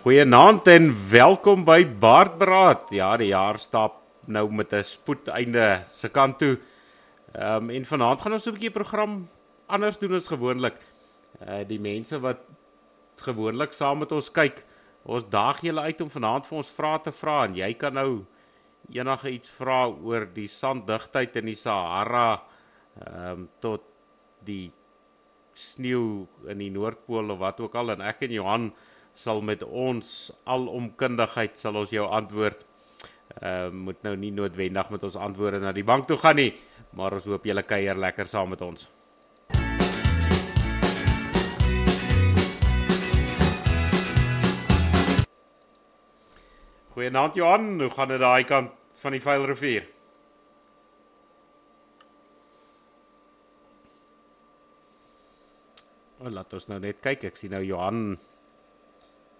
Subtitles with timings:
[0.00, 2.86] Goeienaand en welkom by Baardbraad.
[2.96, 3.98] Ja, die jaar stap
[4.32, 6.58] nou met 'n spoedeinde se kant toe.
[7.34, 9.28] Ehm um, en vanaand gaan ons 'n bietjie program
[9.66, 10.78] anders doen as gewoonlik.
[11.46, 12.38] Uh die mense wat
[13.16, 14.64] gewoonlik saam met ons kyk,
[15.04, 18.24] ons daag julle uit om vanaand vir ons vrae te vra en jy kan nou
[18.92, 22.42] enige iets vra oor die sanddigtheid in die Sahara
[23.06, 23.82] ehm um, tot
[24.44, 24.72] die
[25.52, 28.72] sneeu in die Noordpool of wat ook al en ek en Johan
[29.14, 32.66] sal met ons alomkundigheid sal ons jou antwoord.
[33.40, 36.52] Ehm uh, moet nou nie noodwendig met ons antwoorde na die bank toe gaan nie,
[36.98, 38.88] maar ons hoop julle kuier lekker saam met ons.
[46.90, 49.86] Goeienaand Johan, hoe gaan dit daai kant van die Vaalrivier?
[56.20, 57.30] Oh, laat ons nou net kyk.
[57.30, 58.18] Ek sien nou Johan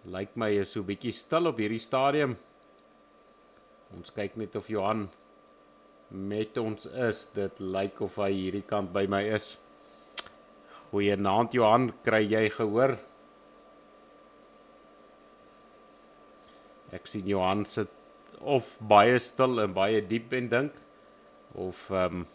[0.04, 2.36] lyk my is so 'n bietjie stil op hierdie stadium.
[3.96, 5.08] Ons kyk net of Johan
[6.10, 7.26] met ons is.
[7.34, 9.56] Dit lyk of hy hierdie kant by my is.
[10.90, 12.98] Goeienaand Johan, kry jy gehoor?
[16.92, 17.90] Ek sien Johan sit
[18.40, 20.72] of baie stil en baie diep en dink
[21.54, 22.26] of ehm um,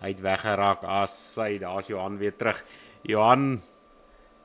[0.00, 2.62] hy het weggeraak as sy daar's Johan weer terug.
[3.04, 3.60] Johan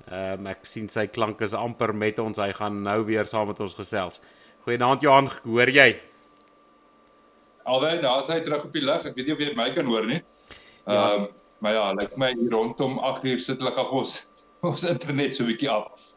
[0.05, 2.37] Ehm um, ek sien sy klank is amper met ons.
[2.37, 4.21] Hy gaan nou weer saam met ons gesels.
[4.65, 5.95] Goeienaand Johan, hoor jy?
[7.65, 9.05] Alwen, daar's hy terug op die lig.
[9.09, 10.21] Ek weet nie of jy my kan hoor nie.
[10.21, 10.93] Ja.
[10.93, 11.15] Ehm ja.
[11.15, 11.27] um,
[11.63, 14.17] maar ja, lyk like my hier rondom 8 uur sit hulle gou ons
[14.69, 16.11] ons internet so 'n bietjie af.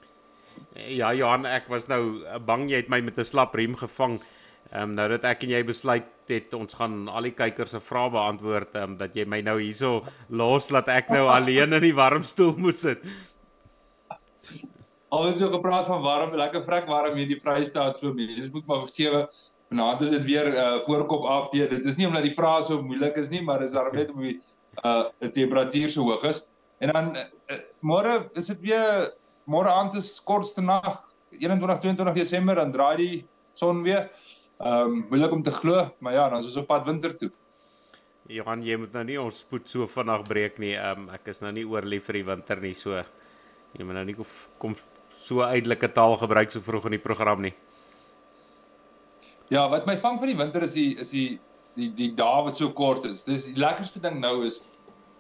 [0.75, 4.19] Ja Johan, ek was nou bang jy het my met 'n slap riem gevang.
[4.73, 7.81] Ehm um, nou dat ek en jy besluit het ons gaan al die kykers se
[7.81, 11.83] vrae beantwoord, ehm um, dat jy my nou hierso los laat ek nou alleen in
[11.83, 13.01] die warm stoel moet sit.
[15.09, 18.67] Alhoewel jy gepraat van warm, lekker vrek warm hier in die Vrystaat so mense moet
[18.69, 19.23] maar versewe
[19.71, 21.71] vanaand is dit weer uh, voorkop af weer.
[21.73, 24.21] Dit is nie omdat die vrae so moeilik is nie, maar dis daarom net om
[24.25, 24.37] die
[24.85, 26.43] uh temperatuur so hoog is.
[26.85, 29.09] En dan uh, môre is dit weer
[29.49, 31.01] môre aand is kortste nag
[31.41, 33.17] 21 22 Desember dan draai die
[33.57, 34.11] son weer.
[34.59, 37.31] Ehm um, moeilik om te glo, maar ja, dan is ons op pad winter toe.
[38.29, 40.75] Johan, jy moet nou nie ons spoed so vinnig breek nie.
[40.77, 43.01] Ehm um, ek is nou nie oor lief vir die winter nie, so
[43.73, 44.17] jy moet nou nie
[44.59, 44.77] kom
[45.29, 47.55] so uitelike taal gebruik so vroeg in die program nie.
[49.53, 51.39] Ja, wat my vang van die winter is die is die
[51.79, 53.25] die die dae wat so kort is.
[53.25, 54.61] Dis die lekkerste ding nou is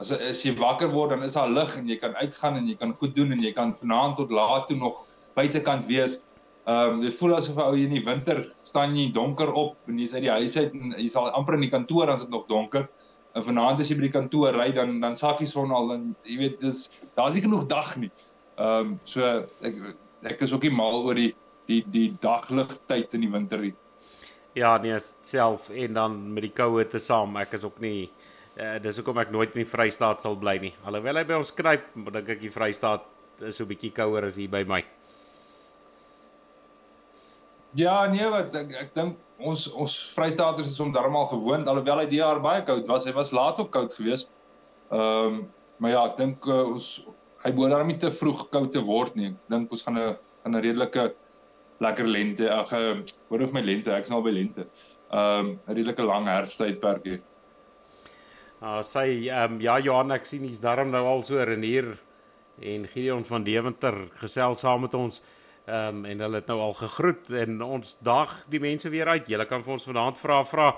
[0.03, 2.77] as as jy wakker word dan is daar lig en jy kan uitgaan en jy
[2.79, 5.03] kan goed doen en jy kan vanaand tot laat toe nog
[5.39, 6.19] buitekant wees.
[6.69, 10.15] Ehm um, dit voel asof ou in die winter staan jy donker op en jy's
[10.15, 12.89] uit die huis uit en jy sal amper in die kantoor as dit nog donker.
[13.37, 16.09] En vanaand as jy by die kantoor ry dan dan sak die son al en
[16.29, 18.13] jy weet dis daar's nie genoeg dag nie.
[18.13, 18.28] Ehm
[18.59, 19.25] um, so
[19.63, 19.83] ek
[20.23, 21.33] ek is ook nie mal oor die
[21.69, 23.75] die die dagligtyd in die winter nie.
[24.57, 28.09] Ja, nee, self en dan met die koue te saam, ek is ook nie
[28.59, 30.75] uh, dis hoekom ek nooit in die Vrystaat sal bly nie.
[30.89, 33.07] Alhoewel hy by ons knyp, dink ek die Vrystaat
[33.47, 34.83] is so 'n bietjie kouer as hier by my.
[37.79, 42.09] Ja, nee, wat ek ek dink ons ons Vrystaaters is om darmal gewoond alhoewel hy
[42.11, 43.07] die jaar baie koud was.
[43.07, 44.31] Hy was laat ook koud geweest.
[44.91, 45.49] Ehm um,
[45.79, 47.05] maar ja, ek dink uh, ons
[47.45, 49.33] hy behoort nie te vroeg koud te word nie.
[49.33, 50.17] Ek dink ons gaan 'n
[50.47, 51.15] 'n redelike
[51.81, 52.51] lekker lente.
[52.51, 52.71] Ag,
[53.29, 54.67] hoor of my lente, ek's nou by lente.
[55.11, 57.21] Ehm um, 'n redelike lang herfstydperk hê.
[58.61, 61.63] Ah, uh, sy ehm um, ja Johan, ek sien hy's daarom nou al so in
[61.63, 61.97] hier
[62.61, 65.23] en Gideon van Deventer gesels saam met ons.
[65.67, 69.29] Ehm um, en hulle het nou al gegroet en ons dag die mense weer uit.
[69.29, 70.77] Julle kan vir ons vanaand vra vra.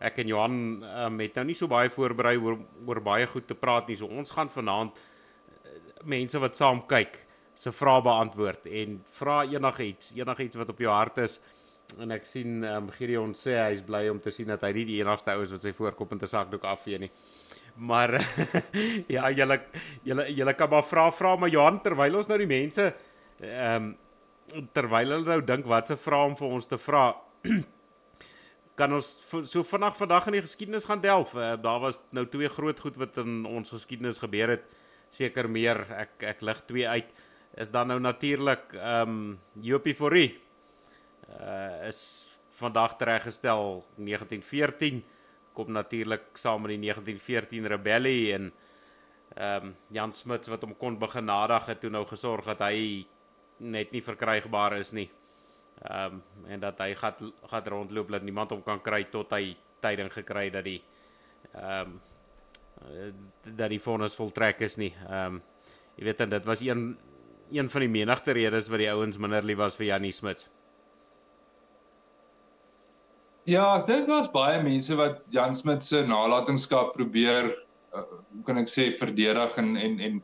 [0.00, 3.46] Ek en Johan ehm um, het nou nie so baie voorberei oor oor baie goed
[3.46, 3.96] te praat nie.
[3.96, 4.96] So ons gaan vanaand
[6.04, 7.18] mense wat saam kyk
[7.60, 11.40] se vrae beantwoord en vra enigiets, enigiets wat op jou hart is.
[11.98, 14.70] En ek sien ehm um, Gideon sê hy is bly om te sien dat hy
[14.76, 17.10] nie die enigste ou is wat sy voorkop in 'n sakdoek afvee nie.
[17.76, 18.14] Maar
[19.16, 19.60] ja, julle
[20.04, 22.94] julle julle kan maar vra vra maar Johan terwyl ons nou die mense
[23.40, 23.96] ehm um,
[24.72, 27.14] terwyl hulle nou dink wat se vra om vir ons te vra
[28.80, 29.06] kan ons
[29.44, 31.34] so vinnig vandag in die geskiedenis gaan delf.
[31.34, 34.64] Uh, daar was nou twee groot goed wat in ons geskiedenis gebeur het
[35.10, 37.12] seker meer ek ek lig twee uit
[37.60, 40.32] is dan nou natuurlik ehm um, Jopie Forrie
[41.30, 42.28] uh is
[42.60, 45.02] vandag tereggestel 1914
[45.52, 48.52] kom natuurlik saam met die 1914 rebellie en
[49.36, 53.06] ehm um, Jan Smuts wat hom kon begenadig het toe nou gesorg dat hy
[53.60, 55.08] net nie verkrygbaar is nie.
[55.84, 59.56] Ehm um, en dat hy gat gat rondloop dat niemand hom kan kry tot hy
[59.80, 60.80] tyding gekry dat die
[61.54, 62.00] ehm um,
[63.44, 64.92] dat die vonnis voltrek is nie.
[65.08, 65.42] Ehm um,
[65.98, 66.96] jy weet en dit was een
[67.50, 70.46] een van die menigte redes wat die ouens minder lief was vir Janie Smits.
[73.48, 77.50] Ja, dink daar's baie mense wat Jan Smit se nalatenskap probeer
[77.96, 78.04] uh,
[78.46, 80.20] kan ek sê verdedig en en en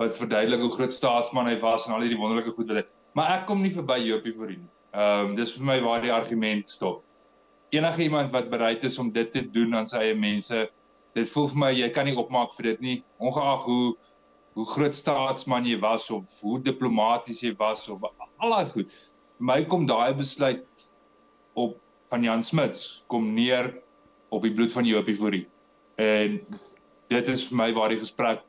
[0.00, 2.86] wat verduidelik hoe groot staatsman hy was en al hierdie wonderlike goed wat hy.
[3.16, 4.64] Maar ek kom nie verby Jopie vir hom.
[4.96, 7.04] Ehm um, dis vir my waar die argument stop.
[7.74, 10.66] Enige iemand wat bereid is om dit te doen aan sy eie mense,
[11.16, 13.96] dit voel vir my jy kan nie opmaak vir dit nie, ongeag hoe
[14.56, 18.92] hoe groot staatsman jy was of hoe diplomaties jy was of al daai goed.
[19.36, 20.64] Vir my kom daai besluit
[21.60, 21.76] op
[22.08, 23.74] van Jan Smits kom neer
[24.32, 25.44] op die bloed van Jopie Fourie.
[26.00, 26.40] En
[27.12, 28.40] dit is vir my waar die gesprek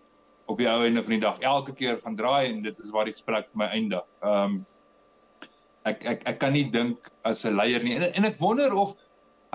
[0.47, 3.07] op die ou einde van die dag elke keer gaan draai en dit is waar
[3.09, 4.07] die gesprek vir my eindig.
[4.23, 4.57] Ehm um,
[5.87, 7.95] ek ek ek kan nie dink as 'n leier nie.
[7.95, 8.95] En, en ek wonder of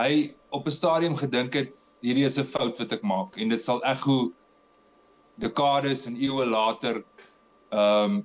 [0.01, 3.63] hy op 'n stadium gedink het hierdie is 'n fout wat ek maak en dit
[3.63, 4.33] sal ekho
[5.41, 7.05] dekades en eeue later
[7.73, 8.25] ehm um,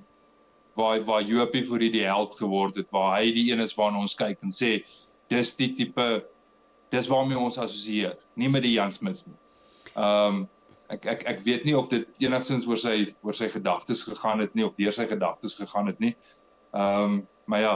[0.78, 4.16] waar waar Jopie vir die held geword het waar hy die een is waarna ons
[4.16, 4.84] kyk en sê
[5.30, 6.26] dis die tipe
[6.94, 9.38] dis waarmee ons assosieer nie met die Jan Smits nie.
[9.96, 10.48] Ehm um,
[10.88, 14.54] ek ek ek weet nie of dit enigstens oor sy oor sy gedagtes gegaan het
[14.56, 16.14] nie of deur sy gedagtes gegaan het nie.
[16.74, 17.76] Ehm um, maar ja.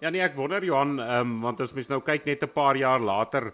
[0.00, 2.76] Ja nee, ek wonder Johan, ehm um, want as mens nou kyk net 'n paar
[2.76, 3.52] jaar later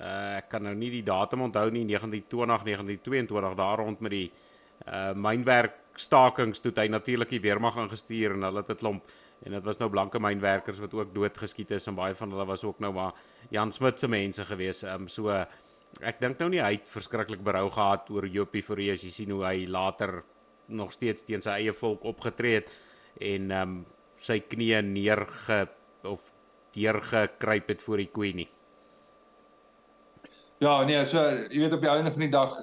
[0.00, 4.28] uh, ek kan nou nie die datum onthou nie 1920 1922 daar rond met die
[4.88, 9.10] uh mynwerk stakings toe hy natuurlik die weermag ingestuur en hulle het 'n klomp
[9.44, 12.64] en dit was nou blanke mynwerkers wat ook doodgeskiet is en baie van hulle was
[12.64, 13.12] ook nou maar
[13.50, 14.82] Jan Smit se mense gewees.
[14.82, 15.28] Ehm um, so
[16.00, 19.30] ek dink nou nie hy het verskriklik berou gehad oor Jopie Fourie as jy sien
[19.30, 20.22] hoe hy later
[20.68, 22.70] nog steeds teen sy eie volk opgetree het
[23.20, 23.84] en ehm um,
[24.20, 25.68] sy knieë neerge
[26.04, 26.20] of
[26.74, 28.48] deurgekruip het voor die queen nie.
[30.60, 32.56] Ja, nee, so jy weet op die einde van die dag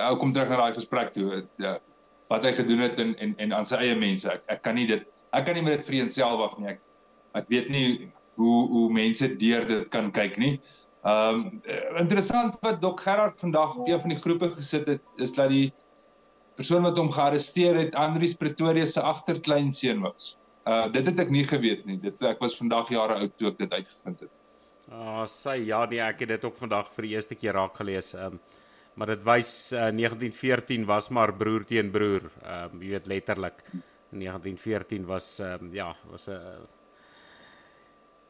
[0.00, 1.78] ou kom terug na daai gesprek toe het, ja,
[2.30, 4.28] wat hy gedoen het en en en aan sy eie mense.
[4.30, 6.74] Ek ek kan nie dit ek kan nie met dit vir eenself wag nie.
[6.74, 6.82] Ek
[7.40, 7.86] ek weet nie
[8.40, 10.58] hoe hoe mense deur dit kan kyk nie.
[11.08, 11.62] Ehm um,
[12.02, 15.70] interessant wat Dok Gerard vandag op een van die groepe gesit het is dat die
[16.60, 20.34] persoon wat hom gearresteer het Andrius Pretoria se agterkleinseun was.
[20.68, 21.96] Uh dit het ek nie geweet nie.
[22.04, 24.34] Dit ek was vandag jare oud toe ek dit uitgevind het.
[24.90, 27.76] Ah, uh, sy ja, nee, ek het dit ook vandag vir die eerste keer raak
[27.78, 28.10] gelees.
[28.16, 28.40] Ehm um,
[28.98, 32.26] maar dit wys uh, 1914 was maar broer teen broer.
[32.42, 36.66] Ehm um, jy weet letterlik 1914 was ehm um, ja, was 'n uh,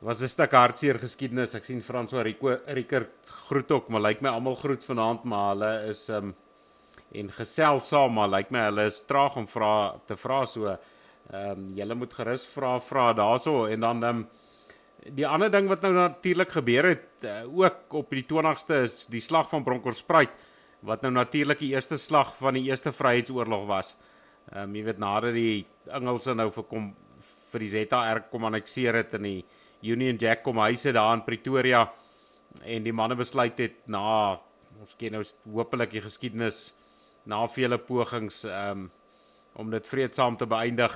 [0.00, 1.54] was 'n stuk hartseer geskiedenis.
[1.54, 5.54] Ek sien François Rico Rickert groet ook, maar lyk like my almal groet vanaand, maar
[5.54, 6.34] hulle is ehm um,
[7.12, 10.76] en gesels saam, maar lyk like my hulle is traag om vra te vra so.
[11.32, 14.28] Ehm um, julle moet gerus vra vra daaroor en dan ehm um,
[15.08, 19.22] die ander ding wat nou natuurlik gebeur het uh, ook op die 20ste is die
[19.24, 20.32] slag van Bronkhorstspruit
[20.84, 23.94] wat nou natuurlik die eerste slag van die eerste Vryheidsoorlog was.
[24.52, 26.90] Ehm um, jy weet nadat die Engelse nou vir kom
[27.52, 29.44] vir die ZR kom annexeer het in die
[29.92, 31.84] Union Jack kom huise daar in Pretoria
[32.64, 34.38] en die manne besluit het na
[34.80, 36.70] ons ken nou hopelik die geskiedenis
[37.26, 38.90] na vele pogings ehm um,
[39.58, 40.92] om dit vreedsaam te beëindig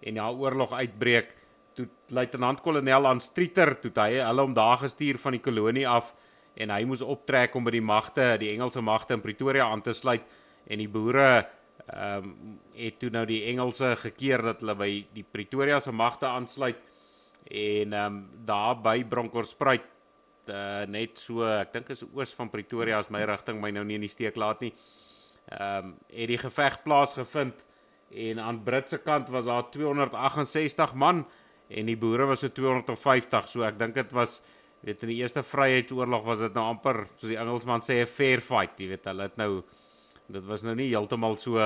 [0.00, 1.34] en ja oorlog uitbreek
[1.78, 6.10] toe luitenant-kolonel aan Streeter toe hy hulle om daar gestuur van die kolonie af
[6.58, 9.94] en hy moes optrek om by die magte, die Engelse magte in Pretoria aan te
[9.94, 10.26] sluit
[10.66, 11.30] en die boere
[11.88, 16.26] ehm um, het toe nou die Engelse gekeer dat hulle by die Pretoria se magte
[16.26, 16.80] aansluit
[17.48, 19.86] en ehm um, daar by Bronkhorstspruit
[20.50, 23.96] uh, net so ek dink is oos van Pretoria as my rigting my nou nie
[23.98, 24.74] in die steek laat nie.
[25.54, 27.64] Ehm um, het die geveg plaasgevind
[28.08, 31.26] en aan Britse kant was daar 268 man
[31.68, 34.40] en die boere was so 250 so ek dink dit was
[34.80, 38.40] weet in die eerste vryheidsoorlog was dit nou amper soos die Engelsman sê 'n fair
[38.40, 39.62] fight, jy weet hulle het nou
[40.28, 41.58] dit was nou nie heeltemal so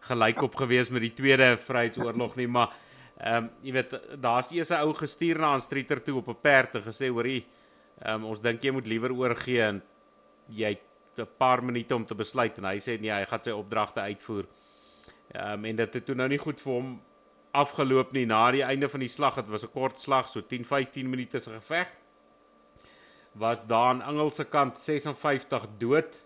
[0.00, 2.72] gelyk op gewees met die tweede vryheidsoorlog nie, maar
[3.18, 6.40] ehm um, jy weet daar's eers 'n ou gestuur na aan Streeter toe op 'n
[6.42, 7.46] perd en gesê hoorie
[8.02, 9.82] ehm um, ons dink jy moet liewer oorgee en
[10.48, 10.78] jy
[11.18, 14.46] 'n paar minute om te besluit en hy sê nee, hy gaan sy opdragte uitvoer.
[15.34, 17.00] Ehm um, en dit het toe nou nie goed vir hom
[17.52, 19.34] afgeloop nie na die einde van die slag.
[19.34, 21.88] Dit was 'n kort slag, so 10-15 minute se geveg
[23.38, 26.24] was daar aan Engelse kant 56 dood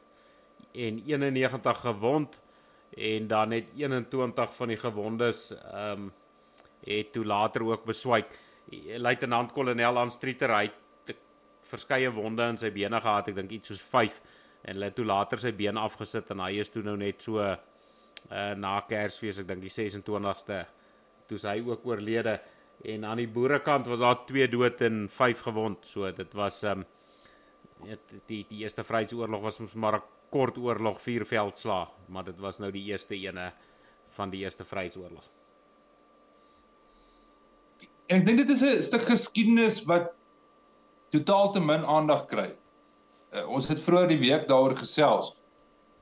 [0.73, 2.41] en 91 gewond
[2.97, 6.13] en dan net 21 van die gewondes ehm um,
[6.83, 8.39] het toe later ook beswyk.
[8.97, 11.17] Luitenant-kolonel aan Streeter hy het
[11.63, 14.17] verskeie wonde in sy bene gehad, ek dink iets soos 5
[14.63, 17.39] en hulle het toe later sy been afgesit en hy is toe nou net so
[17.39, 17.55] uh,
[18.59, 20.65] na Kersfees, ek dink die 26ste
[21.33, 22.39] toe hy ook oorlede
[22.93, 25.87] en aan die boerekant was daar 2 dood en 5 gewond.
[25.87, 26.87] So dit was ehm um,
[27.83, 32.59] die die, die eerste Vryheidsoorlog was maar 'n kort oorlog, vier veldslae, maar dit was
[32.59, 33.53] nou die eerste ene
[34.17, 35.25] van die eerste Vryheidsoorlog.
[38.07, 40.13] En ek dink dit is 'n stuk geskiedenis wat
[41.11, 42.55] totaal te min aandag kry.
[43.33, 45.37] Uh, ons het vroeër die week daaroor gesels.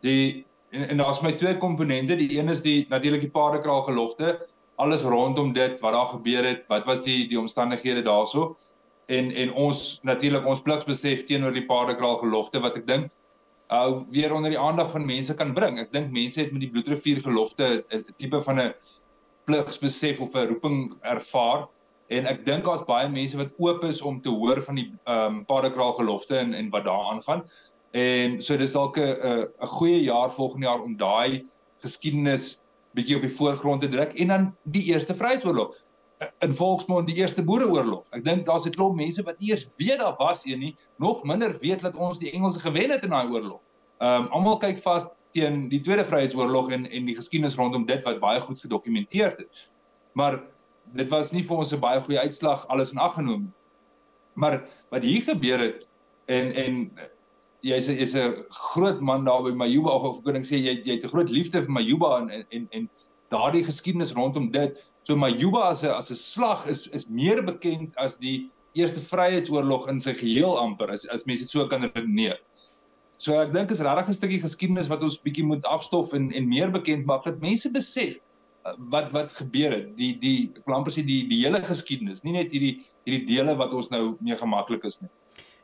[0.03, 2.17] Die en, en daar's my twee komponente.
[2.17, 4.49] Die een is die natuurlik die paardekraal gelofte,
[4.81, 8.57] alles rondom dit wat daar gebeur het, wat was die die omstandighede daarso?
[9.07, 13.11] En en ons natuurlik ons pligsbesef teenoor die paardekraal gelofte wat ek dink
[13.71, 15.79] uh weer onder die aandag van mense kan bring.
[15.79, 18.73] Ek dink mense het met die bloedrivier gelofte 'n tipe van 'n
[19.47, 21.69] pligsbesef of 'n roeping ervaar
[22.09, 25.27] en ek dink daar's baie mense wat oop is om te hoor van die ehm
[25.27, 27.45] um, paardekraal gelofte en en wat daar aangaan.
[27.93, 31.47] En so dis dalk 'n 'n goeie jaar volgende jaar om daai
[31.83, 32.59] geskiedenis
[32.95, 35.77] bietjie op die voorgrond te druk en dan die eerste Vryheidsoorlog
[36.45, 38.05] in volksmond die eerste boereoorlog.
[38.17, 41.57] Ek dink daar's 'n klomp mense wat eers weet daar was een nie, nog minder
[41.61, 43.61] weet dat ons die Engelse gewen het in daai oorlog.
[43.99, 48.03] Ehm um, almal kyk vas teen die Tweede Vryheidsoorlog en en die geskiedenis rondom dit
[48.03, 49.69] wat baie goed gedokumenteer is.
[50.13, 50.43] Maar
[50.93, 53.53] dit was nie vir ons 'n baie goeie uitslag alles in ag genoem.
[54.35, 55.89] Maar wat hier gebeur het
[56.27, 56.93] en en
[57.63, 58.35] jy's jy's 'n
[58.73, 61.63] groot man daar by Majuba of of koning sê jy jy het 'n groot liefde
[61.63, 62.91] vir Majuba en en en,
[63.31, 67.97] daardie geskiedenis rondom dit So Majuba as 'n as 'n slag is is meer bekend
[67.97, 72.37] as die Eerste Vryheidsoorlog in sy geheel amper as as mense dit so kan redeneer.
[73.19, 76.49] So ek dink is regtig 'n stukkie geskiedenis wat ons bietjie moet afstof en en
[76.49, 78.21] meer bekend maak dat mense besef
[78.67, 79.97] uh, wat wat gebeur het.
[79.97, 83.57] Die die ek wil amper sê die die hele geskiedenis, nie net hierdie hierdie dele
[83.57, 85.11] wat ons nou mee gemaklik is met.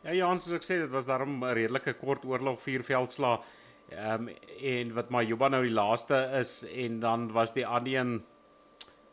[0.06, 3.40] Ja Jan, soos ek sê, dit was daarom 'n redelike kort oorlog, vier veldslae.
[3.90, 8.22] Ehm um, en wat Majuba nou die laaste is en dan was die ander een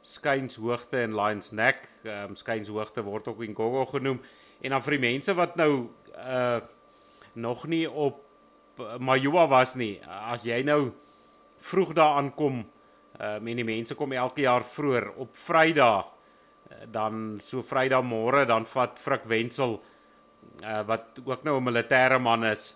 [0.02, 1.90] Skynshoogte en Lions Neck.
[2.04, 4.22] Ehm um, Skynshoogte word ook Ingogo genoem.
[4.62, 6.62] En dan vir die mense wat nou uh
[7.34, 8.22] nog nie op
[9.00, 10.00] Majuba was nie.
[10.06, 10.92] As jy nou
[11.58, 12.70] vroeg daar aankom,
[13.18, 18.04] ehm um, en die mense kom elke jaar vroeër op Vrydag uh, dan so Vrydag
[18.04, 19.82] môre dan vat Frik Wenzel
[20.62, 22.76] uh wat ook nou 'n militêre man is.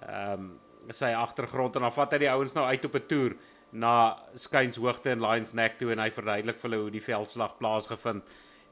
[0.00, 0.58] Ehm um,
[0.90, 3.36] sy agtergrond en dan vat hy die ouens nou uit op 'n toer
[3.70, 8.24] na Skynshoogte en Lions Neck toe en hy verduidelik vir hulle hoe die veldslag plaasgevind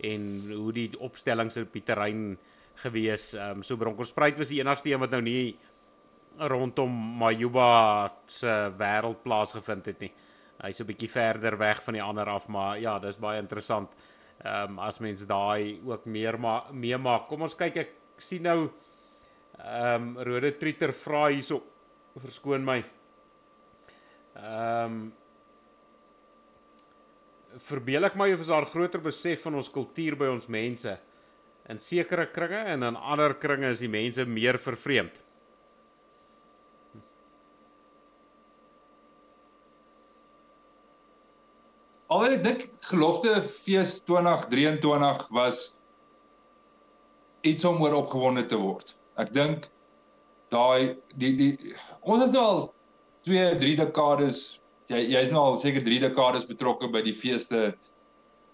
[0.05, 0.23] en
[0.53, 2.39] hoe die opstellings op die terrein
[2.83, 3.35] gewees.
[3.35, 5.57] Ehm um, so Bronkhorstspruit was die enigste een wat nou nie
[6.39, 10.13] rondom Majuba se wêreld plaasgevind het nie.
[10.63, 13.91] Hy's 'n bietjie verder weg van die ander af, maar ja, dis baie interessant.
[14.45, 17.27] Ehm um, as mense daai ook meer maar meemaak.
[17.29, 18.68] Kom ons kyk ek sien nou
[19.56, 21.62] ehm um, Rode Treter vra hierso
[22.20, 22.80] verskoon my.
[24.37, 25.06] Ehm um,
[27.66, 30.92] verbeel ek my of is daar groter besef van ons kultuur by ons mense
[31.73, 35.16] in sekere kringe en in ander kringe is die mense meer vervreemd.
[42.06, 45.73] Alhoewel ek dink gelofte fees 2023 was
[47.47, 48.95] iets om oor opgewonde te word.
[49.21, 49.69] Ek dink
[50.55, 51.50] daai die die
[52.03, 52.62] ons is nou al
[53.26, 54.43] 2, 3 dekades
[54.93, 57.73] jy jy's nou al seker 3 dekades betrokke by die feeste.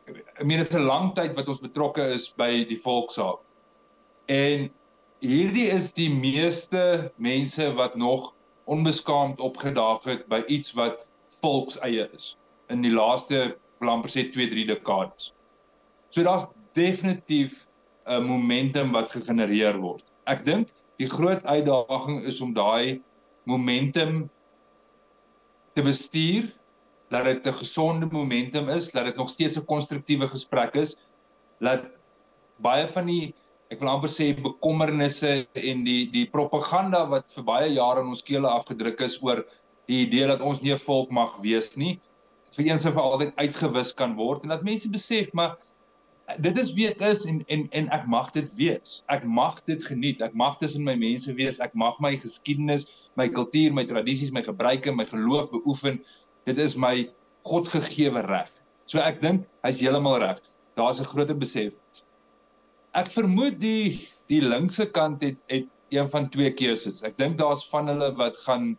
[0.08, 3.40] Ek meen dit is 'n lang tyd wat ons betrokke is by die volksaak.
[4.28, 4.70] En
[5.20, 8.32] hierdie is die meeste mense wat nog
[8.64, 11.06] onbeskaamd opgedaag het by iets wat
[11.42, 12.36] volkseie is
[12.70, 15.32] in die laaste amper sê 2, 3 dekades.
[16.10, 17.68] So daar's definitief
[18.06, 20.12] 'n momentum wat gegenereer word.
[20.26, 20.68] Ek dink
[20.98, 23.02] die groot uitdaging is om daai
[23.44, 24.30] momentum
[25.74, 26.50] te bestuur
[27.10, 30.96] dat dit 'n gesonde momentum is, dat dit nog steeds 'n konstruktiewe gesprek is,
[31.60, 31.84] dat
[32.56, 33.34] baie van die
[33.70, 38.22] ek wil amper sê bekommernisse en die die propaganda wat vir baie jare in ons
[38.22, 39.44] kele afgedruk is oor
[39.88, 42.00] die idee dat ons nie 'n volk mag wees nie,
[42.56, 45.56] vir eens en vir altyd uitgewis kan word en dat mense besef maar
[46.38, 49.00] dit is wie ek is en en en ek mag dit wees.
[49.12, 50.22] Ek mag dit geniet.
[50.24, 51.60] Ek mag tussen my mense wees.
[51.64, 52.86] Ek mag my geskiedenis,
[53.20, 56.00] my kultuur, my tradisies, my gebruike, my geloof beoefen.
[56.48, 57.08] Dit is my
[57.48, 58.50] godgegewe reg.
[58.86, 60.40] So ek dink hy's heeltemal reg.
[60.76, 61.74] Daar's 'n groter besef.
[62.94, 67.02] Ek vermoed die die linkse kant het het een van twee keuses.
[67.02, 68.76] Ek dink daar's van hulle wat gaan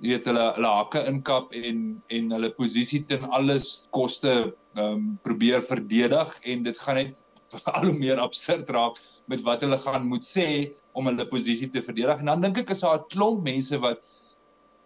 [0.00, 1.80] jy weet hulle hulle hakke inkap en
[2.16, 7.24] en hulle posisie ten alles koste ehm um, probeer verdedig en dit gaan net
[7.74, 10.46] al hoe meer absurd raak met wat hulle gaan moet sê
[10.94, 14.06] om hulle posisie te verdedig en dan dink ek is daar 'n klomp mense wat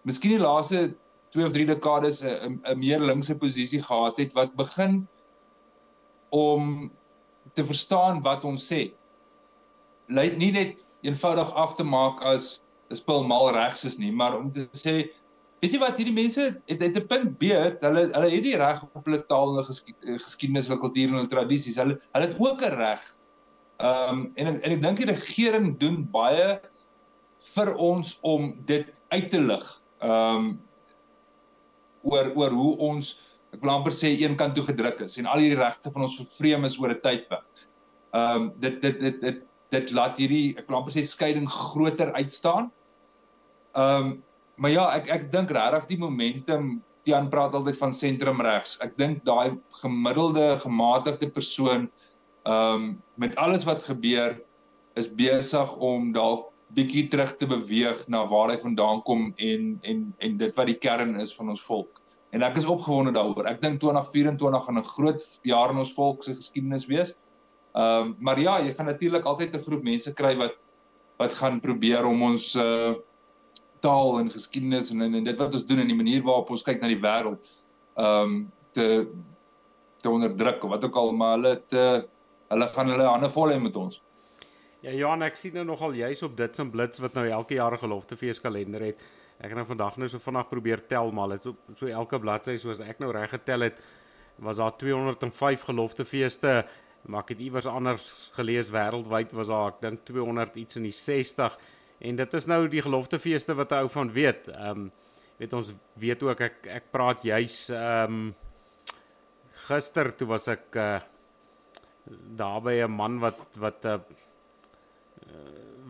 [0.08, 0.94] miskien die laaste
[1.36, 5.06] 2 of 3 dekades 'n 'n meer linkse posisie gehad het wat begin
[6.30, 6.90] om
[7.52, 8.92] te verstaan wat ons sê.
[10.08, 12.60] Lei nie net eenvoudig af te maak as
[12.94, 14.96] spul mal regs is nie, maar om te sê
[15.64, 18.82] weet jy wat hierdie mense het het 'n punt weet, hulle hulle het die reg
[18.84, 21.78] op hulle taal en geskiedenis, hulle kultuur en hulle tradisies.
[21.80, 23.02] Hulle hulle het ook 'n reg.
[23.78, 26.60] Ehm um, en en ek dink die regering doen baie
[27.54, 29.66] vir ons om dit uit te lig.
[30.00, 30.60] Ehm um,
[32.04, 33.14] oor oor hoe ons
[33.54, 36.18] ek wil amper sê een kant toe gedruk is en al hierdie regte van ons
[36.20, 37.66] vervreem is oor 'n tydperk.
[38.12, 39.42] Ehm um, dit dit dit dit
[39.74, 42.70] dit laat hierdie ek wil amper sê skeiding groter uitstaan.
[43.74, 44.22] Ehm um,
[44.56, 48.76] maar ja, ek ek dink regtig die momentum Tian praat altyd van sentrum regs.
[48.84, 51.88] Ek dink daai gemiddelde gematigde persoon
[52.46, 52.84] ehm um,
[53.18, 54.38] met alles wat gebeur
[54.94, 60.06] is besig om dalk bietjie terug te beweeg na waar hy vandaan kom en en
[60.18, 62.00] en dit wat die kern is van ons volk.
[62.34, 63.46] En ek is opgewonde daaroor.
[63.46, 67.14] Ek dink 2024 gaan 'n groot jaar in ons volk se geskiedenis wees.
[67.74, 70.54] Ehm um, maar ja, jy gaan natuurlik altyd 'n groep mense kry wat
[71.18, 72.94] wat gaan probeer om ons uh
[73.84, 76.66] taal en geskiedenis en, en en dit wat ons doen en die manier waarop ons
[76.66, 77.44] kyk na die wêreld
[78.00, 78.36] ehm um,
[78.74, 78.88] te
[80.04, 81.82] te onderdruk of wat ook al, maar hulle te
[82.52, 84.00] hulle gaan hulle hande vol hê met ons.
[84.84, 87.72] Ja Johan, ek sien nou nogal juis op dit se blits wat nou elke jaar
[87.72, 88.98] 'n geloftefees kalender het.
[89.40, 92.56] Ek het nou vandag nou so vinnig probeer tel maar dit so, so elke bladsy
[92.56, 93.80] soos ek nou reg getel het
[94.36, 96.66] was daar 205 geloftefeeste
[97.06, 100.92] maar ek het iewers anders gelees wêreldwyd was daar ek dink 200 iets in die
[100.92, 101.58] 60
[101.98, 104.48] en dit is nou die geloftefeeste wat 'n ou van weet.
[104.48, 104.92] Ehm um,
[105.36, 108.34] weet ons weet ook ek ek praat juis ehm um,
[109.68, 111.00] gister toe was ek uh,
[112.36, 114.00] daar by 'n man wat wat 'n uh,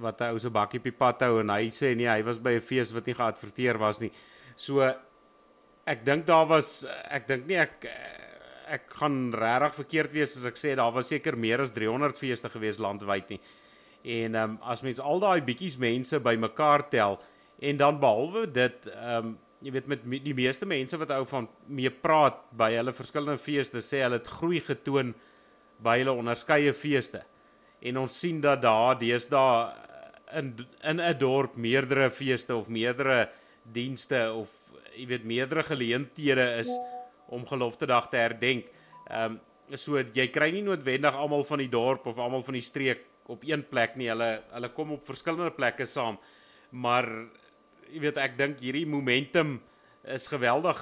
[0.02, 2.38] wat hy ou se bakkie op die pad hou en hy sê nee, hy was
[2.38, 4.12] by 'n fees wat nie geadverteer was nie.
[4.56, 4.80] So
[5.86, 7.86] ek dink daar was ek dink nie ek
[8.66, 12.48] ek gaan regtig verkeerd wees as ek sê daar was seker meer as 300 feeste
[12.48, 13.40] gewees landwyd nie.
[14.04, 17.16] En ehm um, as mens al daai bietjies mense bymekaar tel
[17.64, 21.46] en dan behalwe dit ehm um, jy weet met die meeste mense wat ou van
[21.72, 25.14] mee praat by hulle verskillende feeste sê hulle het groei getoon
[25.80, 27.22] by hulle onderskeie feeste.
[27.80, 29.72] En ons sien dat daar deesdae
[30.36, 33.30] in in 'n dorp meerdere feeste of meerdere
[33.62, 34.48] dienste of
[34.94, 36.68] jy weet meerdere geleenthede is
[37.26, 38.66] om gelofte dag te herdenk.
[39.08, 39.40] Ehm um,
[39.76, 43.00] so jy kry nie noodwendig almal van die dorp of almal van die streek
[43.32, 44.10] op een plek nie.
[44.12, 46.18] Hulle hulle kom op verskillende plekke saam.
[46.70, 47.08] Maar
[47.90, 49.58] jy weet ek dink hierdie momentum
[50.04, 50.80] is geweldig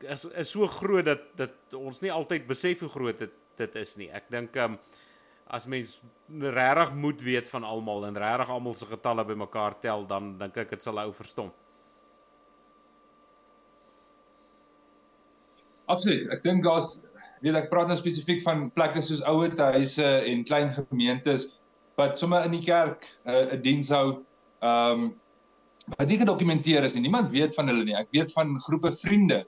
[0.00, 3.96] is is so groot dat dat ons nie altyd besef hoe groot dit dit is
[4.00, 4.08] nie.
[4.08, 4.82] Ek dink ehm um,
[5.50, 5.96] as mens
[6.30, 10.70] regtig moet weet van almal en regtig almal se getalle bymekaar tel, dan dink ek
[10.70, 11.50] dit sal ou verstom.
[15.90, 16.30] Absoluut.
[16.30, 17.00] Ek dink daar's
[17.42, 21.48] weet ek praat nou spesifiek van plekke soos ouer huise en klein gemeentes
[22.00, 24.06] wat sommer in die kerk eh, 'n uh, diens hou.
[24.60, 25.10] Ehm um,
[25.96, 27.02] wat nie gedokumenteer is nie.
[27.08, 27.96] Niemand weet van hulle nie.
[27.98, 29.44] Ek weet van groepe vriende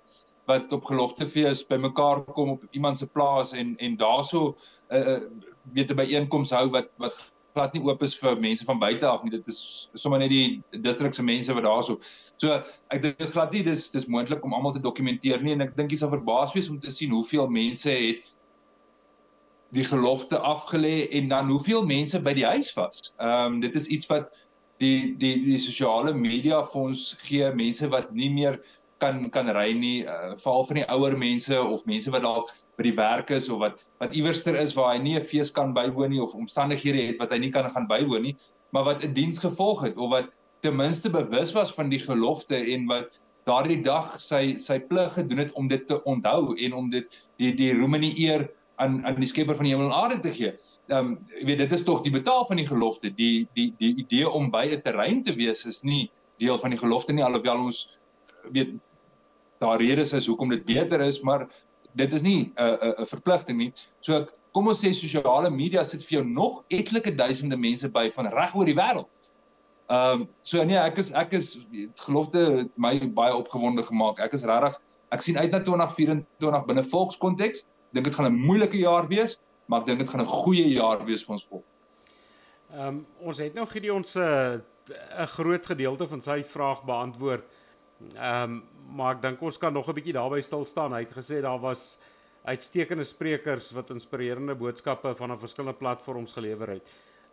[0.51, 4.57] wat op geloftefees bymekaar kom op iemand se plaas en en daarso
[4.91, 5.21] 'n uh, uh,
[5.77, 7.15] weet 'n byeenkoms hou wat wat
[7.55, 9.31] glad nie oop is vir mense van buite af nie.
[9.31, 11.99] Dit is sommer net die distrik se mense wat daarso.
[12.41, 15.77] So ek dink glad nie dis dis moontlik om almal te dokumenteer nie en ek
[15.77, 18.32] dink jy sal verbaas wees om te sien hoeveel mense het
[19.73, 23.13] die gelofte afgelê en dan hoeveel mense by die huis was.
[23.19, 24.31] Ehm um, dit is iets wat
[24.83, 28.61] die die die sosiale media vir ons gee mense wat nie meer
[29.03, 32.87] kan kan ry nie uh, veral vir die ouer mense of mense wat dalk by
[32.87, 36.15] die werk is of wat wat iewerster is waar hy nie 'n fees kan bywoon
[36.15, 38.37] nie of omstandighede het wat hy nie kan gaan bywoon nie
[38.73, 40.31] maar wat 'n diens gevolg het of wat
[40.63, 43.19] ten minste bewus was van die gelofte en wat
[43.51, 47.55] daardie dag sy sy plig gedoen het om dit te onthou en om dit die
[47.59, 48.47] die roem en die eer
[48.83, 50.53] aan aan die Skepper van die hemel en aarde te gee.
[50.91, 53.13] Ehm um, jy weet dit is tog die betaal van die gelofte.
[53.15, 56.11] Die die die idee om by 'n terrein te wees is nie
[56.43, 57.87] deel van die gelofte nie alhoewel ons
[58.51, 58.75] weet
[59.63, 61.47] daar redes is hoekom dit beter is, maar
[61.95, 63.73] dit is nie 'n uh, 'n uh, 'n verpligting nie.
[64.01, 68.27] So kom ons sê sosiale media sit vir jou nog etlike duisende mense by van
[68.27, 69.09] reg oor die wêreld.
[69.89, 71.59] Ehm um, so nee, ek is ek is
[72.07, 74.21] gelofte my baie opgewonde gemaak.
[74.21, 74.81] Ek is regtig
[75.13, 77.67] ek sien uit na 2024 binne volkskonteks.
[77.93, 81.05] Dink dit gaan 'n moeilike jaar wees, maar ek dink dit gaan 'n goeie jaar
[81.05, 81.65] wees vir ons volk.
[82.73, 84.63] Ehm um, ons het nou Gideon se
[85.19, 87.45] 'n groot gedeelte van sy vraag beantwoord.
[88.17, 90.93] Ehm um, maar ek dink ons kan nog 'n bietjie daarby stil staan.
[90.93, 91.99] Hy het gesê daar was
[92.45, 96.83] uitstekende sprekers wat inspirerende boodskappe van 'n verskillende platforms gelewer het.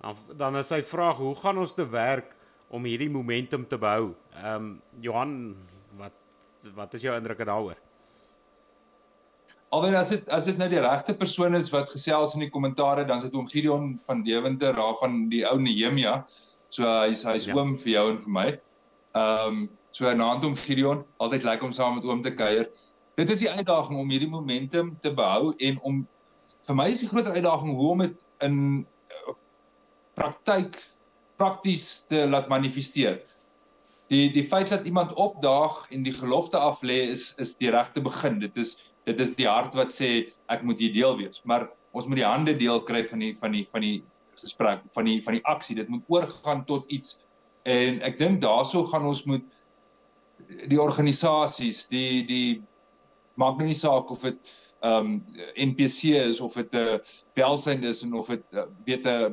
[0.02, 2.36] Dan dan is sy vraag, hoe gaan ons te werk
[2.67, 4.15] om hierdie momentum te behou?
[4.36, 5.56] Ehm um, Johan,
[5.98, 6.13] wat
[6.76, 7.78] wat is jou indrukke daaroor?
[9.75, 13.05] Alwen as dit as dit nou die regte persoon is wat gesels in die kommentare,
[13.05, 16.23] dan is dit oom Gideon van Deventer, daar van die ou Nehemia.
[16.73, 17.58] So hy's hy's ja.
[17.58, 18.47] oom vir jou en vir my.
[19.17, 22.69] Ehm um, So naand om Gideon, altyd lekker om saam met oom te kuier.
[23.19, 26.03] Dit is die uitdaging om hierdie momentum te behou en om
[26.67, 29.34] vir my is die groot uitdaging hoe om dit in uh,
[30.17, 30.77] praktyk
[31.41, 33.19] prakties te laat manifesteer.
[34.13, 38.01] Die die feit dat iemand opdaag en die gelofte af lê is is die regte
[38.05, 38.39] begin.
[38.39, 38.77] Dit is
[39.10, 41.41] dit is die hart wat sê ek moet hier deel wees.
[41.50, 41.67] Maar
[41.98, 43.98] ons moet die hande deel kry van die van die van die
[44.39, 45.78] gesprek, van die van die aksie.
[45.80, 47.17] Dit moet oorgaan tot iets
[47.69, 49.45] en ek dink daaroor gaan ons moet
[50.69, 52.62] die organisasies, die die
[53.39, 55.15] maak nou nie saak of dit ehm um,
[55.60, 57.00] NPC is of dit 'n uh,
[57.36, 59.30] welsyn is en of dit uh, weet 'n uh,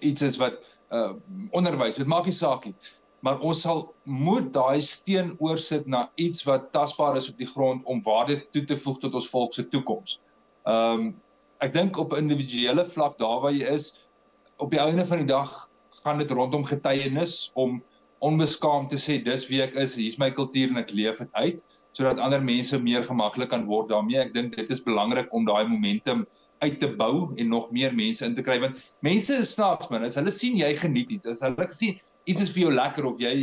[0.00, 1.14] iets is wat uh,
[1.50, 2.74] onderwys, dit maak nie saak nie.
[3.24, 7.84] Maar ons sal moet daai steen oorsit na iets wat tasbaar is op die grond
[7.88, 10.18] om waarde toe te voeg tot ons volk se toekoms.
[10.68, 11.12] Ehm um,
[11.64, 13.94] ek dink op individuele vlak daar waar jy is
[14.60, 15.52] op die einde van die dag
[16.02, 17.78] gaan dit rondom getuienis om
[18.24, 21.62] onbeskaamd te sê dis wie ek is, hier's my kultuur en ek leef dit uit
[21.94, 24.18] sodat ander mense meer gemaklik kan word daarmee.
[24.18, 26.24] Ek dink dit is belangrik om daai momentum
[26.64, 30.02] uit te bou en nog meer mense in te kry want mense is snaaks man,
[30.02, 33.20] as hulle sien jy geniet iets, as hulle sien iets is vir jou lekker of
[33.22, 33.34] jy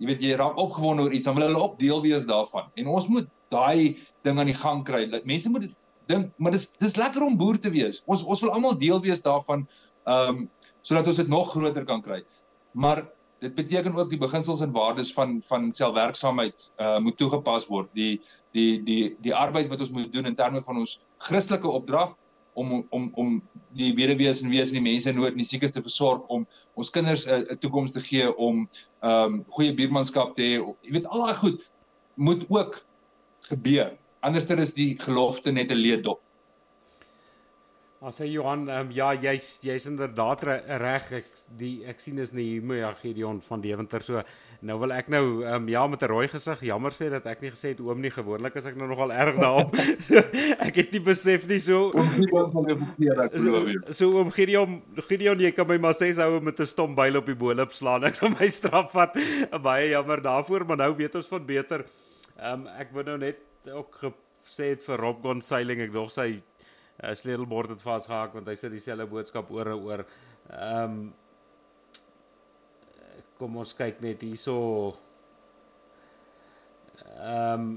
[0.00, 2.70] jy weet jy raak opgewonde oor iets, dan wil hulle ook deel wees daarvan.
[2.80, 5.02] En ons moet daai ding aan die gang kry.
[5.28, 5.66] Mense moet
[6.08, 8.00] dink, maar dis dis lekker om boer te wees.
[8.08, 9.66] Ons ons wil almal deel wees daarvan
[10.08, 10.48] ehm um,
[10.80, 12.22] sodat ons dit nog groter kan kry.
[12.72, 13.02] Maar
[13.44, 17.92] dit beteken ook die beginsels en waardes van van selfwerksaamheid uh moet toegepas word.
[17.92, 18.22] Die
[18.56, 20.98] die die die arbeid wat ons moet doen in terme van ons
[21.28, 22.16] Christelike opdrag
[22.54, 23.42] om om om
[23.76, 26.46] die weduwees en wees en die mense in nood en die siekes te versorg om
[26.74, 28.68] ons kinders 'n uh, toekoms te gee om
[29.02, 30.54] um goeie buurmanskap te hê.
[30.82, 31.62] Jy weet al daai goed
[32.14, 32.82] moet ook
[33.48, 33.96] gebeur.
[34.20, 36.20] Anderster is die gelofte net 'n leedop.
[38.00, 40.40] As hy Johan, um, ja, jy's jy's inderdaad
[40.80, 41.08] reg.
[41.18, 41.26] Ek
[41.58, 44.22] die ek sien is nie hier ja Gideon van Deventer so.
[44.64, 47.50] Nou wil ek nou um, ja met 'n rooi gesig jammer sê dat ek nie
[47.52, 49.76] gesê het oom nie gewoonlik is ek nou nogal erg daarop.
[50.08, 51.92] so ek het nie besef nie so.
[53.92, 57.26] So oom Gideon, Gideon jy kan my maar sê sou met 'n stom byl op
[57.26, 58.04] die boelop slaan.
[58.04, 59.12] Ek sal my straf vat.
[59.68, 61.84] Baie jammer daarvoor, maar nou weet ons van beter.
[62.40, 64.08] Ehm um, ek wou nou net ook
[64.48, 66.40] gesê het vir Rob Gonzailing ek dog sy
[67.02, 70.06] uh, sleutelbord het vasgehak want hy sê dieselfde boodskap oor en oor.
[70.50, 71.02] Ehm um,
[73.40, 74.56] kom ons kyk net hierso.
[77.16, 77.70] Ehm um,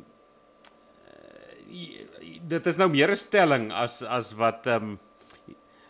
[2.54, 5.00] dit is nou meer 'n stelling as as wat ehm um,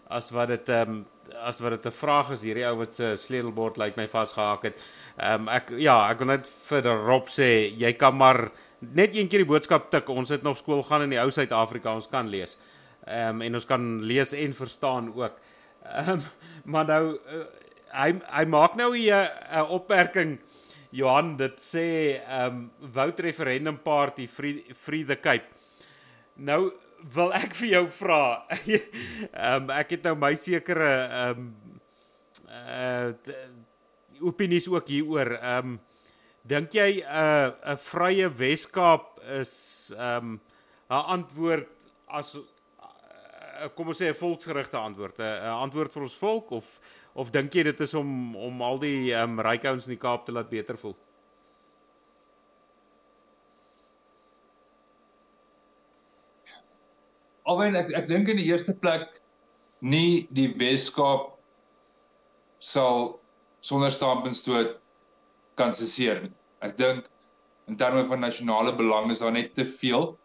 [0.08, 1.06] as wat dit ehm um,
[1.41, 4.78] as wat dit 'n vraag is hierdie ou wat se sleutelbord lyk my vasgehak het.
[5.17, 9.28] Ehm um, ek ja, ek wil net vir Rob sê jy kan maar net een
[9.28, 10.10] keer die boodskap tik.
[10.10, 12.56] Ons het nog skool gaan in die ou Suid-Afrika, ons kan lees.
[12.56, 12.72] Ehm
[13.08, 15.39] um, en ons kan lees en verstaan ook.
[15.84, 16.22] Ehm um,
[16.63, 17.46] maar nou uh,
[17.92, 20.39] hy hy maak nou hier 'n opmerking
[20.89, 25.50] Johan dit sê ehm um, vote referendum party free free the cape.
[26.36, 26.72] Nou
[27.13, 28.46] wil ek vir jou vra.
[28.54, 31.54] Ehm um, ek het nou my sekere ehm um,
[32.48, 33.13] uh
[34.22, 35.36] opinies ook hieroor.
[35.42, 35.80] Ehm um,
[36.44, 40.42] dink jy 'n uh, 'n vrye Weskaap is ehm um,
[40.89, 41.68] 'n antwoord
[42.08, 42.53] as Eh,
[43.76, 46.80] kom ons sê 'n volksgerigte antwoord, 'n antwoord vir ons volk of
[47.15, 50.26] of dink jy dit is om om al die um, ryk ouens in die Kaap
[50.26, 50.95] te laat beter voel?
[57.43, 59.21] Alwen ek ek dink in die eerste plek
[59.82, 61.34] nie die Weskaap
[62.60, 63.19] sal
[63.62, 64.80] sonder staampuntstoot
[65.56, 66.32] kan nie.
[66.62, 67.10] Ek dink
[67.67, 70.17] in terme van nasionale belang is daar net te veel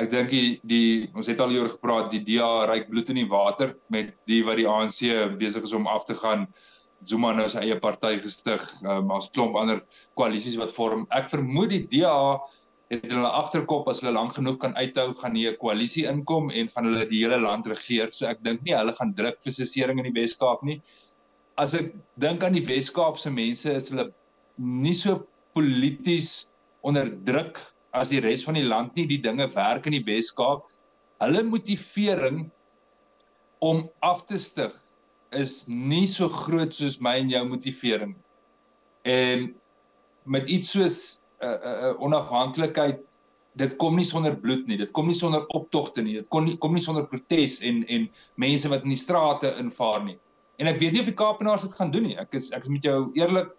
[0.00, 3.28] ek dink die, die ons het al hieroor gepraat die DA ryk bloed in die
[3.28, 5.02] water met die wat die ANC
[5.40, 6.46] besig is om af te gaan.
[7.08, 9.80] Zuma nou sy eie party gestig um, as klomp ander
[10.20, 11.06] koalisies wat vorm.
[11.16, 12.40] Ek vermoed die DA
[12.90, 16.68] het hulle agterkop as hulle lank genoeg kan uithou gaan nie 'n koalisie inkom en
[16.68, 18.12] van hulle die hele land regeer.
[18.12, 20.80] So ek dink nie hulle gaan druk vir sesering in die Wes-Kaap nie.
[21.56, 24.10] As ek dink aan die Wes-Kaap se mense is hulle
[24.58, 26.46] nie so polities
[26.82, 27.60] onder druk
[27.96, 30.66] as die res van die land nie die dinge werk in die Wes-Kaap.
[31.20, 32.44] Hulle motivering
[33.60, 34.74] om af te stig
[35.36, 38.14] is nie so groot soos my en jou motivering.
[39.06, 39.50] En
[40.24, 43.20] met iets soos 'n uh, 'n uh, uh, onafhanklikheid
[43.58, 44.78] dit kom nie sonder bloed nie.
[44.78, 46.14] Dit kom nie sonder optogte nie.
[46.20, 50.04] Dit kom nie kom nie sonder protes en en mense wat in die strate invaar
[50.04, 50.18] nie.
[50.60, 52.16] En ek weet nie of die Kaapenaars dit gaan doen nie.
[52.20, 53.50] Ek is ek is met jou eerlik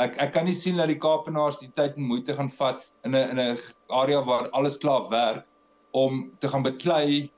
[0.00, 3.14] ek ek kan nie sien dat die Kaapenaars die tyd en moeite gaan vat in
[3.14, 3.58] 'n in 'n
[3.90, 5.44] area waar alles klaar werk
[5.92, 7.30] om te gaan beklei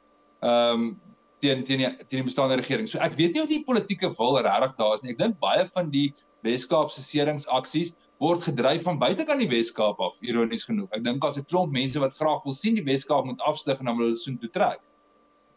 [0.42, 1.00] ehm um,
[1.40, 2.88] teen teen die teen die bestaande regering.
[2.88, 5.12] So ek weet nie of die politieke wil regtig daar is nie.
[5.12, 6.14] Ek dink baie van die
[6.44, 10.88] Weskaapse seringsaksies word gedryf van buitekant die Weskaap af, ironies genoeg.
[10.92, 13.86] Ek dink daar's 'n klomp mense wat graag wil sien die Weskaap moet afstyg en
[13.86, 14.80] dan hulle soen toe trek.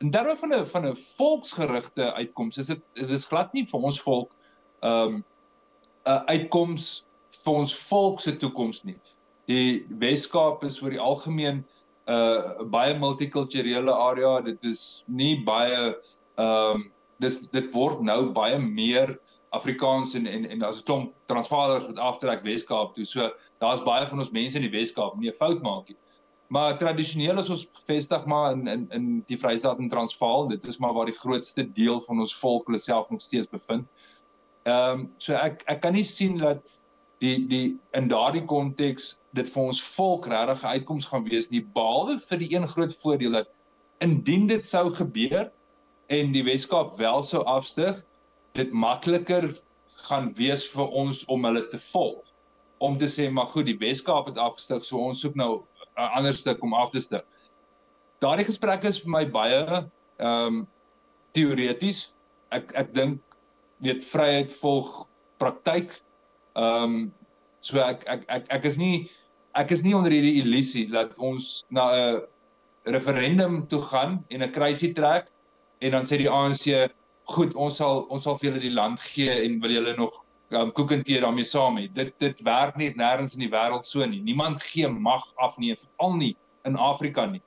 [0.01, 3.79] In terme van 'n van 'n volksgerigte uitkoms, is dit dit is glad nie vir
[3.79, 4.35] ons volk
[4.81, 5.23] ehm,
[6.07, 7.03] 'n uitkoms
[7.43, 8.97] vir ons volk se toekoms nie.
[9.47, 11.63] Die Weskaap is oor die algemeen
[12.07, 14.41] 'n uh, baie multikulturele area.
[14.41, 15.95] Dit is nie baie
[16.37, 19.17] ehm um, dis dit word nou baie meer
[19.55, 23.05] Afrikaans en en en daar's 'n klomp Transvaalers wat aftrek Weskaap toe.
[23.05, 25.97] So daar's baie van ons mense in die Weskaap nie 'n fout maak nie.
[26.47, 30.47] Maar tradisioneel is ons gevestig maar in in in die Vrystaat en Transvaal.
[30.47, 33.87] Dit is maar waar die grootste deel van ons volk hulle self nog steeds bevind.
[34.67, 36.63] Ehm um, so ek ek kan nie sien dat
[37.23, 41.63] die die in daardie konteks dit vir ons volk regtig 'n uitkoms gaan wees nie
[41.77, 43.53] behalwe vir die een groot voordeel dat
[44.05, 45.47] indien dit sou gebeur
[46.17, 48.03] en die Weskaap wel sou afstyg
[48.59, 49.53] dit makliker
[50.09, 52.35] gaan wees vir ons om hulle te volg
[52.77, 55.63] om te sê maar goed die Weskaap het afgestig so ons soek nou
[55.97, 57.23] 'n ander stuk om af te stig.
[58.21, 59.87] Daardie gesprek is vir my baie ehm
[60.19, 60.67] um,
[61.33, 62.13] teoreties.
[62.51, 63.21] Ek ek dink
[63.85, 65.93] weet vryheid volg praktyk.
[66.57, 67.13] Ehm um,
[67.59, 69.09] so ek ek ek ek is nie
[69.57, 72.21] ek is nie onder hierdie illusie dat ons na 'n
[72.93, 75.27] referendum toe gaan en 'n kruisie trek
[75.81, 76.91] en dan sê die ANC
[77.27, 80.13] goed, ons sal ons sal vir julle die land gee en wil julle nog
[80.55, 81.87] um, koek en tee daarmee saam hê.
[81.93, 84.21] Dit dit werk net nêrens in die wêreld so nie.
[84.21, 86.35] Niemand gee mag af nie, veral nie
[86.65, 87.41] in Afrika nie.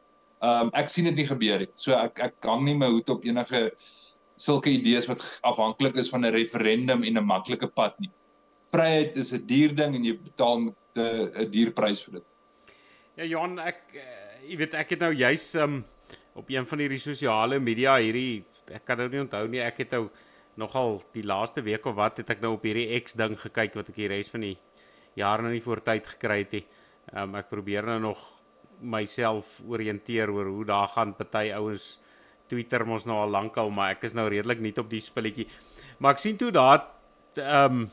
[0.45, 1.71] Um ek sien dit nie gebeur nie.
[1.77, 3.71] So ek ek hang nie my hoed op enige
[4.41, 8.11] sulke idees wat afhanklik is van 'n referendum en 'n maklike pad nie.
[8.73, 12.27] Vryheid is 'n duur ding en jy betaal met 'n duur prys vir dit.
[13.17, 15.85] Ja Johan, ek uh, jy weet ek het nou juis um
[16.35, 19.61] op een van hierdie sosiale media hierdie ek kan nou nie onthou nie.
[19.61, 20.09] Ek het nou
[20.61, 23.89] nogal die laaste week of wat het ek nou op hierdie X ding gekyk wat
[23.89, 24.57] ek die res van die
[25.19, 26.65] jaar nou nie voor tyd gekry het nie.
[27.13, 28.21] Um, ek probeer nou nog
[28.81, 31.99] myself orienteer oor hoe daar gaan party ouens
[32.51, 35.47] Twitter mos nou al lankal, maar ek is nou redelik nie op die spilletjie.
[35.99, 36.85] Maar ek sien toe daar
[37.39, 37.91] ehm um,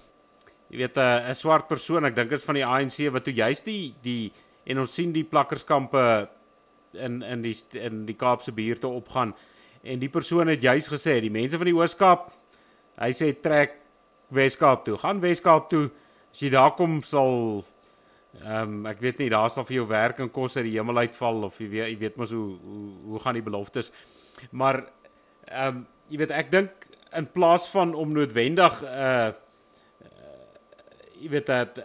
[0.68, 3.66] jy weet 'n 'n swart persoon, ek dink is van die ANC wat toe juist
[3.66, 4.32] die die
[4.66, 6.28] en ons sien die plakkerskampe
[6.94, 9.34] in in die in die Kaapse buurte opgaan.
[9.84, 12.32] En die persoon het juis gesê die mense van die Ooskaap
[12.98, 13.78] hy sê trek
[14.30, 14.98] Weskaap toe.
[14.98, 15.90] Gaan Weskaap toe.
[16.32, 17.64] As jy daar kom sal
[18.44, 21.00] ehm um, ek weet nie daar sal vir jou werk en kos uit die hemel
[21.02, 23.90] uitval of jy weet jy weet mos hoe hoe hoe gaan die beloftes
[24.52, 24.84] maar
[25.46, 26.88] ehm um, jy weet ek dink
[27.20, 30.42] in plaas van om noodwendig 'n uh, uh,
[31.20, 31.80] jy weet dat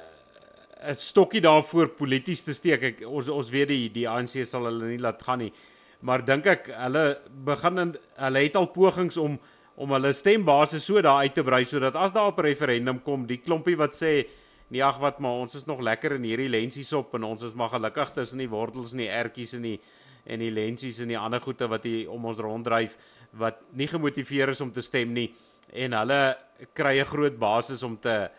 [0.83, 4.93] 'n stokkie daarvoor polities te steek ek ons ons weet die die ANC sal hulle
[4.93, 5.53] nie laat gaan nie.
[6.01, 9.39] Maar dink ek hulle begin in, hulle het al pogings om
[9.75, 13.41] om hulle stembasis so daar uit te brei sodat as daar op referendum kom die
[13.41, 14.27] klompie wat sê
[14.69, 17.55] nee ag wat maar ons is nog lekker in hierdie lensies op en ons is
[17.55, 19.79] maar gelukkig tussen die wortels en die ertjies en die
[20.25, 22.97] en die lensies en die ander goede wat hier om ons ronddryf
[23.33, 25.33] wat nie gemotiveer is om te stem nie
[25.73, 26.37] en hulle
[26.75, 28.31] kry 'n groot basis om te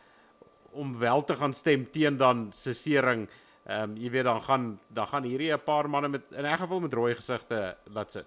[0.73, 3.27] om wel te gaan stem teen dan sesering
[3.63, 6.57] Ehm um, jy weet dan gaan dan gaan hierdie 'n paar manne met in 'n
[6.57, 8.25] geval met rooi gesigte laat sit.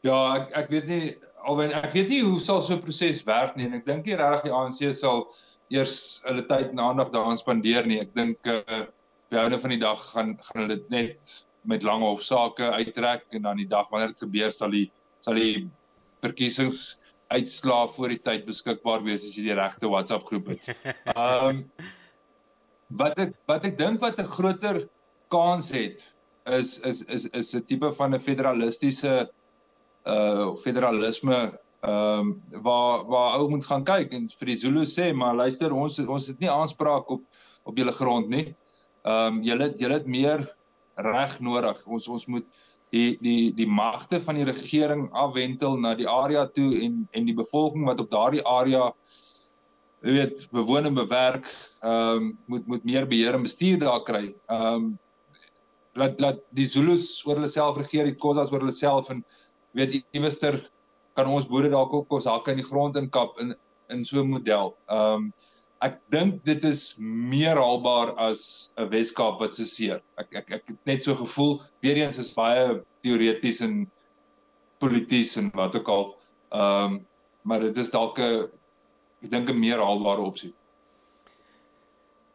[0.00, 3.56] Ja, ek ek weet nie alwen ek weet nie hoe sal so 'n proses werk
[3.56, 5.34] nie en ek dink nie regtig die ANC sal
[5.70, 8.00] eers hulle tyd en aandag daaraan spandeer nie.
[8.00, 8.84] Ek dink uh
[9.32, 13.24] eh, by einde van die dag gaan gaan hulle dit net met lange hofsaake uittrek
[13.30, 14.90] en dan die dag wanneer dit gebeur sal die
[15.20, 15.68] sal die
[16.22, 16.98] verkiesings
[17.32, 20.68] uitslaa voor die tyd beskikbaar wees as jy die regte WhatsApp groep het.
[21.16, 21.62] Ehm um,
[23.00, 24.82] wat ek wat ek dink wat 'n groter
[25.32, 26.04] kans het
[26.60, 29.30] is is is is 'n tipe van 'n federalistiese
[30.04, 31.38] uh federalisme
[31.82, 35.72] ehm um, waar waar ou moet gaan kyk en vir die Zulu sê maar luister
[35.72, 37.22] ons ons het nie aanspraak op
[37.64, 38.54] op julle grond nie.
[39.02, 40.44] Ehm um, julle julle het meer
[40.94, 41.86] reg nodig.
[41.86, 42.46] Ons ons moet
[42.92, 47.36] die die die magte van die regering afwentel na die area toe en en die
[47.36, 48.92] bevolking wat op daardie area
[50.02, 51.48] jy weet bewoon en bewerk
[51.82, 54.26] ehm um, moet moet meer beheer en bestuur daar kry.
[54.50, 54.92] Ehm um,
[55.94, 59.24] laat laat die Zulus oor hulle self regeer, die Khoisas oor hulle self en
[59.76, 60.58] weet iewester
[61.16, 63.54] kan ons boere dalk ook ons hakke in die grond inkap in
[63.92, 64.76] in so 'n model.
[64.88, 65.32] Ehm um,
[65.82, 70.00] ek dink dit is meer haalbaar as 'n Weskaap wat se seer.
[70.18, 73.90] Ek ek ek het net so gevoel weer eens is baie teoreties en
[74.78, 76.04] polities en wat ook al.
[76.52, 77.06] Ehm um,
[77.42, 78.48] maar dit is dalk 'n
[79.22, 80.54] ek dink 'n meer haalbare opsie.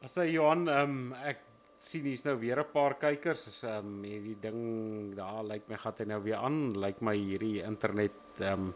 [0.03, 1.39] As hy Johan ehm um, ek
[1.79, 3.47] sien hier's nou weer 'n paar kykers.
[3.47, 6.73] Is ehm um, hierdie ding daar lyk like my gat hy nou weer aan.
[6.73, 8.73] Lyk like my hierdie internet ehm um,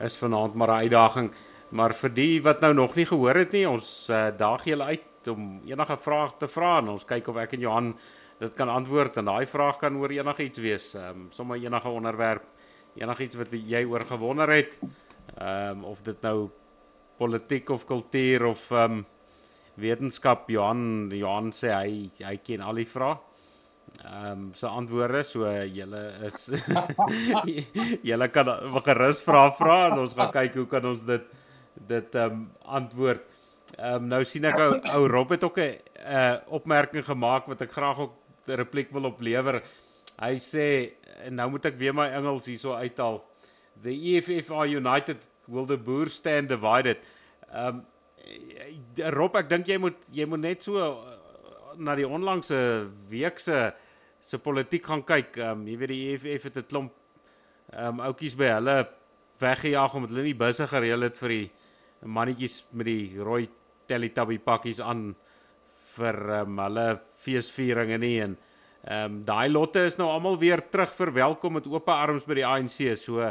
[0.00, 1.30] is vanaand maar 'n uitdaging.
[1.68, 5.28] Maar vir die wat nou nog nie gehoor het nie, ons uh, daag julle uit
[5.28, 7.90] om enige vrae te vra en ons kyk of ek en Johan
[8.38, 12.46] dit kan antwoord en daai vraag kan oor enigiets wees, ehm um, sommer enige onderwerp,
[12.96, 14.78] enigiets wat jy oor gewonder het.
[15.36, 16.50] Ehm um, of dit nou
[17.18, 19.06] politiek of kultuur of ehm um,
[19.78, 23.18] wetenskap Johan Johan sê hy hy ken al die vrae.
[24.04, 26.48] Ehm um, so antwoorde so julle is
[28.08, 28.54] julle kan
[28.86, 31.37] gerus vra vra en ons gaan kyk hoe kan ons dit
[31.86, 33.22] dit ehm um, antwoord.
[33.76, 35.76] Ehm um, nou sien ek ou, ou Rob het ook 'n
[36.08, 38.14] uh, opmerking gemaak wat ek graag ook
[38.46, 39.62] 'n repliek wil oplewer.
[40.18, 40.92] Hy sê
[41.24, 43.24] en nou moet ek weer my Engels hierso uithaal.
[43.82, 46.98] The EFF are united will the boer stand divided.
[47.52, 47.84] Ehm um,
[48.96, 51.04] Rob ek dink jy moet jy moet net so
[51.76, 53.72] na die onlangse week se
[54.20, 55.36] se politiek gaan kyk.
[55.36, 56.92] Ehm um, jy weet die EFF het 'n klomp
[57.72, 58.88] ehm um, oudjies by hulle
[59.38, 61.50] weggejaag omdat hulle nie busse gereël het vir die
[62.02, 63.48] mannetjies met die rooi
[63.88, 65.14] Teletubby pakkies aan
[65.96, 66.86] vir um, hulle
[67.24, 68.36] feesvieringe nie en
[68.88, 72.46] ehm um, daai lotte is nou almal weer terug verwelkom met oop arms by die
[72.46, 72.78] ANC.
[72.96, 73.26] So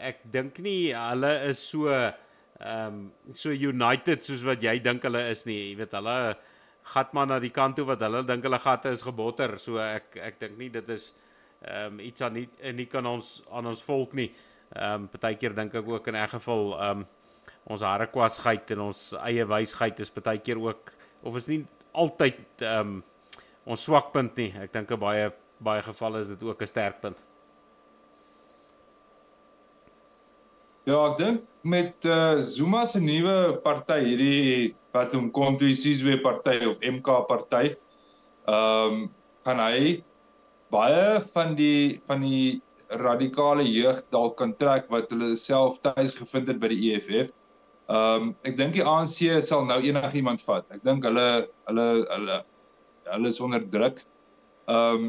[0.00, 2.16] ek dink nie hulle is so ehm
[2.60, 2.98] um,
[3.36, 5.60] so united soos wat jy dink hulle is nie.
[5.70, 6.16] Jy weet hulle
[6.90, 9.56] gat maar na die kant toe wat hulle dink hulle gatte is gebotter.
[9.62, 11.12] So ek ek dink nie dit is
[11.62, 14.32] ehm um, iets aan nie nie kan ons aan ons volk nie.
[14.74, 17.06] Ehm um, partykeer dink ek ook in 'n geval ehm um,
[17.64, 20.92] ons harrekwasgeit en ons eie wysheid is partykeer ook
[21.22, 22.98] of is nie altyd ehm um,
[23.70, 24.48] ons swakpunt nie.
[24.56, 25.28] Ek dink in baie
[25.62, 27.18] baie gevalle is dit ook 'n sterkpunt.
[30.88, 36.80] Ja, ek dink met uh, Zuma se nuwe party hierdie wat hom Kontuisizwe party of
[36.80, 37.76] MK party.
[38.48, 39.10] Ehm um,
[39.44, 40.02] gaan hy
[40.72, 46.48] baie van die van die radikale jeug dalk kan trek wat hulle self tuis gevind
[46.48, 47.30] het by die EFF.
[47.90, 50.68] Ehm um, ek dink die ANC sal nou enigiemand vat.
[50.70, 51.26] Ek dink hulle
[51.66, 52.36] hulle hulle
[53.10, 54.04] hulle is onder druk.
[54.70, 55.08] Ehm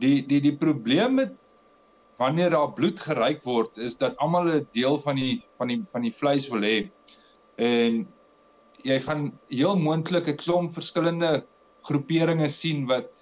[0.00, 1.34] die die die probleem met
[2.20, 6.08] wanneer daar bloed geryk word is dat almal 'n deel van die van die van
[6.08, 6.88] die vleis wil hê.
[7.60, 8.06] En
[8.84, 11.44] jy gaan heel moontlik 'n klomp verskillende
[11.84, 13.12] groeperinge sien wat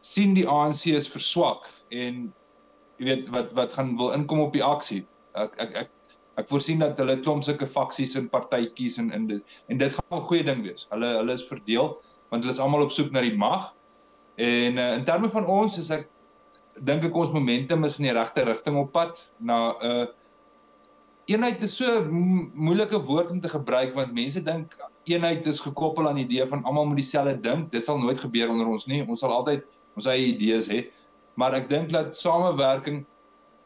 [0.00, 2.32] sien die ANC is verswak en
[2.98, 5.06] jy weet wat wat gaan wil inkom op die aksie.
[5.34, 5.90] Ek ek ek
[6.40, 10.18] ek voorsien dat hulle klomp sulke faksies en partytjies en in dit en dit gaan
[10.18, 10.86] 'n goeie ding wees.
[10.90, 11.94] Hulle hulle is verdeel
[12.30, 13.74] want hulle is almal op soek na die mag.
[14.36, 16.08] En uh, in terme van ons is ek
[16.82, 20.06] dink ek ons momentum is in die regte rigting op pad na 'n uh, eh,
[21.26, 26.16] eenheid is so moeilike woord om te gebruik want mense dink eenheid is gekoppel aan
[26.16, 27.72] die idee van almal moet dieselfde dink.
[27.72, 29.04] Dit sal nooit gebeur onder ons nie.
[29.06, 29.64] Ons sal altyd
[29.96, 30.90] ons eie idees hê.
[31.36, 33.04] Maar ek dink dat samewerking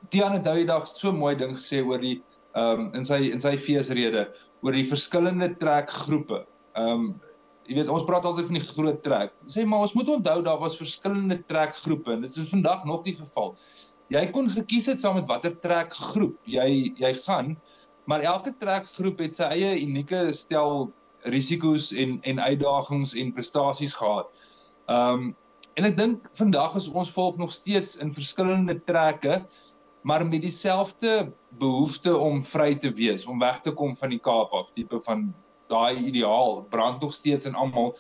[0.09, 2.23] Tiaan het daai dag so mooi ding gesê oor die
[2.59, 4.27] um, in sy in sy feesrede
[4.67, 6.43] oor die verskillende trekgroepe.
[6.79, 7.13] Um,
[7.69, 9.35] jy weet ons praat altyd van die groot trek.
[9.51, 13.17] Sê maar ons moet onthou daar was verskillende trekgroepe en dit is vandag nog die
[13.19, 13.55] geval.
[14.13, 17.57] Jy kon gekies het saam met watter trekgroep jy jy gaan,
[18.09, 20.89] maar elke trekgroep het sy eie unieke stel
[21.29, 24.33] risiko's en en uitdagings en prestasies gehad.
[24.89, 25.35] Um
[25.79, 29.43] en ek dink vandag is ons volk nog steeds in verskillende trekke
[30.09, 34.55] maar met dieselfde behoefte om vry te wees, om weg te kom van die Kaap
[34.57, 35.29] af, tipe van
[35.69, 37.93] daai ideaal brand nog steeds in almal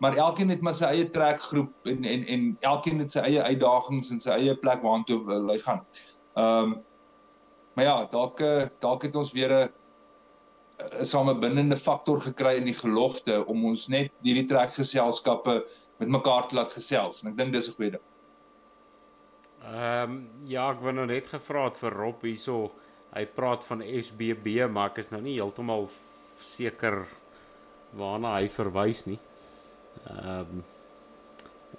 [0.00, 4.08] maar elkeen het maar sy eie trekgroep en en en elkeen het sy eie uitdagings
[4.14, 5.20] en sy eie plek waartoe
[5.50, 5.82] hy gaan.
[6.40, 6.78] Ehm um,
[7.76, 8.40] maar ja, dalk
[8.80, 9.68] dalk het ons weer 'n
[11.00, 15.64] 'n samebindende faktor gekry in die gelofte om ons net hierdie trekgeselskappe
[15.98, 18.06] met mekaar te laat gesels en ek dink dis 'n goeie ding.
[19.70, 22.72] Ehm um, ja, ek wou nou net gevra het vir Rob hierso.
[23.14, 25.86] Hy praat van SBB, maar ek is nou nie heeltemal
[26.42, 27.04] seker
[27.98, 29.18] waarna hy verwys nie.
[30.08, 30.68] Ehm um,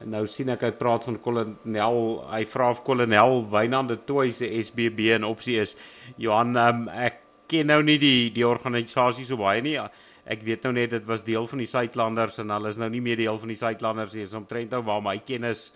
[0.07, 1.99] nou sien ek hy praat van kolonel,
[2.31, 5.75] hy vra of kolonel Wynand de Tooi se SBB 'n opsie is.
[6.17, 9.77] Johan, um, ek ken nou nie die die organisasie so baie nie.
[10.25, 13.01] Ek weet nou net dit was deel van die Suidlanders en hulle is nou nie
[13.01, 14.23] meer deel van die Suidlanders nie.
[14.23, 15.71] Is omtrent nou waar my kennis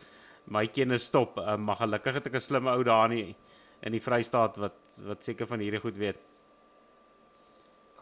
[0.46, 1.38] my kennis stop.
[1.38, 3.36] Uh, maar gelukkig het ek 'n slim ou daar nie
[3.82, 6.18] in die Vrystaat wat wat seker van hierdie goed weet.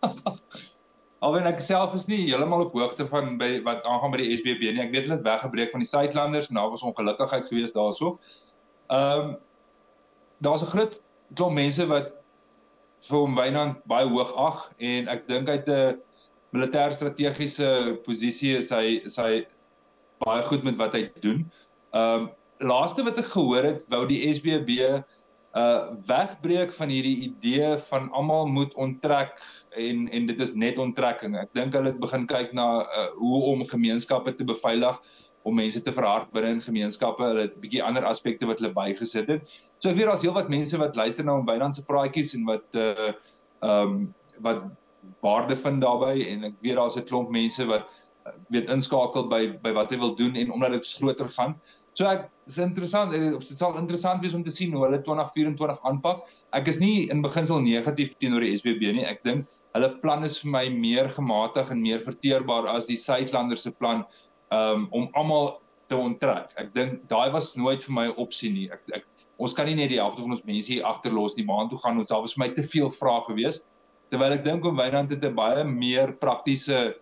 [1.24, 4.74] Alwen ek self is nie heeltemal op hoogte van by wat aangaan by die SBB
[4.74, 4.84] nie.
[4.84, 8.18] Ek weet hulle het weggebreek van die Suidlanders en daar was ongelukkigheid geweest daarso.
[8.92, 9.38] Ehm um,
[10.44, 11.02] daar's 'n groot
[11.34, 12.12] klomp mense wat
[13.08, 16.02] vir hom Wynand baie hoog ag en ek dink hy het 'n
[16.54, 19.46] militêr strategiese posisie is hy is hy
[20.24, 21.46] baie goed met wat hy doen.
[21.94, 22.32] Ehm um,
[22.64, 24.78] laaste wat ek gehoor het wou die SBB
[25.54, 29.36] uh wegbreek van hierdie idee van almal moet onttrek
[29.78, 31.36] en en dit is net onttrekking.
[31.38, 34.98] Ek dink hulle het begin kyk na uh, hoe om gemeenskappe te beveilig
[35.44, 37.28] om mense te verhard binne in gemeenskappe.
[37.28, 39.46] Hulle het 'n bietjie ander aspekte wat hulle bygesit het.
[39.78, 43.12] So ek weet daar's heelwat mense wat luister na Wynand se praatjies en wat uh
[43.62, 44.64] um wat
[45.22, 47.86] waarde vind daarbey en ek weet daar's 'n klomp mense wat
[48.50, 51.56] weet inskakel by by wat hy wil doen en omdat dit groter gaan.
[51.94, 55.00] So ek is interessant eh, of dit sal interessant wees om te sien hoe hulle
[55.06, 56.24] 2024 aanpak.
[56.58, 59.06] Ek is nie in beginsel negatief teenoor die SBB nie.
[59.06, 63.62] Ek dink hulle plan is vir my meer gematig en meer verteerbaar as die Suidlander
[63.62, 64.02] se plan
[64.50, 65.60] um, om almal
[65.92, 66.50] te onttrek.
[66.58, 68.70] Ek dink daai was nooit vir my 'n opsie nie.
[68.74, 69.06] Ek ek
[69.38, 71.46] ons kan nie net die helfte van ons mense hier agterlos nie.
[71.46, 72.10] Waar toe gaan ons?
[72.10, 73.62] Daar was vir my te veel vrae gewees.
[74.10, 76.96] Terwyl ek dink om Wynand het 'n baie meer praktiese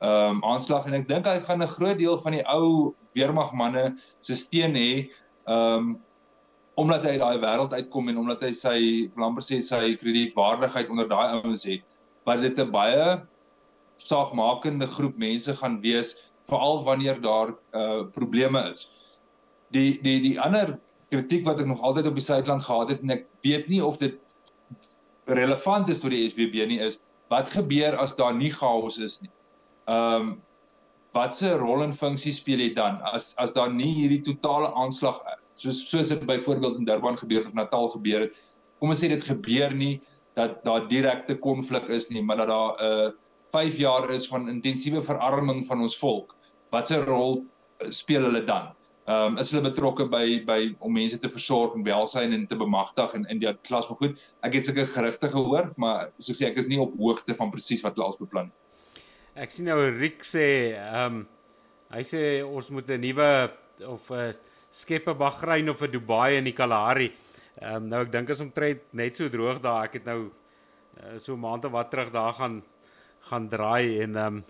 [0.00, 3.90] ehm um, aanslag en ek dink hy gaan 'n groot deel van die ou weermagmanne
[4.24, 5.08] se steun hê
[5.50, 5.96] um,
[6.78, 8.78] omdat hy uit daai wêreld uitkom en omdat hy sy
[9.16, 11.98] amper sê sy kredietwaardigheid onder daai ouens het
[12.28, 13.06] wat dit 'n baie
[13.98, 16.14] saakmakende groep mense gaan wees
[16.48, 18.86] veral wanneer daar uh probleme is.
[19.74, 20.78] Die die die ander
[21.10, 23.98] kritiek wat ek nog altyd op die Suidland gehad het en ek weet nie of
[23.98, 24.36] dit
[25.26, 29.32] relevant is vir die SBB nie is wat gebeur as daar nie chaos is nie.
[29.88, 30.36] Ehm um,
[31.18, 35.18] watse rol en funksie speel dit dan as as daar nie hierdie totale aanslag
[35.58, 38.38] soos soos dit byvoorbeeld in Durban gebeur of Natal gebeur het.
[38.78, 39.98] Kom ons sê dit gebeur nie
[40.38, 43.12] dat daar direkte konflik is nie, maar dat daar 'n uh,
[43.50, 46.36] 5 jaar is van intensiewe verarming van ons volk.
[46.70, 48.74] Watse rol uh, speel hulle dan?
[49.08, 52.56] Ehm um, is hulle betrokke by by om mense te versorg en welsyn en te
[52.56, 54.20] bemagtig en in die klas maar goed.
[54.42, 57.50] Ek het sulke gerugte gehoor, maar soos ek sê ek is nie op hoogte van
[57.50, 58.67] presies wat hulle als beplan nie.
[59.38, 61.26] Ek sien nou Rick sê, ehm um,
[61.94, 63.28] hy sê ons moet 'n nuwe
[63.86, 64.34] of 'n
[64.70, 67.12] skepe Bahrein of 'n Dubai in die Kalahari.
[67.62, 69.84] Ehm um, nou ek dink as omtrent net so droog daar.
[69.84, 72.62] Ek het nou uh, so maande wat terug daar gaan
[73.30, 74.44] gaan draai en ehm um,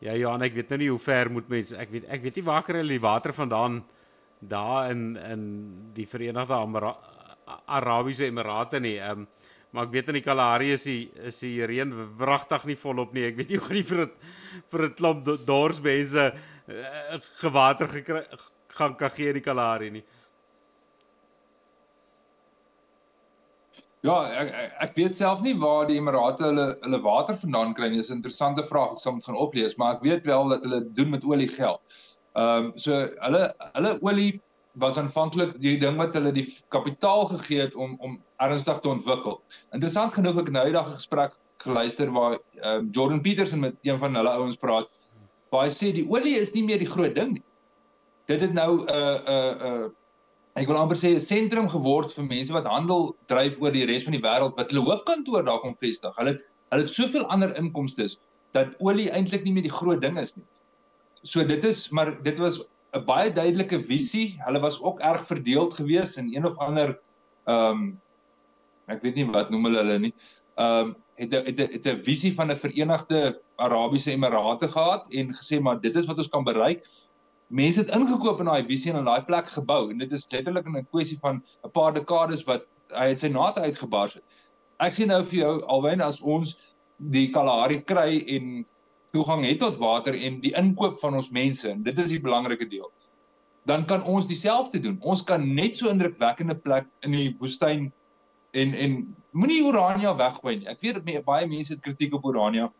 [0.00, 2.44] ja Johan, ek weet nou nie hoe ver moet mense ek weet ek weet nie
[2.50, 3.84] waar kry hulle die water vandaan
[4.40, 5.42] daar in in
[5.94, 6.96] die Verenigde Amara
[7.66, 8.98] Arabiese Emirate nie.
[8.98, 9.28] Ehm um,
[9.76, 13.26] maar ek weet in die Kalahari is die is die reën wragtig nie volop nie.
[13.28, 14.14] Ek weet nie hoe gaan die vir het,
[14.72, 18.22] vir 'n klomp dorsmense uh, gewater gekry
[18.76, 20.04] gaan kan gee in die Kalahari nie.
[24.06, 24.54] Ja, ek
[24.86, 28.00] ek weet self nie waar die Emirate hulle hulle water vandaan kry nie.
[28.00, 28.96] Dis 'n interessante vraag.
[28.96, 32.00] Ek sal moet gaan oplees, maar ek weet wel dat hulle doen met olie geld.
[32.32, 33.42] Ehm um, so hulle
[33.74, 34.40] hulle olie
[34.72, 39.40] was aanvanklik die ding wat hulle die kapitaal gegee het om om ernstig te ontwikkel.
[39.72, 44.28] Interessant genoeg ek eendag 'n gesprek geluister waar um, Jordan Peterson met een van hulle
[44.28, 44.88] ouens praat
[45.50, 47.44] waar hy sê die olie is nie meer die groot ding nie.
[48.26, 49.88] Dit het nou 'n uh, 'n uh, 'n uh,
[50.56, 54.04] ek wil amper sê 'n sentrum geword vir mense wat handel dryf oor die res
[54.04, 56.16] van die wêreld wat hulle hoofkantoor daar kom vestig.
[56.16, 56.38] Hulle
[56.70, 58.08] hulle het soveel ander inkomste
[58.52, 60.46] dat olie eintlik nie meer die groot ding is nie.
[61.22, 62.60] So dit is maar dit was
[62.94, 64.38] 'n baie duidelike visie.
[64.46, 66.98] Hulle was ook erg verdeeld geweest in een of ander
[67.46, 68.00] ehm um,
[68.92, 70.14] ek weet nie wat noem hulle hulle nie.
[70.56, 75.06] Ehm um, het 'n het 'n het 'n visie van 'n Verenigde Arabiese Emirate gehad
[75.10, 76.86] en gesê maar dit is wat ons kan bereik.
[77.48, 80.66] Mense het ingekoop in daai visie en in daai plek gebou en dit is letterlik
[80.68, 84.24] 'n kwessie van 'n paar dekades wat hy het sy nate uitgebars het.
[84.78, 86.56] Ek sien nou vir jou alwen as ons
[86.96, 88.66] die Kalahari kry en
[89.12, 92.68] toegang het tot water en die inkoop van ons mense en dit is die belangrike
[92.68, 92.90] deel.
[93.66, 94.98] Dan kan ons dieselfde doen.
[95.00, 97.92] Ons kan net so indrukwekkende plek in die woestyn
[98.56, 98.96] en en
[99.36, 100.68] moenie Urania weggooi nie.
[100.72, 102.70] Ek weet baie mense het kritiek op Urania.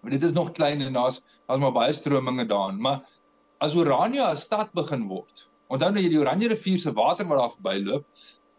[0.00, 3.04] Maar dit is nog klein en daar's daar's maar baie strominge daarin, maar
[3.58, 5.48] as Urania 'n stad begin word.
[5.68, 8.04] Onthou nou jy die Oranje rivier se water wat daar verbyloop.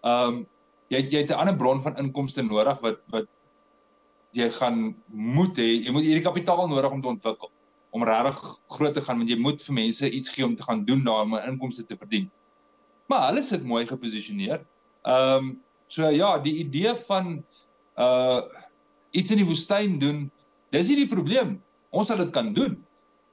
[0.03, 0.47] Ehm um,
[0.89, 3.27] jy jy het 'n ander bron van inkomste nodig wat wat
[4.31, 7.51] jy gaan moet hê, jy moet hierdie kapitaal nodig om te ontwikkel
[7.89, 10.85] om regtig groot te gaan want jy moet vir mense iets gee om te gaan
[10.85, 12.29] doen daar om 'n inkomste te verdien.
[13.07, 14.65] Maar hulle sit mooi geposisioneer.
[15.03, 17.37] Ehm um, so ja, die idee van
[17.97, 18.41] uh
[19.15, 20.25] iets in die woestyn doen,
[20.75, 21.55] dis nie die probleem.
[21.95, 22.75] Ons sal dit kan doen.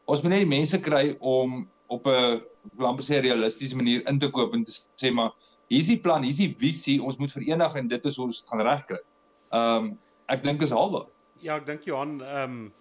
[0.09, 2.41] Ons moet net die mense kry om op 'n
[2.79, 5.35] amper sê realistiese manier in te koop en te sê maar
[5.69, 8.49] hier's die plan, hier's die visie, ons moet verenig en dit is hoe ons dit
[8.49, 9.01] gaan regkry.
[9.51, 9.99] Ehm um,
[10.29, 11.05] ek dink is halwe.
[11.45, 12.73] Ja, ek dink Johan, ehm um,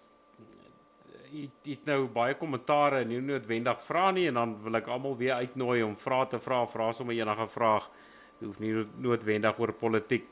[1.34, 5.16] het het nou baie kommentare en nie noodwendig vra nie en dan wil ek almal
[5.18, 7.88] weer uitnooi om vrae te vra, vra sommer enige vraag.
[8.40, 8.72] Dit hoef nie
[9.04, 10.26] noodwendig oor politiek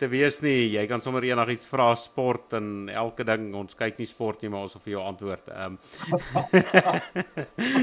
[0.00, 0.72] te wees nie.
[0.72, 3.50] Jy kan sommer enigiets vra sport en elke ding.
[3.54, 5.48] Ons kyk nie sport nie, maar ons wil vir jou antwoord.
[5.52, 5.78] Ehm um,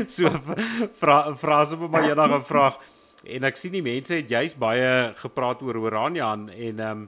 [0.15, 0.31] So
[0.99, 2.79] vra vra sommer maar enige vraag.
[3.25, 7.07] en ek sien die mense het juis baie gepraat oor Orania en ehm um,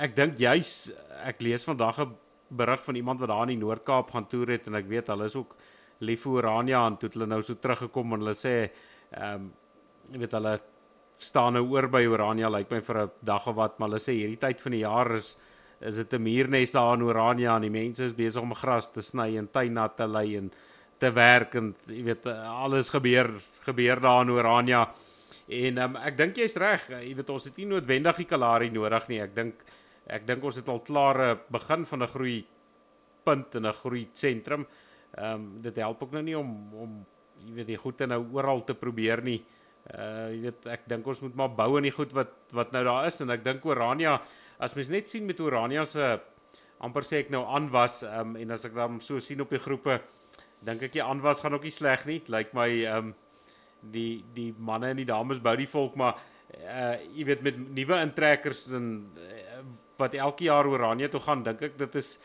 [0.00, 0.92] ek dink juis
[1.26, 2.14] ek lees vandag 'n
[2.48, 5.26] berig van iemand wat daar in die Noord-Kaap gaan toer het en ek weet hulle
[5.26, 5.56] is ook
[6.00, 8.70] lief vir Orania en toe hulle nou so teruggekom en hulle sê
[9.10, 9.52] ehm um,
[10.12, 10.54] jy weet hulle
[11.20, 14.00] staan nou oor by Orania lyk like my vir 'n dag of wat maar hulle
[14.00, 15.36] sê hierdie tyd van die jaar is
[15.80, 19.02] is dit 'n muurnes daar in Orania en die mense is besig om gras te
[19.02, 20.50] sny en tuine te lei en
[20.98, 23.30] te werk en jy weet alles gebeur
[23.64, 24.88] gebeur daar in Orania.
[25.48, 29.08] En um, ek dink jy's reg jy weet ons het nie noodwendig die Kalahari nodig
[29.08, 29.20] nie.
[29.20, 29.54] Ek dink
[30.06, 32.46] ek dink ons het al klare begin van 'n groei
[33.24, 34.66] punt en 'n groei sentrum
[35.10, 37.06] Ehm um, dit help ook nou nie om om
[37.42, 39.40] jy weet die goede nou oral te probeer nie.
[39.90, 42.82] Uh jy weet ek dink ons moet maar bou in die goed wat wat nou
[42.86, 44.18] daar is en ek dink Orania
[44.60, 46.18] as mens net sien met Orania se
[46.84, 49.62] amper sê ek nou aanwas ehm um, en as ek dan so sien op die
[49.62, 50.00] groepe
[50.60, 52.20] dink ek die aanwas gaan ook nie sleg nie.
[52.20, 53.14] Lyk like my ehm um,
[53.80, 56.20] die die manne en die dames bou die volk maar
[56.60, 59.64] uh jy weet met nuwe intrekkers en uh,
[59.96, 62.18] wat elke jaar Orania toe gaan dink ek dit is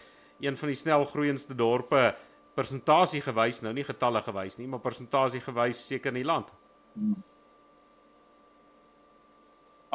[0.44, 2.10] een van die snel groeiendste dorpe
[2.56, 6.52] persentasie gewys, nou nie getalle gewys nie, maar persentasie gewys seker in die land.
[6.96, 7.18] Hmm.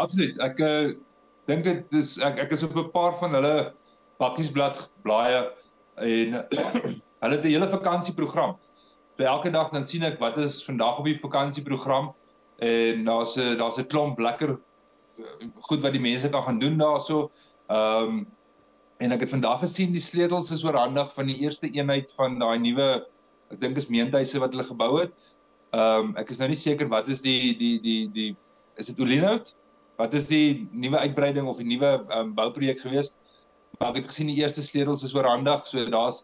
[0.00, 0.38] Absoluut.
[0.44, 0.92] Ek uh,
[1.50, 3.54] dink dit is ek ek is op 'n paar van hulle
[4.22, 5.44] bakkiesblad blaaie
[6.00, 6.40] en
[7.22, 8.56] hulle het 'n hele vakansieprogram.
[9.16, 12.12] Vir elke dag dan sien ek wat is vandag op die vakansieprogram
[12.58, 16.78] en daar's 'n daar's 'n klomp lekker eh, goed wat die mense kan gaan doen
[16.78, 17.30] daarso.
[17.68, 18.26] Ehm um,
[19.00, 22.58] En ek het vandag gesien die sleutels is oorhandig van die eerste eenheid van daai
[22.60, 22.88] nuwe
[23.50, 25.14] ek dink is meentuise wat hulle gebou het.
[25.72, 28.28] Ehm um, ek is nou nie seker wat is die die die die
[28.76, 29.54] is dit Olinout?
[30.00, 33.12] Wat is die nuwe uitbreiding of die nuwe um, bouprojek gewees?
[33.78, 36.22] Maar ek het gesien die eerste sleutels is oorhandig, so daar's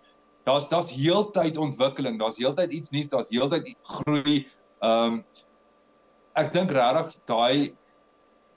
[0.48, 4.46] daar's daar's heeltyd ontwikkeling, daar's heeltyd iets nuuts, daar's heeltyd groei.
[4.80, 5.24] Ehm um,
[6.36, 7.76] ek dink regtig daai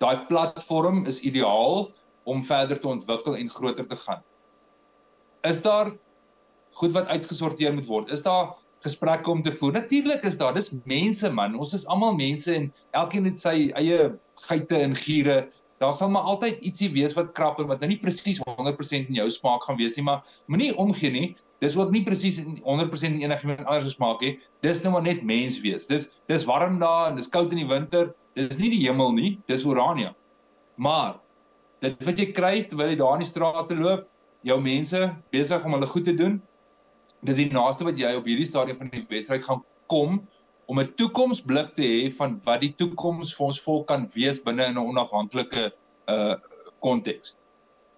[0.04, 1.90] daai platform is ideaal
[2.28, 4.24] om verder te ontwikkel en groter te gaan.
[5.48, 5.92] Is daar
[6.80, 8.12] goed wat uitgesorteer moet word?
[8.12, 8.56] Is daar
[8.86, 9.74] gesprekke om te voer?
[9.76, 10.54] Natuurlik is daar.
[10.56, 11.58] Dis mense man.
[11.60, 14.12] Ons is almal mense en elkeen het sy eie
[14.48, 15.42] geite en giere.
[15.80, 19.16] Daar sal maar altyd ietsie wees wat krap en wat nou nie presies 100% in
[19.16, 21.30] jou smaak gaan wees nie, maar moenie omgee nie.
[21.64, 22.64] Dis ook nie presies 100%
[23.08, 24.34] in enigiemand anders se smaak nie.
[24.64, 25.88] Dis nou maar net mens wees.
[25.88, 28.12] Dis dis warm daar en dis koud in die winter.
[28.36, 30.14] Dis nie die hemel nie, dis Orania.
[30.76, 31.18] Maar
[31.84, 34.08] dit wat jy kry terwyl jy daar in die strate loop,
[34.48, 35.00] jou mense
[35.32, 36.40] besig om hulle goed te doen.
[37.26, 40.22] Dis die naaste wat jy op hierdie stadium van die wedstryd gaan kom
[40.70, 44.66] om 'n toekomsblik te hê van wat die toekoms vir ons volk kan wees binne
[44.70, 45.72] in 'n onafhanklike
[46.08, 46.36] uh
[46.80, 47.36] konteks.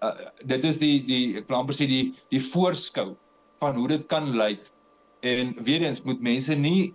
[0.02, 0.14] Uh
[0.44, 3.16] dit is die die ek wil amper sê die die voorskou
[3.60, 4.70] van hoe dit kan lyk
[5.20, 6.94] en weer eens moet mense nie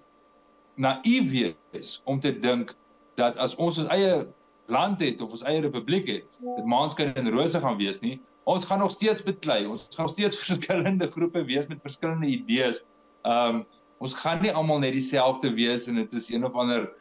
[0.75, 2.75] naïef wees om te dink
[3.15, 4.28] dat as ons ons eie
[4.67, 8.19] land het of ons eie republiek het, dit maanskyn en rose gaan wees nie.
[8.47, 9.65] Ons gaan nog steeds beklei.
[9.67, 12.83] Ons gaan nog steeds verskillende groepe wees met verskillende idees.
[13.27, 13.65] Um
[13.97, 16.91] ons gaan nie almal net dieselfde wees en dit is een of ander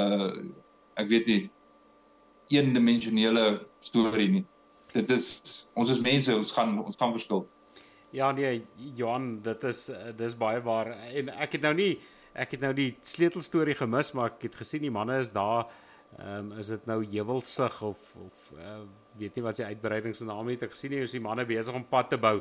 [0.00, 0.32] uh
[0.96, 1.40] ek weet nie
[2.54, 4.44] eendimensionele storie nie.
[4.94, 7.44] Dit is ons is mense, ons gaan ons gaan verskil.
[8.16, 8.62] Ja nee,
[8.96, 11.90] Johan, dit is dis baie waar en ek het nou nie
[12.32, 15.68] ek het nou die sleutelstorie gemis, maar ek het gesien die manne is daar
[16.18, 18.80] Ehm um, is dit nou Hewelsig of of uh,
[19.18, 21.84] weet nie wat sy uitbreidings naam het ek gesien nie, is die manne besig om
[21.84, 22.38] pad te bou.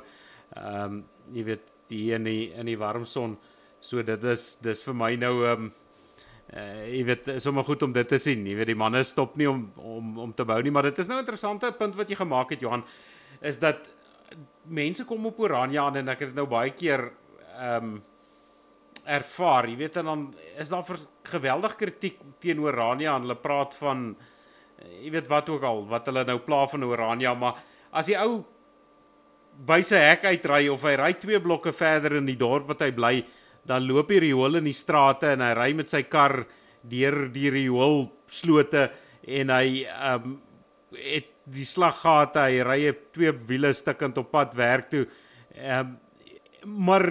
[0.56, 1.04] Ehm um,
[1.34, 3.38] jy weet hier in die in die warm son.
[3.82, 5.74] So dit is dis vir my nou ehm um,
[6.54, 8.46] uh, jy weet sommer goed om dit te sien.
[8.46, 11.08] Jy weet die manne stop nie om om om te bou nie, maar dit is
[11.08, 12.84] nou 'n interessante punt wat jy gemaak het Johan
[13.42, 13.88] is dat
[14.64, 17.12] mense kom op Oranje aan en ek het dit nou baie keer
[17.56, 18.04] ehm um,
[19.06, 20.22] ervaar, jy weet en dan
[20.58, 20.88] is daar
[21.30, 24.32] geweldig kritiek teenoor Orania en hulle praat van eh,
[24.84, 27.62] jy weet wat ook al wat hulle nou pla van Orania, maar
[27.96, 28.44] as die ou
[29.66, 32.92] by sy hek uitry of hy ry twee blokke verder in die dorp wat hy
[32.96, 33.16] bly,
[33.66, 36.44] dan loop die riool in die strate en hy ry met sy kar
[36.86, 38.90] deur die riool slote
[39.26, 40.36] en hy um
[40.96, 42.80] het die slaggate, hy ry
[43.14, 45.06] twee wiele stukkend op pad werk toe.
[45.56, 45.96] Um
[46.66, 47.04] maar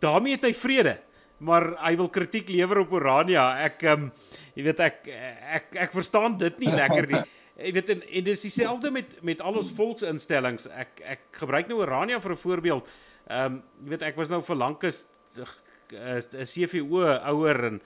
[0.00, 0.94] daarmee het hy vrede
[1.38, 3.46] maar hy wil kritiek lewer op Orania.
[3.64, 4.12] Ek ehm um,
[4.54, 7.24] jy weet ek ek ek verstaan dit nie lekker nie.
[7.54, 10.66] Jy weet en, en dis dieselfde met met al ons volksinstellings.
[10.74, 12.88] Ek ek gebruik nou Orania vir 'n voorbeeld.
[13.30, 17.80] Ehm um, jy weet ek was nou vir lank is 'n CVO ouer en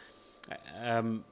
[0.82, 1.24] ehm um,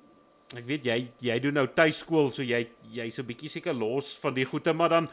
[0.55, 4.35] ek weet jy jy doen nou tuiskool so jy jy's 'n bietjie seker los van
[4.35, 5.09] die goeie maar dan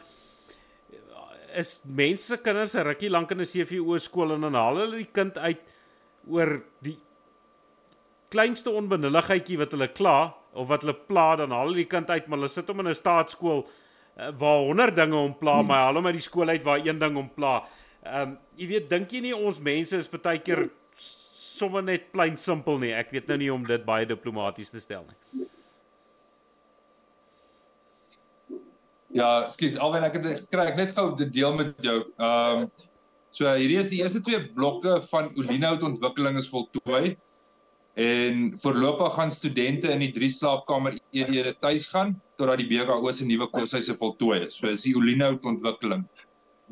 [1.54, 5.12] is mense kinders 'n rukkie lank in 'n CVO skool en dan haal hulle die
[5.12, 5.60] kind uit
[6.30, 6.98] oor die
[8.34, 10.18] kleinste onbenulligheidjie wat hulle kla
[10.54, 12.90] of wat hulle pla dan haal hulle die kind uit maar hulle sit hom in
[12.92, 15.66] 'n staatskool uh, waar 100 dinge hom pla hmm.
[15.66, 17.60] maar haal hom uit die skool uit waar een ding hom pla.
[18.04, 20.68] Ehm um, jy weet dink jy nie ons mense is baie keer
[21.54, 22.92] sommer net plain simpel nie.
[22.94, 25.46] Ek weet nou nie om dit baie diplomaties te stel nie.
[29.14, 32.00] Ja, skus, alwen ek het gekry ek net gou dit deel met jou.
[32.18, 32.90] Ehm um,
[33.34, 37.16] so hierdie is die eerste twee blokke van Olinout ontwikkeling is voltooi.
[37.94, 43.26] En voorlopig gaan studente in die drie slaapkamer eenhede tuis gaan totdat die BKO se
[43.26, 44.58] nuwe koshuise voltooi is.
[44.58, 46.06] So is die Olinout ontwikkeling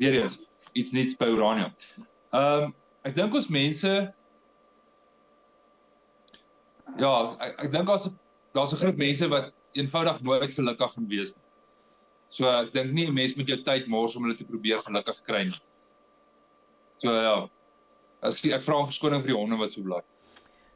[0.01, 0.39] weer eens
[0.73, 1.71] iets niets by Urania.
[2.31, 3.91] Ehm um, ek dink ons mense
[6.99, 7.11] Ja,
[7.41, 8.07] ek, ek dink daar's
[8.53, 11.43] daar's 'n groep mense wat eenvoudig nooit gelukkig gaan wees nie.
[12.29, 15.21] So ek dink nie 'n mens moet jou tyd mors om hulle te probeer gelukkig
[15.27, 15.61] kry nie.
[17.03, 17.35] So ja.
[18.23, 19.99] As ek vra om verskoning vir die honde wat so bly.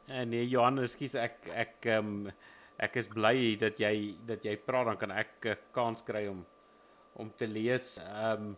[0.08, 2.30] Eh, nee Johan, ekskuus ek ek ehm um,
[2.78, 6.44] ek is bly dat jy dat jy praat dan kan ek 'n kans kry om
[7.16, 7.96] om te lees.
[8.04, 8.56] Ehm um,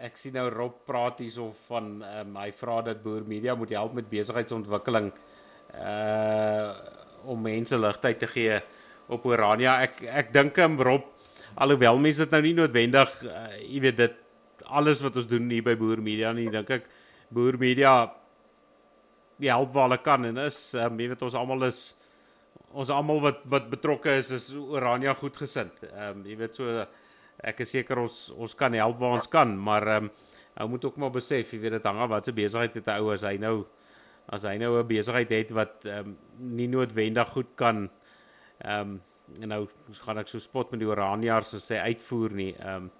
[0.00, 3.72] ek sien nou Rob praat hierso van ehm um, hy vra dat Boer Media moet
[3.72, 5.12] help met besigheidsontwikkeling
[5.74, 6.72] uh
[7.24, 8.60] om mense ligtheid te gee
[9.08, 9.80] op Orania.
[9.82, 11.04] Ek ek dink hom Rob
[11.56, 14.16] alhoewel mense dit nou nie noodwendig uh, jy weet dit
[14.70, 16.88] alles wat ons doen hier by Boer Media nie dink ek
[17.30, 18.10] Boer Media
[19.40, 21.80] die help waar hulle kan en is um, jy weet ons almal is
[22.70, 25.86] ons almal wat wat betrokke is is Orania goedgesind.
[25.90, 26.84] Ehm um, jy weet so
[27.50, 30.12] ek is seker ons ons kan help waar ons kan, maar ehm um,
[30.60, 33.00] ou moet ook maar besef, jy weet dit hang af wat se besigheid het 'n
[33.00, 33.66] ou as hy nou
[34.28, 36.16] as hy nou 'n besigheid het wat ehm um,
[36.56, 37.88] nie noodwendig goed kan
[38.64, 39.00] ehm um,
[39.40, 39.68] en nou
[40.04, 42.54] gaan ek so spot met die Oraniërs so sê uitvoer nie.
[42.58, 42.90] Ehm um,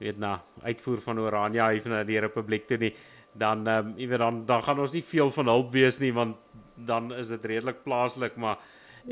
[0.00, 2.94] weet na uitvoer van Orania hier na die Republiek toe nie
[3.32, 6.12] dan ehm um, jy weet dan dan gaan ons nie veel van hulp wees nie
[6.12, 6.36] want
[6.74, 8.58] dan is dit redelik plaaslik maar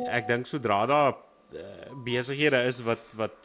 [0.09, 3.37] ek dink sodra daar uh, besighede is wat wat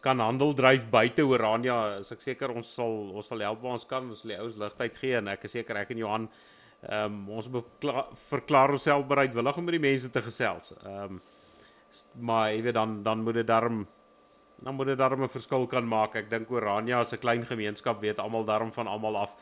[0.00, 3.88] kan handel dryf buite Orania as ek seker ons sal ons sal help waar ons
[3.88, 6.28] kan ons sal die ouens ligtheid gee en ek is seker ek en Johan
[6.86, 7.50] ehm um, ons
[8.30, 11.20] verklaar onsself bereidwillig om met die mense te gesels ehm um,
[12.28, 13.86] maar jy weet dan dan moet dit darm
[14.62, 18.00] dan moet dit darm 'n verskil kan maak ek dink Orania is 'n klein gemeenskap
[18.00, 19.36] weet almal darm van almal af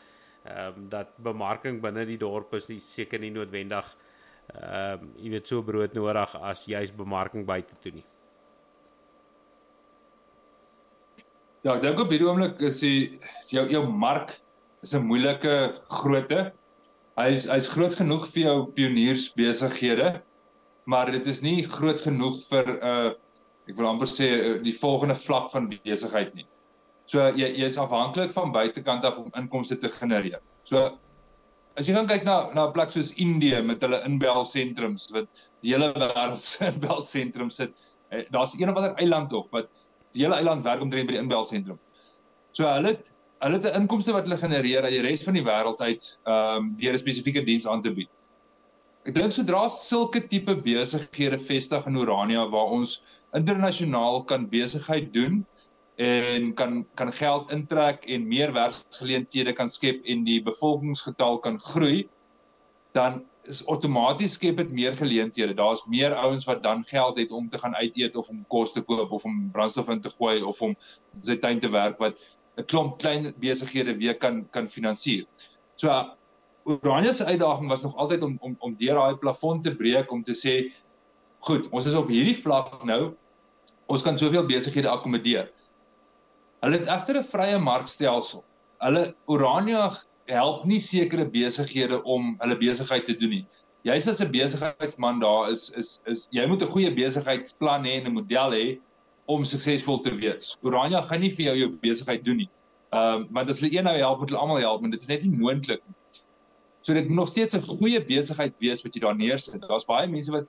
[0.44, 3.96] ehm um, dat bemarking binne die dorp is nie seker nie noodwendig
[4.54, 8.04] ehm um, jy weet so brood nodig as juis bemarking buite toe nie.
[11.64, 14.36] Ja, ek dink op hierdie oomblik is die jou jou mark
[14.82, 16.52] is 'n moeilike grootte.
[17.16, 20.20] Hy's hy's groot genoeg vir jou pioniersbesighede,
[20.84, 23.12] maar dit is nie groot genoeg vir 'n uh,
[23.68, 26.46] ek wil amper sê uh, die volgende vlak van besigheid nie.
[27.10, 30.40] So jy jy is afhanklik van buitekant af om inkomste te genereer.
[30.64, 30.98] So
[31.76, 35.28] as jy gaan kyk na na 'n plek soos Indië met hulle inbelsentrums wat
[35.62, 37.72] die hele wêreld se inbelsentrum sit,
[38.10, 39.68] eh, daar's een of ander eiland op wat
[40.12, 41.78] die hele eiland werk omtrent by die inbelsentrum.
[42.52, 43.12] So hulle het
[43.44, 46.56] hulle het 'n inkomste wat hulle genereer uit die res van die wêreld uit ehm
[46.56, 48.08] um, deur 'n spesifieke diens aan te bied.
[49.04, 53.02] Ek dink sodra sulke tipe besighede vestig in Urania waar ons
[53.34, 55.44] internasionaal kan besigheid doen
[56.02, 62.08] en kan kan geld intrek en meer werksgeleenthede kan skep en die bevolkingsgetal kan groei
[62.94, 65.54] dan is outomaties skep dit meer geleenthede.
[65.54, 68.72] Daar's meer ouens wat dan geld het om te gaan uit eet of om kos
[68.72, 70.76] te koop of om brandstof in te gooi of om
[71.22, 72.16] sy tuin te werk wat
[72.56, 75.26] 'n klomp klein besighede weer kan kan finansier.
[75.76, 75.90] So
[76.64, 80.22] Oranje se uitdaging was nog altyd om om om deur daai plafon te breek om
[80.22, 80.72] te sê
[81.38, 83.14] goed, ons is op hierdie vlak nou.
[83.86, 85.50] Ons kan soveel besighede akkommodeer.
[86.64, 88.44] Hulle het egter 'n vrye markstelsel.
[88.80, 89.92] Hulle Urania
[90.26, 93.46] help nie sekere besighede om hulle besigheid te doen nie.
[93.84, 98.06] Jy's as 'n besigheidsman daar is is is jy moet 'n goeie besigheidsplan hê en
[98.06, 98.80] 'n model hê
[99.26, 100.56] om suksesvol te wees.
[100.62, 102.50] Urania gaan nie vir jou jou besigheid doen nie.
[102.92, 105.08] Ehm um, want as hulle een nou help, moet hulle almal help, maar dit is
[105.08, 106.22] net nie moontlik nie.
[106.80, 109.60] So dit moet nog steeds 'n goeie besigheid wees wat jy daar neersit.
[109.60, 110.46] Daar's baie mense wat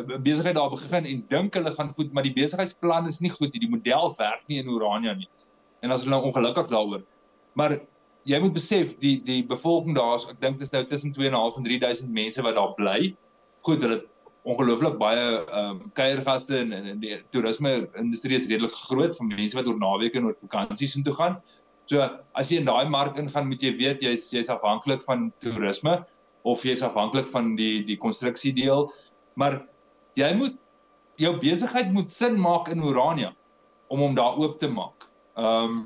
[0.00, 3.52] uh, besigheid daar begin en dink hulle gaan goed, maar die besigheidsplan is nie goed
[3.52, 3.64] nie.
[3.66, 5.28] Die model werk nie in Urania nie.
[5.82, 7.04] En as hulle nou ongelukkig daaroor.
[7.58, 7.78] Maar
[8.28, 11.68] jy moet besef die die bevolking daar ek dink dit is nou tussen 2.5 en
[11.70, 13.14] 3.000 mense wat daar bly.
[13.66, 14.02] Goed, hulle
[14.44, 19.56] ongelooflik baie ehm um, kuiergaste en, en die toerisme industrie is redelik groot van mense
[19.56, 21.38] wat oor naweke en oor vakansies intoe gaan.
[21.88, 22.04] So
[22.36, 25.98] as jy in daai mark ingaan, moet jy weet jy's jy's afhanklik van toerisme
[26.44, 28.90] of jy's afhanklik van die die konstruksie deel.
[29.40, 29.62] Maar
[30.18, 30.56] jy moet
[31.20, 33.32] jou besigheid moet sin maak in Urania
[33.92, 35.10] om hom daar oop te maak.
[35.36, 35.82] Ehm um,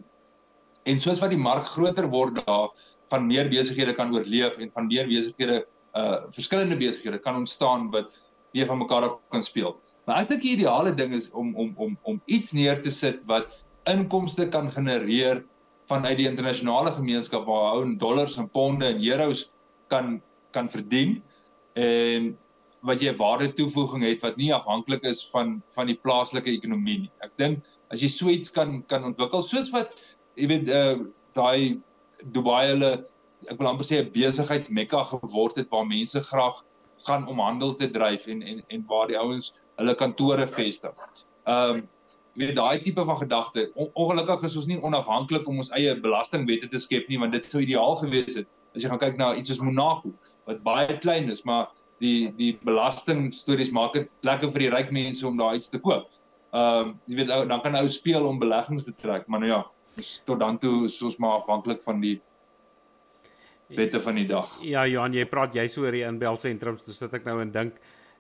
[0.89, 2.71] en soos wat die mark groter word daar
[3.11, 5.67] van meer besighede kan oorleef en van meer besighede
[5.99, 8.15] uh verskillende besighede kan ontstaan wat
[8.57, 9.77] meer van mekaar af kan speel.
[10.07, 13.21] Maar ek dink die ideale ding is om om om om iets neer te sit
[13.29, 13.53] wat
[13.89, 15.45] inkomste kan genereer
[15.89, 19.49] vanuit die internasionale gemeenskap waar ou in dollars en ponde en euros
[19.93, 20.21] kan
[20.53, 21.19] kan verdien
[21.77, 22.37] en
[22.87, 27.13] wat jy waarde toevoeging het wat nie afhanklik is van van die plaaslike ekonomie nie.
[27.25, 29.95] Ek dink as jy so iets kan kan ontwikkel soos wat
[30.37, 30.97] jy weet uh
[31.39, 31.79] daai
[32.35, 32.93] Dubai hulle
[33.47, 36.65] ek wil amper sê 'n besigheidsmekka geword het waar mense graag
[37.07, 40.95] gaan om handel te dryf en en en waar die ouens hulle kantore vestig.
[41.47, 41.87] Um,
[42.39, 43.71] weet daai tipe van gedagte.
[43.75, 47.45] On, ongelukkig is ons nie onafhanklik om ons eie belastingwette te skep nie want dit
[47.45, 50.13] sou ideaal gewees het as jy gaan kyk na iets soos Monaco
[50.47, 51.71] wat baie klein is, maar
[52.03, 55.81] die die belasting stories maak dit lekker vir die ryk mense om daar iets te
[55.83, 56.09] koop.
[56.53, 59.63] Ehm um, jy weet dan kan ou speel om beleggings te trek, maar nou ja,
[60.25, 62.17] tot dan toe is ons maar afhanklik van die
[63.77, 64.49] wette van die dag.
[64.65, 67.79] Ja, Johan, jy praat jy so oor die inbelsentrums, dis dit ek nou en dink.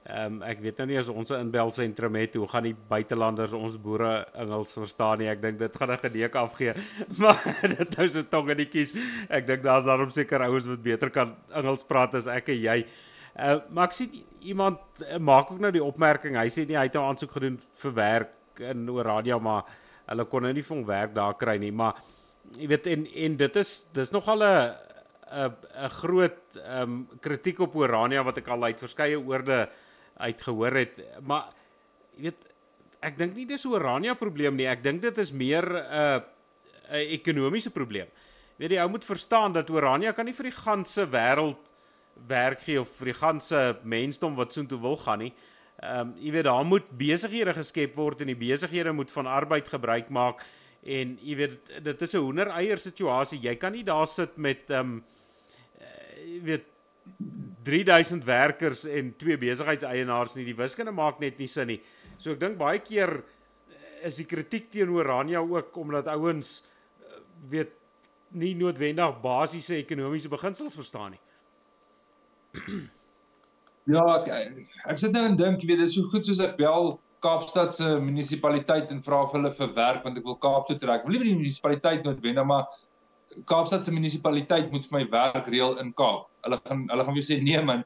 [0.09, 3.53] Ehm um, ek weet nou nie as ons 'n inbelsentrum het hoe gaan die buitelanders
[3.53, 5.29] ons boere Engels verstaan nie.
[5.29, 6.72] Ek dink dit gaan 'n gedeek afgee.
[7.20, 7.43] Maar
[7.76, 8.95] dit nou so tongenetjies.
[9.29, 12.87] Ek dink daar's daarom seker ouens wat beter kan Engels praat as ek en jy.
[13.39, 16.34] Uh, maar ek sien iemand uh, maak ook nou die opmerking.
[16.34, 19.68] Hy sê nie hy het nou aansoek gedoen vir werk in Oradia maar
[20.09, 21.70] hulle kon nou nie vir hom werk daar kry nie.
[21.70, 22.01] Maar
[22.59, 24.74] jy weet en en dit is dis nogal 'n
[25.28, 25.53] 'n
[25.84, 29.68] 'n groot ehm um, kritiek op Orania wat ek al uit verskeie oorde
[30.18, 31.01] uitgehoor het.
[31.22, 31.53] Maar
[32.16, 32.43] jy weet
[33.01, 34.66] ek dink nie dis Orania probleem nie.
[34.66, 36.20] Ek dink dit is meer 'n uh,
[36.91, 38.09] 'n ekonomiese probleem.
[38.57, 41.72] Weet jy, ou moet verstaan dat Orania kan nie vir die ganse wêreld
[42.27, 45.33] werk gee of vir die ganse mensdom wat soontoe wil gaan nie.
[45.79, 49.69] Ehm um, jy weet daar moet besighede geskep word en die besighede moet van arbeid
[49.69, 50.43] gebruik maak
[50.83, 53.39] en jy weet dit is 'n hoendereier situasie.
[53.43, 55.05] Jy kan nie daar sit met ehm um,
[56.27, 56.66] jy weet
[57.62, 60.45] 3000 werkers en twee besigheidseienaars nie.
[60.45, 61.81] Die wiskunde maak net nie sin nie.
[62.19, 63.21] So ek dink baie keer
[64.07, 66.62] is die kritiek teenoor Rania ook omdat ouens
[67.03, 67.75] eh, weet
[68.39, 71.23] nie noodwendig basiese ekonomiese beginsels verstaan nie.
[73.89, 74.27] Ja, ek,
[74.93, 77.73] ek sit nou en dink, jy weet, dit is so goed soos ek bel Kaapstad
[77.75, 81.07] se munisipaliteit en vra of hulle vir werk want ek wil Kaap toe trek.
[81.07, 82.69] Wil nie by die munisipaliteit noodwendig, maar
[83.51, 86.29] Kaapstad se munisipaliteit moet vir my werk reël in Kaap.
[86.47, 87.83] Hulle gaan hulle gaan vir sê nee man.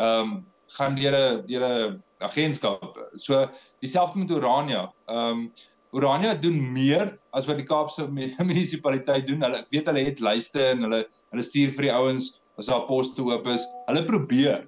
[0.00, 0.38] Ehm um,
[0.78, 2.96] gaan deur 'n deur 'n agentskap.
[3.18, 3.42] So
[3.82, 4.86] dieselfde met Orania.
[5.08, 5.52] Ehm um,
[5.92, 8.06] Orania doen meer as wat die Kaapse
[8.50, 9.42] munisipaliteit doen.
[9.42, 12.86] Hulle ek weet hulle het lyste en hulle hulle stuur vir die ouens as daar
[12.88, 13.66] poste oop is.
[13.88, 14.64] Hulle probeer.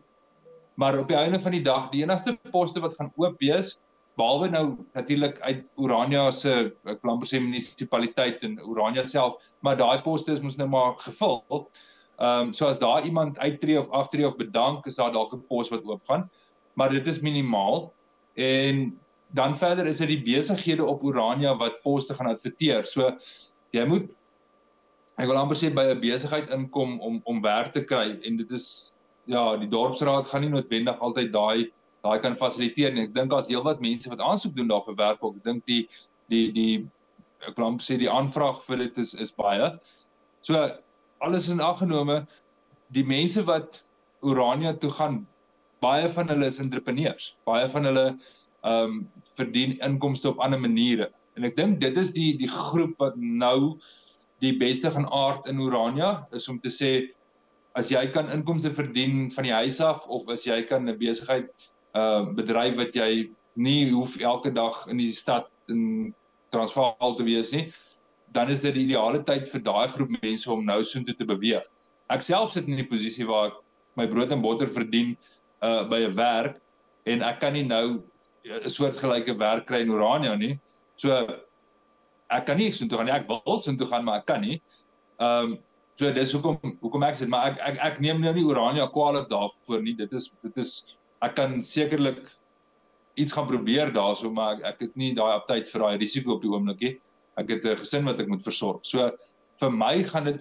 [0.80, 3.76] Maar op die einde van die dag, die enigste poste wat gaan oop wees,
[4.20, 4.64] behalwe nou
[4.96, 10.34] natuurlik uit Orania se ek plan per se munisipaliteit en Orania self, maar daai poste
[10.34, 11.40] is mos nou maar gevul.
[11.50, 15.44] Ehm um, so as daar iemand uittreë of aftree of bedank, is daar dalk 'n
[15.48, 16.28] pos wat oop gaan.
[16.74, 17.92] Maar dit is minimaal
[18.34, 18.98] en
[19.32, 22.86] dan verder is dit die besighede op Orania wat poste gaan adverteer.
[22.86, 23.16] So
[23.72, 24.10] jy moet
[25.20, 28.50] ek wil amper sê by 'n besigheid inkom om om werk te kry en dit
[28.50, 28.92] is
[29.26, 31.70] ja, die dorpsraad gaan nie noodwendig altyd daai
[32.02, 33.06] daai kan fasiliteer nie.
[33.06, 35.36] Ek dink daar's heelwat mense wat aansoek doen daar vir werk ook.
[35.38, 35.88] Ek dink die
[36.32, 36.88] die die
[37.46, 39.70] ek wil amper sê die aanvraag vir dit is is baie.
[40.42, 40.58] So
[41.22, 42.22] alles in ag genome
[42.96, 43.82] die mense wat
[44.22, 45.22] Urania toe gaan
[45.82, 47.34] baie van hulle is entrepreneurs.
[47.46, 48.06] Baie van hulle
[48.62, 48.98] ehm um,
[49.34, 51.10] verdien inkomste op ander maniere.
[51.34, 53.78] En ek dink dit is die die groep wat nou
[54.42, 56.92] die beste gaan aard in Urania is om te sê
[57.78, 61.48] as jy kan inkomste verdien van die huis af of as jy kan 'n besigheid
[61.94, 66.14] uh bedryf wat jy nie hoef elke dag in die stad in
[66.52, 67.70] Transvaal te wees nie
[68.32, 71.64] dan is dit die ideale tyd vir daai groep mense om nou soontoe te beweeg.
[72.12, 73.58] Ek self sit in die posisie waar ek
[74.00, 75.16] my brood en botter verdien
[75.62, 76.60] uh by 'n werk
[77.06, 78.02] en ek kan nie nou
[78.44, 80.58] 'n soortgelyke werk kry in Urania nie.
[80.96, 81.12] So
[82.32, 83.14] ek kan nie so toe gaan nie.
[83.16, 84.58] Ek wil so toe gaan, maar ek kan nie.
[85.20, 85.58] Ehm um,
[86.00, 89.30] so dis hoekom hoekom ek sê maar ek ek ek neem nou nie Orania kwaliteit
[89.30, 89.94] daarvoor nie.
[89.98, 90.72] Dit is dit is
[91.22, 92.24] ek kan sekerlik
[93.20, 96.44] iets gaan probeer daarso, maar ek, ek het nie daai aptyd vir daai risiko op
[96.44, 96.94] die oomblik nie.
[97.40, 98.84] Ek het 'n gesin wat ek moet versorg.
[98.84, 99.10] So
[99.60, 100.40] vir my gaan dit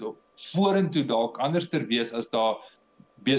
[0.54, 2.58] vorentoe dalk anders ter wees as daar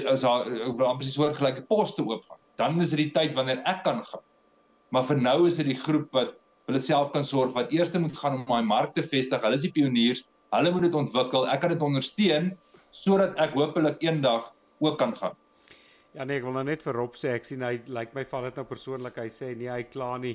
[0.06, 0.46] as daar
[0.86, 2.38] amper so 'n gelyke poste oop gaan.
[2.56, 4.22] Dan is dit die tyd wanneer ek kan gaan.
[4.90, 6.36] Maar vir nou is dit die groep wat
[6.66, 9.42] hulle self kan sorg wat eers moet gaan om daai mark te vestig.
[9.42, 10.24] Hulle is die pioniers.
[10.52, 11.48] Hulle moet dit ontwikkel.
[11.48, 12.52] Ek kan dit ondersteun
[12.92, 14.52] sodat ek hopelik eendag
[14.84, 15.36] ook kan gaan.
[16.12, 18.24] Ja nee, ek wil nou net vir Rob sê ek sien hy lyk like my
[18.28, 19.16] val dit nou persoonlik.
[19.16, 20.34] Hy sê nee, hy kla nie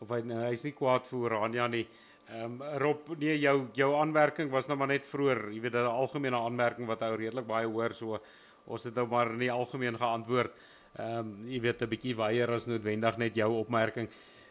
[0.00, 1.84] of hy nou, hy's nie kwaad vir Orania nie.
[2.30, 5.50] Ehm um, Rob, nee jou jou aanmerking was nou maar net vroeër.
[5.52, 8.20] Jy weet 'n algemene aanmerking wat hy redelik baie hoor so
[8.66, 10.52] ons het nou maar in die algemeen geantwoord.
[10.96, 14.08] Ehm um, jy weet 'n bietjie weier as noodwendig net jou opmerking.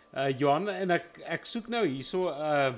[0.10, 2.74] Uh Johan en ek ek soek nou hierso 'n uh,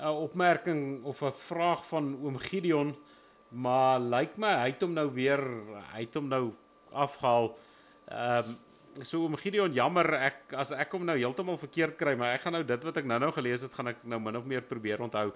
[0.00, 2.96] 'n opmerking of 'n vraag van oom Gideon,
[3.48, 5.40] maar lyk like my hy het hom nou weer
[5.92, 6.52] hy het hom nou
[6.92, 7.56] afgehaal.
[8.08, 12.32] Ehm um, so oom Gideon jammer ek as ek hom nou heeltemal verkeerd kry, maar
[12.32, 14.62] ek gaan nou dit wat ek nou-nou gelees het gaan ek nou min of meer
[14.62, 15.32] probeer onthou.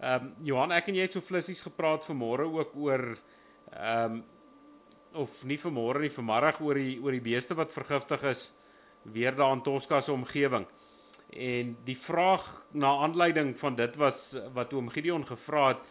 [0.00, 3.18] Ehm um, Johan, ek en jy het so flissies gepraat vanmôre ook oor
[3.72, 4.24] ehm um,
[5.14, 8.52] of nie vanmôre nie, vanmiddag oor die oor die beeste wat vergiftig is
[9.12, 10.66] weer daar in Tosca se omgewing.
[11.30, 15.84] En die vraag na aanleiding van dit was wat oom Gideon gevra het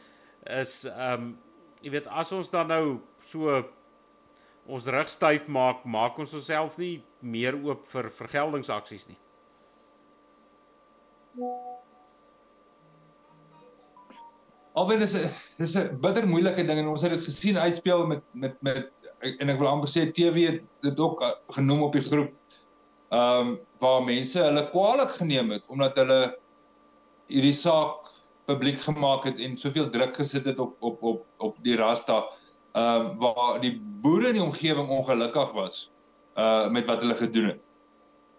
[0.43, 1.35] is ehm um,
[1.81, 3.59] jy weet as ons dan nou so
[4.65, 9.19] ons rug styf maak, maak ons onsself nie meer oop vir vergeldingsaksies nie.
[14.77, 18.23] Albei dis 'n dis 'n bitter moeilike ding en ons het dit gesien uitspeel met
[18.33, 18.91] met met
[19.21, 22.33] en ek wil amper sê TV het dit ook uh, genoem op die groep
[23.09, 26.21] ehm um, waar mense hulle kwaadlik geneem het omdat hulle
[27.31, 28.09] hierdie saak
[28.47, 32.23] publiek gemaak het en soveel druk gesit het op op op op die Rasta
[32.73, 35.91] ehm um, waar die boere in die omgewing ongelukkig was
[36.37, 37.63] uh met wat hulle gedoen het.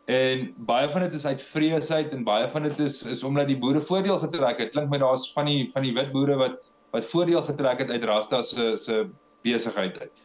[0.09, 3.59] En baie van dit is uit vreesheid en baie van dit is is omdat die
[3.59, 4.71] boere voordeel getrek het.
[4.71, 6.61] Klink my daar's van die van die wit boere wat
[6.91, 9.09] wat voordeel getrek het uit Rasta se se
[9.43, 10.23] besigheid uit.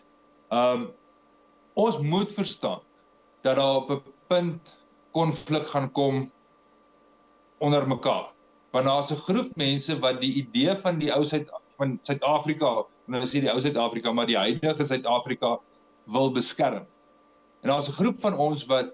[0.50, 0.92] Ehm um,
[1.74, 2.82] ons moet verstaan
[3.42, 4.74] dat daar op 'n punt
[5.12, 6.32] konflik gaan kom
[7.58, 8.32] onder mekaar.
[8.72, 13.22] Want daar's 'n groep mense wat die idee van die ou Suid van Suid-Afrika, nou
[13.26, 15.60] sê die ou Suid-Afrika, maar die huidige Suid-Afrika
[16.06, 16.86] wil beskerm.
[17.62, 18.94] En daar's 'n groep van ons wat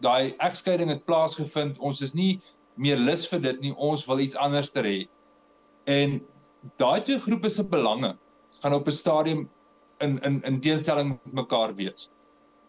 [0.00, 1.78] daai egskeiding het plaasgevind.
[1.78, 2.40] Ons is nie
[2.74, 3.74] meer lus vir dit nie.
[3.76, 5.08] Ons wil iets anders ter hê.
[5.84, 6.20] En
[6.76, 8.16] daai twee groepe se belange
[8.62, 9.50] gaan op 'n stadium
[9.98, 12.10] in in in teenstelling met mekaar wees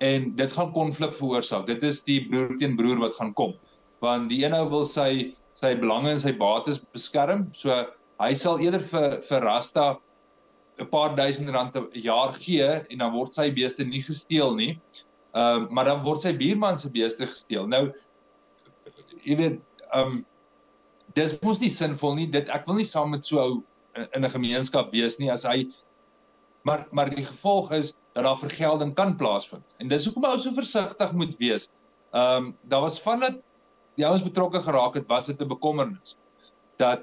[0.01, 1.67] en dit gaan konflik veroorsaak.
[1.69, 3.53] Dit is die broer teen broer wat gaan kom.
[4.01, 7.75] Want die een ou wil sy sy belange en sy bates beskerm, so
[8.23, 9.85] hy sal eerder vir vir Rasta
[10.79, 14.79] 'n paar duisend rand 'n jaar gee en dan word sy beeste nie gesteel nie.
[15.35, 17.67] Ehm uh, maar dan word sy buurman se beeste gesteel.
[17.67, 17.91] Nou
[19.23, 19.59] jy weet
[19.93, 20.25] ehm um,
[21.13, 22.27] dis mos nie sinvol nie.
[22.27, 23.61] Dit ek wil nie saam met so
[23.95, 25.67] in, in 'n gemeenskap wees nie as hy
[26.63, 29.63] maar maar die gevolg is dat daar vergelding kan plaasvind.
[29.77, 31.69] En dis hoekom ou so versigtig moet wees.
[32.11, 33.39] Ehm um, daar was van dat
[33.95, 36.17] die ouens betrokke geraak het, was dit 'n bekommernis
[36.75, 37.01] dat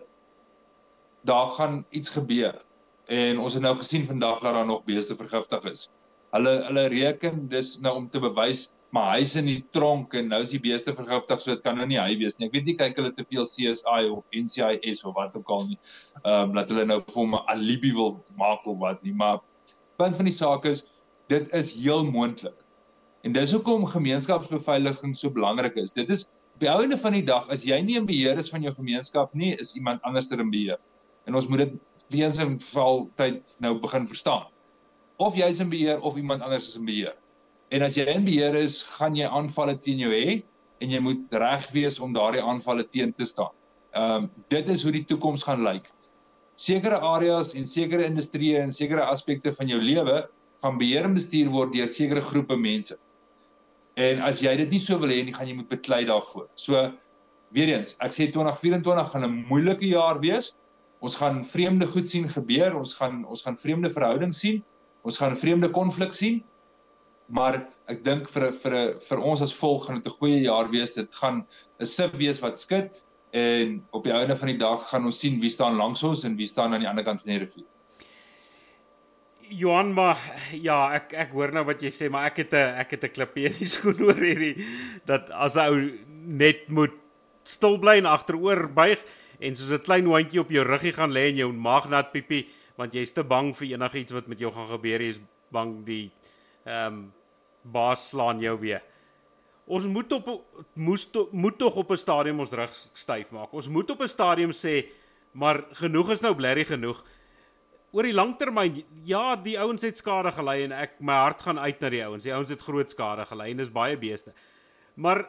[1.25, 2.65] daar gaan iets gebeur.
[3.07, 5.91] En ons het nou gesien vandag dat daar nog beeste vergiftig is.
[6.31, 10.41] Hulle hulle reken dis nou om te bewys maar hy's in die tronk en nou
[10.45, 12.49] is die beeste vergiftig so dit kan nou nie hy wees nie.
[12.49, 15.79] Ek weet nie kyk hulle te veel CSI of NCIS of wat ook al nie.
[16.23, 19.43] Ehm um, dat hulle nou vir hom 'n alibi wil maak of wat nie, maar
[20.01, 20.87] punt van die saak is
[21.29, 22.57] dit is heel moontlik.
[23.27, 25.93] En dis hoekom gemeenskapsbeveiliging so belangrik is.
[25.93, 28.65] Dit is op die einde van die dag as jy nie in beheer is van
[28.65, 30.79] jou gemeenskap nie, is iemand anders ter in beheer.
[31.29, 31.75] En ons moet dit
[32.15, 34.47] weens 'n geval tyd nou begin verstaan.
[35.19, 37.15] Of jy's in beheer of iemand anders is in beheer.
[37.69, 40.43] En as jy in beheer is, gaan jy aanvalle teen jou hê
[40.81, 43.53] en jy moet reg wees om daardie aanvalle teen te staan.
[43.93, 45.91] Ehm um, dit is hoe die toekoms gaan lyk.
[46.57, 50.29] Sekere areas en sekere industrieë en sekere aspekte van jou lewe
[50.63, 52.97] gaan beheer en bestuur word deur sekere groepe mense.
[53.99, 56.47] En as jy dit nie so wil hê nie, gaan jy moet beklei daarvoor.
[56.55, 56.79] So
[57.55, 60.55] weer eens, ek sê 2024 gaan 'n moeilike jaar wees.
[61.01, 64.63] Ons gaan vreemde goed sien gebeur, ons gaan ons gaan vreemde verhoudings sien,
[65.03, 66.43] ons gaan vreemde konflik sien.
[67.29, 68.77] Maar ek dink vir vir
[69.09, 70.95] vir ons as volk gaan dit 'n goeie jaar wees.
[70.95, 71.47] Dit gaan
[71.81, 72.91] 'n sip wees wat skud
[73.33, 76.37] en op die einde van die dag gaan ons sien wie staan langs ons en
[76.37, 77.67] wie staan aan die ander kant van die rivier.
[79.51, 80.19] Johan maar
[80.53, 83.15] ja, ek ek hoor nou wat jy sê, maar ek het 'n ek het 'n
[83.15, 84.57] klippie in die skoen oor hierdie
[85.07, 85.75] dat as ou
[86.25, 86.93] net moet
[87.45, 88.99] stil bly en agteroor buig
[89.41, 92.49] en soos 'n klein hondjie op jou ruggie gaan lê en jou maag nat piepie
[92.77, 95.21] want jy's te bang vir enigiets wat met jou gaan gebeur, jy's
[95.51, 96.11] bang die
[96.65, 97.13] ehm um,
[97.63, 98.83] baas slaan jou weer.
[99.67, 100.29] Ons moet op
[100.75, 103.53] moes to, moet tog op 'n stadium ons rug styf maak.
[103.53, 104.87] Ons moet op 'n stadium sê
[105.33, 107.05] maar genoeg is nou blerry genoeg
[107.93, 111.81] oor die langtermyn ja, die ouens het skade gely en ek my hart gaan uit
[111.81, 112.27] na die ouens.
[112.27, 114.35] Die ouens het groot skade gely en dis baie beeste.
[115.01, 115.25] Maar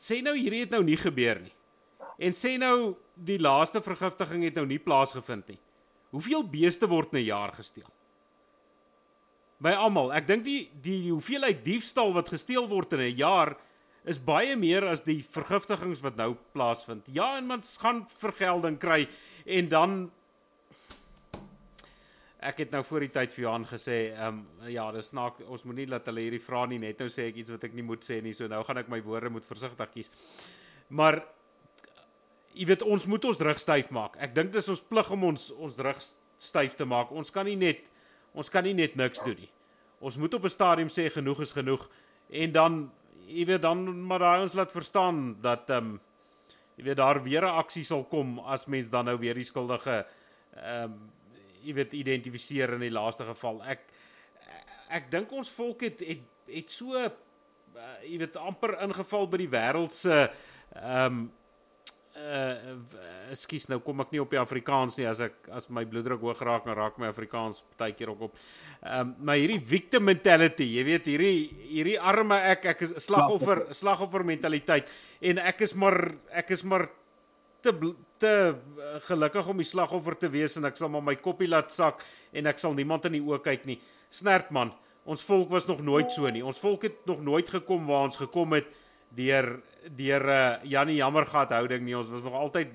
[0.00, 1.54] sê nou hierdie het nou nie gebeur nie.
[2.20, 5.60] En sê nou die laaste vergiftiging het nou nie plaasgevind nie.
[6.14, 7.88] Hoeveel beeste word in 'n jaar gesteel?
[9.60, 10.12] By almal.
[10.12, 13.56] Ek dink die die hoeveelheid diefstal wat gesteel word in 'n jaar
[14.04, 17.04] is baie meer as die vergiftigings wat nou plaasvind.
[17.12, 19.08] Ja, en mens gaan vergelding kry
[19.44, 20.10] en dan
[22.40, 25.64] ek het nou voor die tyd vir Johan gesê, ehm um, ja, dis snaak ons
[25.68, 27.84] moet nie laat hulle hierdie vra nie net nou sê ek iets wat ek nie
[27.84, 28.32] moet sê nie.
[28.36, 30.10] So nou gaan ek my woorde moet versigtig kies.
[30.88, 31.20] Maar
[32.56, 34.16] jy weet ons moet ons rug styf maak.
[34.18, 36.00] Ek dink dis ons plig om ons ons rug
[36.40, 37.12] styf te maak.
[37.12, 37.84] Ons kan nie net
[38.32, 39.50] ons kan nie net niks doen nie.
[40.00, 41.88] Ons moet op 'n stadium sê genoeg is genoeg
[42.30, 42.90] en dan
[43.28, 46.00] jy weet dan maar daai ons laat verstaan dat ehm um,
[46.76, 50.06] jy weet daar weer 'n aksie sal kom as mens dan nou weer die skuldige
[50.56, 51.10] ehm um,
[51.64, 53.62] jy weet identifiseer in die laaste geval.
[53.68, 53.86] Ek
[54.90, 57.10] ek dink ons volk het het het so uh,
[58.02, 61.28] jy weet amper ingeval by die wêreld se ehm um,
[62.20, 62.72] uh
[63.30, 66.40] ekskuus nou kom ek nie op die Afrikaans nie as ek as my bloeddruk hoog
[66.42, 68.40] raak dan raak my Afrikaans baie keer ook op.
[68.82, 71.38] Ehm um, maar hierdie victim mentality, jy weet hierdie
[71.70, 74.90] hierdie arme ek ek is slagoffer slagoffer mentaliteit
[75.20, 76.00] en ek is maar
[76.42, 76.88] ek is maar
[77.62, 77.72] te
[78.20, 78.32] te
[79.06, 82.02] gelukkig om die slagoffer te wees en ek sal maar my koppie laat sak
[82.36, 83.78] en ek sal niemand in die oë kyk nie.
[84.12, 84.74] Snert man,
[85.08, 86.44] ons volk was nog nooit so nie.
[86.44, 88.68] Ons volk het nog nooit gekom waar ons gekom het
[89.16, 89.54] deur
[89.96, 91.96] deur uh, Janie Jammergat houding nie.
[91.96, 92.74] Ons was nog altyd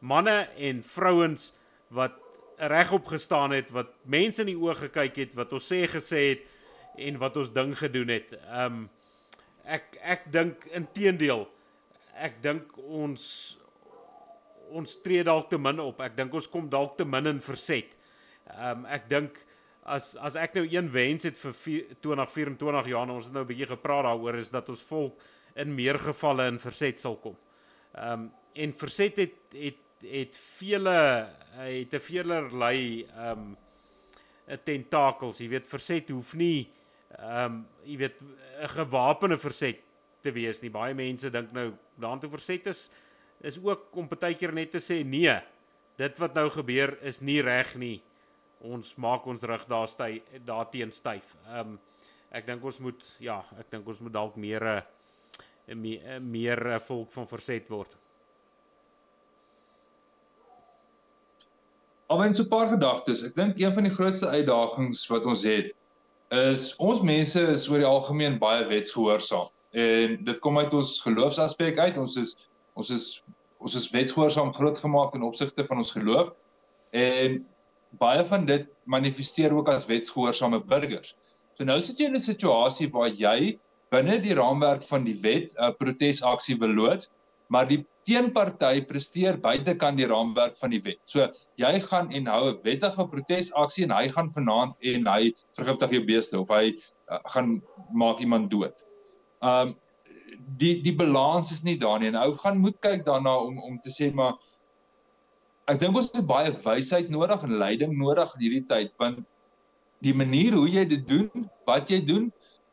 [0.00, 1.50] manne en vrouens
[1.92, 2.16] wat
[2.56, 6.46] regop gestaan het, wat mense in die oë gekyk het, wat ons sê gesê het
[6.96, 8.32] en wat ons ding gedoen het.
[8.48, 8.86] Um
[9.62, 11.44] ek ek dink inteendeel
[12.18, 13.22] ek dink ons
[14.72, 16.00] ons tree dalk te min op.
[16.00, 17.92] Ek dink ons kom dalk te min in verset.
[18.56, 19.38] Um ek dink
[19.82, 21.54] as as ek nou een wens het vir
[22.04, 25.20] 2024 jaar, ons het nou 'n bietjie gepraat daaroor is dat ons volk
[25.56, 27.36] in meer gevalle in verset sal kom.
[27.94, 33.56] Ehm um, en verset het het het vele het 'n veelerlei ehm um,
[34.64, 36.70] tentakels, jy weet verset hoef nie
[37.18, 39.78] ehm um, jy weet 'n gewapende verset
[40.22, 40.70] te wees nie.
[40.70, 42.90] Baie mense dink nou daartoe verset is
[43.42, 45.34] is ook om partykeer net te sê nee.
[46.00, 47.98] Dit wat nou gebeur is nie reg nie.
[48.62, 51.34] Ons maak ons rug daar sty daarteen styf.
[51.48, 51.80] Ehm um,
[52.32, 56.66] ek dink ons moet ja, ek dink ons moet dalk meer 'n uh, meer, meer
[56.66, 57.96] eh, volk van verset word.
[62.08, 63.22] Alwen so 'n paar gedagtes.
[63.22, 65.72] Ek dink een van die grootste uitdagings wat ons het
[66.32, 69.48] is ons mense is oor die algemeen baie wetsgehoorsaam.
[69.72, 71.96] En dit kom uit ons geloofsaspek uit.
[71.96, 73.06] Ons is ons is
[73.62, 76.32] ons is wetsgehoorsaam grootgemaak in opsigte van ons geloof.
[76.90, 77.36] En
[78.00, 81.14] baie van dit manifesteer ook as wetsgehoorsame burgers.
[81.54, 83.58] So nou sit jy in 'n situasie waar jy
[83.92, 87.10] binne die raamwerk van die wet 'n uh, protesaksie beloods,
[87.48, 90.98] maar die teenparty presteer buitekant die raamwerk van die wet.
[91.04, 91.28] So
[91.60, 96.04] jy gaan en hou 'n wettige protesaksie en hy gaan vanaand en hy vergiftig jou
[96.04, 97.62] beeste of hy uh, gaan
[97.92, 98.84] maak iemand dood.
[99.42, 99.76] Um
[100.58, 102.08] die die balans is nie daar nie.
[102.12, 104.38] En ou gaan moet kyk daarna om om te sê maar
[105.70, 109.22] ek dink ons het baie wysheid nodig en leiding nodig in hierdie tyd want
[110.02, 112.32] die manier hoe jy dit doen, wat jy doen,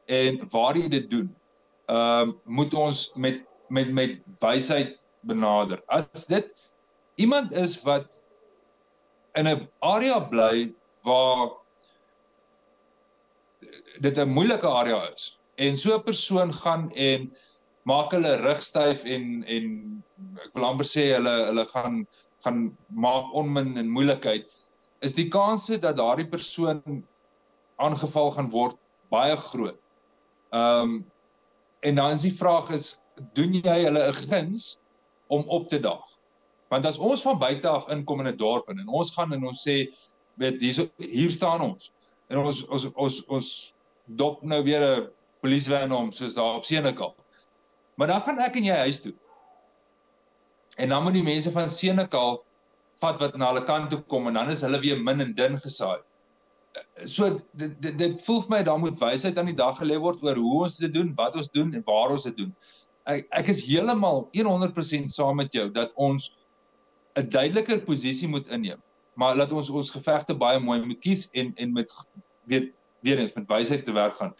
[0.09, 1.27] en waar jy dit doen,
[1.89, 5.81] ehm uh, moet ons met met met wysheid benader.
[5.87, 6.53] As dit
[7.15, 8.09] iemand is wat
[9.37, 11.51] in 'n area bly waar
[13.99, 17.31] dit 'n moeilike area is en so 'n persoon gaan en
[17.83, 19.67] maak hulle rug styf en en
[20.45, 22.07] ek wil amper sê hulle hulle gaan
[22.43, 24.47] gaan maak onmin en moeilikheid
[25.05, 27.03] is die kanse dat daardie persoon
[27.79, 28.77] aangeval gaan word
[29.13, 29.79] baie groot.
[30.51, 30.99] Ehm um,
[31.79, 32.97] en dan is die vraag is
[33.33, 34.77] doen jy hulle 'n guns
[35.27, 36.09] om op te daag?
[36.69, 39.67] Want as ons van buite af inkom in 'n dorp en ons gaan en ons
[39.67, 39.87] sê
[40.35, 41.91] weet hier hier staan ons
[42.27, 43.73] en ons ons ons ons
[44.05, 45.09] dop nou weer 'n
[45.41, 47.15] polisiewan om soos daar op Senekal.
[47.99, 49.13] Maar dan gaan ek en jy huis toe.
[50.79, 52.39] En dan moet die mense van Senekal
[53.03, 55.59] vat wat na hulle kant toe kom en dan is hulle weer min en dun
[55.59, 55.99] gesaai
[57.05, 60.21] so dit dit, dit voel vir my daar moet wysheid aan die dag gelê word
[60.25, 62.51] oor hoe ons dit doen, wat ons doen en waar ons dit doen.
[63.09, 66.35] Ek ek is heeltemal 100% saam met jou dat ons
[67.17, 68.81] 'n duideliker posisie moet inneem.
[69.15, 71.91] Maar laat ons ons gevegte baie mooi moet kies en en met
[72.45, 72.71] weet
[73.01, 74.33] weer eens met wysheid te werk gaan.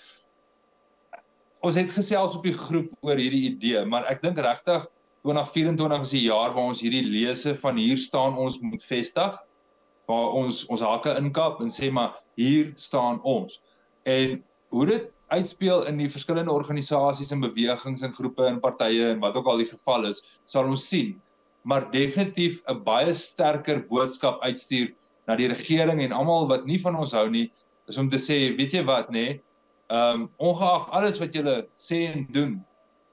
[1.59, 4.85] Ons het gesels op die groep oor hierdie idee, maar ek dink regtig
[5.27, 9.35] 2024 is die jaar waar ons hierdie lese van hier staan ons moet vestig
[10.09, 13.59] waar ons ons hakke inkap en sê maar hier staan ons.
[14.09, 14.39] En
[14.73, 19.37] hoe dit uitspeel in die verskillende organisasies en bewegings en groepe en partye en wat
[19.37, 21.13] ook al die geval is, sal ons sien.
[21.67, 24.95] Maar definitief 'n baie sterker boodskap uitstuur
[25.27, 27.51] na die regering en almal wat nie van ons hou nie,
[27.87, 29.41] is om te sê, weet jy wat nê?
[29.89, 32.51] Ehm um, ongeag alles wat julle sê en doen,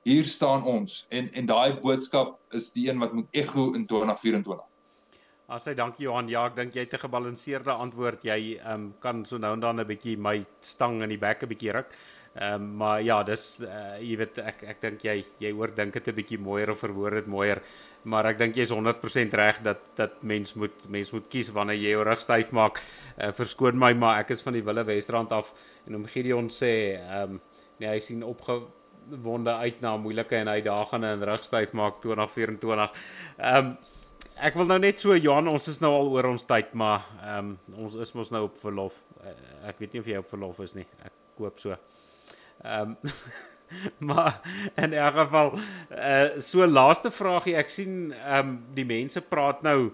[0.05, 4.61] hier staan ons en en daai boodskap is die een wat moet ego in 2024.
[5.49, 8.25] As hy dankie Johan, ja, ek dink jy het 'n gebalanseerde antwoord.
[8.25, 11.43] Jy ehm um, kan so nou en dan 'n bietjie my stang in die bek
[11.43, 11.97] 'n bietjie ruk.
[12.35, 16.09] Ehm um, maar ja, dis uh, jy weet ek ek dink jy jy oordink dit
[16.09, 17.63] 'n bietjie mooier of verwoord dit mooier.
[18.07, 21.79] Maar ek dink jy is 100% reg dat dat mens moet mens moet kies wanneer
[21.81, 22.79] jy jou rug styf maak.
[23.17, 25.51] Uh, verskoon my, maar ek is van die Wille Westrand af
[25.87, 27.41] en om Gideon sê ehm um,
[27.81, 33.03] nee, hy sien opgewonde uit na moeilike en uitdagende en rug styf maak 2024.
[33.37, 33.75] Ehm um,
[34.37, 37.57] ek wil nou net so Johan, ons is nou al oor ons tyd, maar ehm
[37.57, 39.03] um, ons is mos nou op verlof.
[39.19, 39.35] Uh,
[39.73, 40.87] ek weet nie of jy op verlof is nie.
[41.03, 41.75] Ek koop so.
[42.63, 43.13] Ehm um,
[44.09, 44.41] maar
[44.77, 45.55] in elk geval
[45.91, 49.93] uh so laaste vragie, ek sien ehm um, die mense praat nou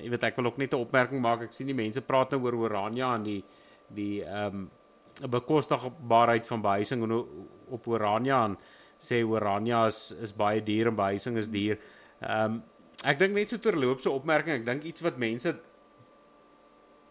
[0.00, 1.42] jy weet ek wil ook net 'n opmerking maak.
[1.42, 3.42] Ek sien die mense praat nou oor Orania en die
[3.88, 4.70] die ehm um,
[5.28, 7.02] bekostigbaarheid van behuising
[7.68, 8.56] op Orania en
[8.98, 11.78] sê Orania is is baie duur en behuising is duur.
[12.20, 12.62] Ehm um,
[13.04, 15.54] ek dink net so terloops 'n opmerking, ek dink iets wat mense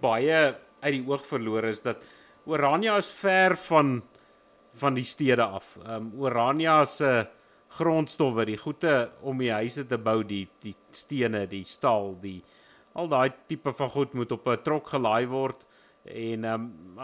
[0.01, 2.01] baie uit die oog verloor is dat
[2.45, 4.01] Orania is ver van
[4.73, 5.77] van die stede af.
[5.83, 7.27] Ehm um, Orania se
[7.71, 12.41] grondstowwe, die goede om die huise te bou, die die stene, die staal, die
[12.93, 15.67] al daai tipe van goed moet op 'n trok gelaai word
[16.05, 16.99] en ehm um,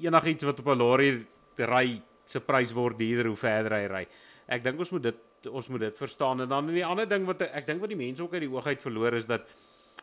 [0.00, 1.26] enigiets wat op 'n lorry
[1.56, 4.06] ry se prys word duurder hoe verder hy ry.
[4.48, 5.16] Ek dink ons moet dit
[5.46, 8.22] ons moet dit verstaan en dan 'n ander ding wat ek dink wat die mense
[8.22, 9.42] ook uit die oogheid verloor is dat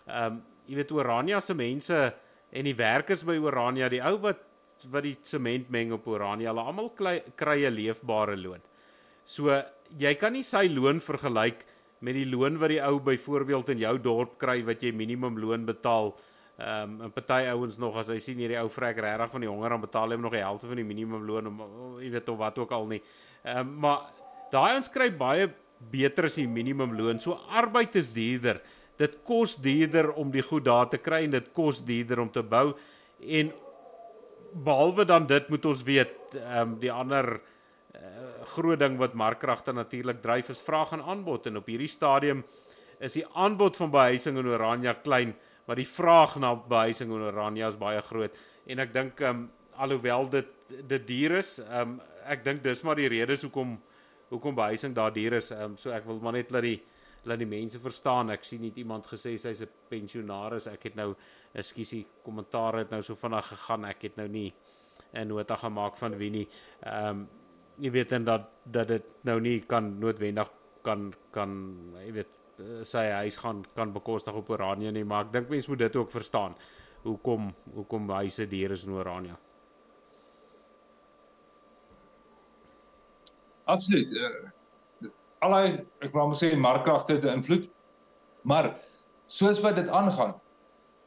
[0.07, 2.13] ehm um, jy weet Orania se mense
[2.51, 4.37] en die werkers by Orania, die ou wat
[4.91, 8.61] wat die sement meng op Orania, hulle almal kry 'n leefbare loon.
[9.25, 9.63] So
[9.97, 11.65] jy kan nie sy loon vergelyk
[12.03, 15.65] met die loon wat die ou byvoorbeeld in jou dorp kry wat jy minimum loon
[15.65, 16.13] betaal.
[16.59, 19.49] Ehm um, 'n party ouens nog as hy sien hierdie ou vrek regtig van die
[19.49, 21.61] honger dan betaal hy hom nog die helfte van die minimum loon om
[21.99, 23.01] jy weet of wat ook al nie.
[23.43, 23.99] Ehm um, maar
[24.51, 25.49] daai ons kry baie
[25.91, 27.19] beter as die minimum loon.
[27.19, 28.61] So arbeid is duurder.
[28.97, 32.43] Dit kos duurder om die goed daar te kry en dit kos duurder om te
[32.43, 32.73] bou.
[33.19, 33.51] En
[34.53, 38.01] behalwe dan dit moet ons weet, ehm um, die ander uh,
[38.55, 42.43] groot ding wat markkragte natuurlik dryf is vraag en aanbod en op hierdie stadium
[42.99, 45.33] is die aanbod van behuising in Orania klein,
[45.65, 48.35] maar die vraag na behuising in Orania is baie groot.
[48.67, 50.49] En ek dink ehm um, alhoewel dit
[50.87, 51.99] dit duur is, ehm um,
[52.29, 53.77] ek dink dis maar die redes hoekom
[54.29, 55.51] hoekom behuising daar duur is.
[55.51, 56.79] Um, so ek wil maar net laat die
[57.23, 58.29] laat die mense verstaan.
[58.29, 60.67] Ek sien nie iemand gesê sy's 'n pensionaris.
[60.67, 61.15] Ek het nou
[61.53, 63.85] ekskuusie kommentaar het nou so vinnig gegaan.
[63.85, 64.53] Ek het nou nie
[65.13, 66.47] 'n nota gemaak van wie nie.
[66.81, 67.29] Ehm um,
[67.79, 70.49] jy weet dan dat dat dit nou nie kan noodwendig
[70.83, 72.27] kan kan jy weet
[72.83, 76.11] sy huis gaan kan bekostig op Orania nie, maar ek dink mense moet dit ook
[76.11, 76.55] verstaan.
[77.03, 79.37] Hoekom hoekom huise duur is in Orania?
[83.65, 84.11] Absoluut.
[84.11, 84.49] Uh,
[85.45, 85.65] allei
[86.05, 87.69] ek wou maar sê markkragte te invloed.
[88.43, 88.73] Maar
[89.31, 90.35] soos wat dit aangaan,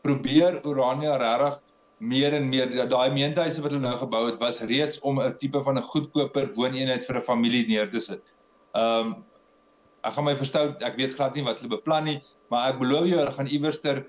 [0.07, 1.63] probeer Orania regtig
[1.99, 5.63] meer en meer daai meentuise wat hulle nou gebou het was reeds om 'n tipe
[5.65, 8.23] van 'n goedkoper wooneenheid vir 'n familie neer te sit.
[8.75, 9.25] Ehm um,
[10.05, 12.21] ek gaan my verstou, ek weet glad nie wat hulle beplan nie,
[12.51, 14.07] maar ek belowe jou hulle gaan iewerster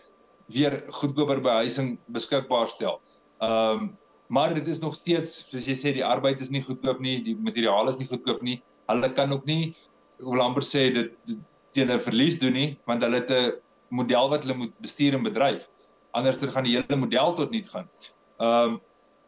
[0.53, 3.01] weer goedkoper behuising beskikbaar stel.
[3.41, 3.97] Ehm um,
[4.29, 7.35] maar dit is nog steeds soos jy sê die arbeid is nie goedkoop nie, die
[7.35, 8.61] materiaal is nie goedkoop nie.
[8.87, 9.75] Hulle kan ook nie
[10.17, 11.37] wil amper sê dit,
[11.71, 13.53] teen 'n verlies doen nie, want hulle het 'n
[13.89, 15.69] model wat hulle moet bestuur en bedryf.
[16.11, 17.89] Anders dan gaan die hele model tot niet gaan.
[18.37, 18.81] Ehm um,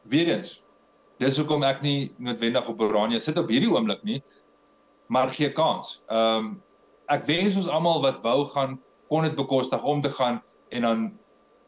[0.04, 0.64] weer eens.
[1.18, 4.24] Dis hoekom ek nie noodwendig op Oranje sit op hierdie oomblik nie,
[5.08, 6.02] maar gee kans.
[6.08, 6.64] Ehm um,
[7.10, 8.80] ek wens ons almal wat wou gaan
[9.10, 11.20] kon dit bekostig om te gaan en dan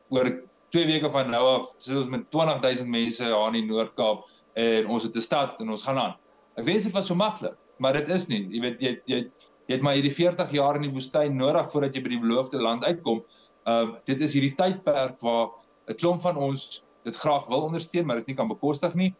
[0.10, 0.30] oor
[0.70, 4.88] 2 weke van nou af sit ons met 20000 mense daar in die Noord-Kaap en
[4.88, 6.16] ons het 'n stad en ons gaan aan.
[6.56, 8.44] Ek wens dit was so maklik, maar dit is nie.
[8.54, 9.20] Jy weet jy jy
[9.68, 12.62] jy het maar hierdie 40 jaar in die woestyn nodig voordat jy by die beloofde
[12.62, 13.24] land uitkom.
[13.66, 15.50] Ehm uh, dit is hierdie tydperk waar
[15.90, 19.14] 'n klomp van ons dit graag wil ondersteun, maar dit nie kan bekostig nie.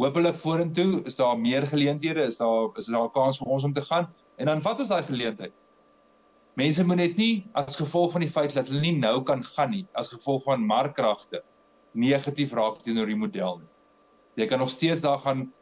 [0.00, 3.72] Hoopelik vorentoe is daar meer geleenthede, is daar is daar 'n kans vir ons om
[3.72, 5.52] te gaan en dan vat ons daai geleentheid.
[6.54, 9.70] Mense moet net nie as gevolg van die feit dat hulle nie nou kan gaan
[9.70, 11.42] nie, as gevolg van markkragte
[11.92, 13.70] negatief raak teenoor die model nie.
[14.34, 15.52] Jy kan nog steeds daar gaan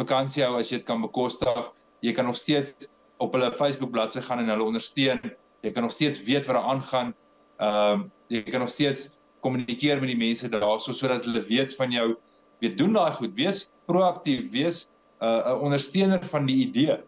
[0.00, 1.70] vakansie hou as jy dit kan bekostig.
[2.04, 2.88] Jy kan nog steeds
[3.20, 5.20] op hulle Facebook bladsy gaan en hulle ondersteun.
[5.64, 7.14] Jy kan nog steeds weet wat daar aangaan.
[7.60, 9.08] Ehm uh, jy kan nog steeds
[9.44, 12.14] kommunikeer met die mense daarso sodat hulle weet van jou.
[12.62, 13.34] Weet doen daai goed.
[13.34, 14.86] Wees proaktief, wees
[15.20, 17.00] uh, 'n ondersteuner van die idee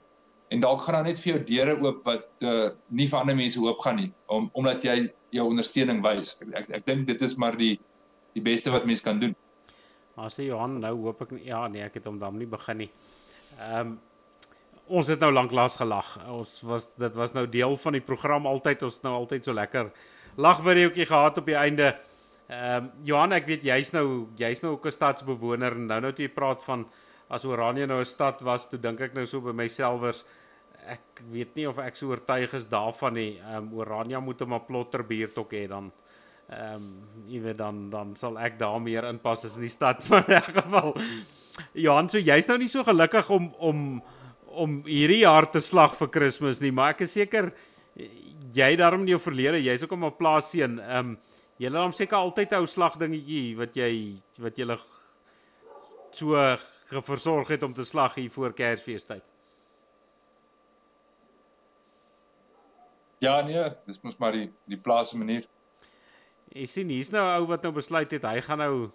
[0.52, 3.60] en dalk gaan daar net vir jou deure oop wat uh, nie vir ander mense
[3.60, 4.96] oop gaan nie om omdat jy
[5.32, 6.36] jou ondersteuning wys.
[6.44, 7.78] Ek ek, ek dink dit is maar die
[8.36, 9.34] die beste wat mens kan doen.
[10.14, 12.90] Maar sê Johan, nou hoop ek ja nee, ek het hom dan nie begin nie.
[13.58, 14.00] Ehm um,
[14.92, 16.08] ons het nou lank laas gelag.
[16.28, 19.88] Ons was dit was nou deel van die program altyd ons nou altyd so lekker
[20.36, 21.94] lagvideoetjie gehad op die einde.
[22.48, 26.12] Ehm um, Johan, ek weet jy's nou jy's nou ook 'n stadsbewoner en nou nou
[26.12, 26.84] jy praat van
[27.30, 30.24] as Oranje nou 'n stad was, toe dink ek nou so by myselfers
[30.86, 33.38] ek weet nie of ek so oortuig is daarvan nie.
[33.38, 35.92] Ehm um, Oranje moet 'n plotter buurt ook hê dan
[36.52, 36.88] ehm um,
[37.32, 40.42] jy weet dan dan sal ek daar meer inpas as in die stad van in
[40.42, 40.94] geval.
[41.72, 44.02] Johan, so jy's nou nie so gelukkig om om
[44.52, 47.52] om hierdie jaar te slag vir Kersfees nie, maar ek is seker
[48.52, 50.78] jy daarom in jou verlede, jy's ook op 'n plaas seën.
[50.80, 51.16] Ehm
[51.58, 54.78] jy het hom seker altyd 'n ou slag dingetjie wat jy wat jy
[56.12, 56.56] so
[56.90, 59.22] geversorg het om te slag hier voor Kersfeestyd.
[63.22, 65.46] Ja nee, dis mos maar die die plaas se manier.
[66.52, 68.90] Jy sien hier's nou 'n ou wat nou besluit het hy gaan nou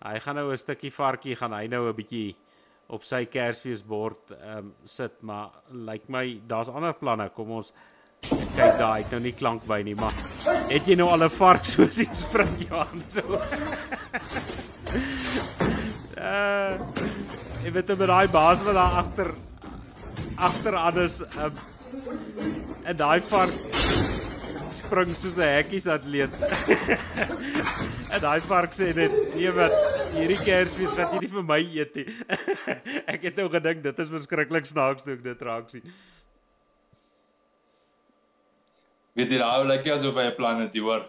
[0.00, 2.36] hy gaan nou 'n stukkie varkie gaan hy nou 'n bietjie
[2.88, 7.28] op sy Kersfeesbord ehm um, sit, maar lyk like my daar's ander planne.
[7.34, 7.72] Kom ons
[8.22, 10.12] kyk daai het nou nie klank by nie, maar
[10.70, 13.22] het jy nou al 'n vark soos iets spring Johan so?
[16.16, 16.78] uh
[17.66, 19.34] ek weet met daai baas wat daar agter
[20.36, 21.52] agter anders um,
[22.84, 23.52] en daai vark
[24.76, 26.34] spring soos 'n hekkies atleet.
[28.12, 29.74] en daai vark sê net nee wat
[30.14, 32.06] hierdie kersfees gaan jy nie vir my eet nie.
[33.14, 35.84] ek het nou gedink dit is verskriklik snaaks toe ek dit raak sien.
[39.16, 41.06] weet jy daai lyk asof hy 'n plan het, jy hoor.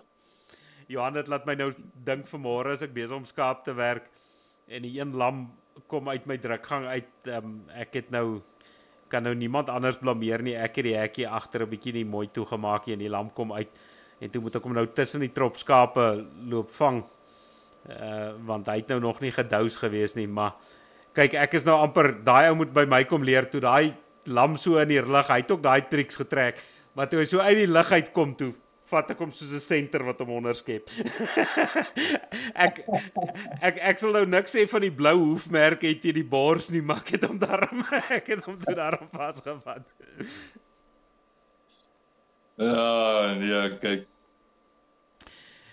[0.88, 1.74] Johan het laat my nou
[2.08, 4.08] dink vanmôre as ek besig om skaap te werk
[4.68, 5.50] en die een lam
[5.88, 7.12] kom uit my drukgang uit.
[7.28, 8.42] Um, ek het nou
[9.10, 10.56] kan nou niemand anders blameer nie.
[10.56, 13.54] Ek het die hekkie agter 'n bietjie nie mooi toegemaak nie en die lam kom
[13.54, 13.70] uit
[14.20, 17.04] en toe moet ek hom nou tussen die trop skape loop vang.
[17.90, 20.54] Uh want hy het nou nog nie gedous gewees nie, maar
[21.14, 23.94] kyk ek is nou amper daai ou moet by my kom leer toe daai
[24.26, 25.28] lam so in die lug.
[25.28, 26.64] Hy het ook daai triks getrek.
[26.96, 28.54] Maar toe hy so uit die lug uitkom toe
[28.92, 30.92] vat ek hom soos 'n senter wat hom onderskep.
[32.66, 32.84] ek
[33.62, 36.82] ek ek sal nou niks sê van die blou hoefmerk het jy die bors nie,
[36.82, 37.84] maar ek het hom daarom
[38.20, 39.84] ek het hom toe daarom vasgevat.
[42.58, 44.08] Ja, ja, kyk.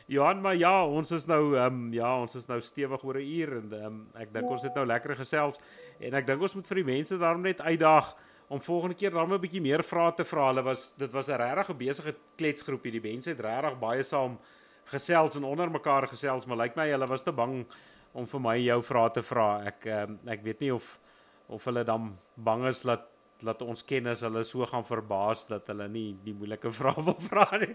[0.07, 3.24] Johan, maar ja, ons is nou ehm um, ja, ons is nou stewig oor 'n
[3.24, 5.61] uur en ehm um, ek dink ons het nou lekker gesels
[6.01, 8.12] en ek dink ons moet vir die mense daarom net uitdaag
[8.48, 10.48] om volgende keer dan 'n bietjie meer vrae te vra.
[10.48, 12.92] Hulle was dit was 'n regtig besige kletsgroepie.
[12.92, 14.38] Die mense het regtig baie saam
[14.84, 17.66] gesels en onder mekaar gesels, maar lyk like my hulle was te bang
[18.12, 19.48] om vir my jou vrae te vra.
[19.66, 21.00] Ek um, ek weet nie of
[21.48, 23.10] of hulle dan bang is dat
[23.44, 27.48] dat ons kennis hulle so gaan verbaas dat hulle nie die moeilike vrae wil vra
[27.58, 27.72] nie.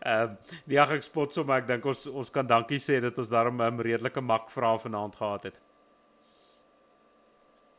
[0.00, 0.36] Ehm
[0.66, 3.28] um, ag ek spot so maar ek dink ons ons kan dankie sê dat ons
[3.28, 5.60] daarom 'n um, redelike mak vrae vanaand gehad het.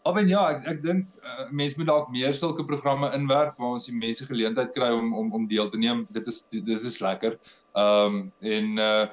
[0.08, 3.88] Alwen ja, ek ek dink uh, mense moet dalk meer sulke programme inwerk waar ons
[3.90, 6.06] die mense geleentheid kry om om om deel te neem.
[6.16, 7.36] Dit is dit is lekker.
[7.76, 8.22] Ehm um,
[8.56, 9.08] en uh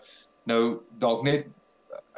[0.44, 0.60] nou
[1.00, 1.46] dalk net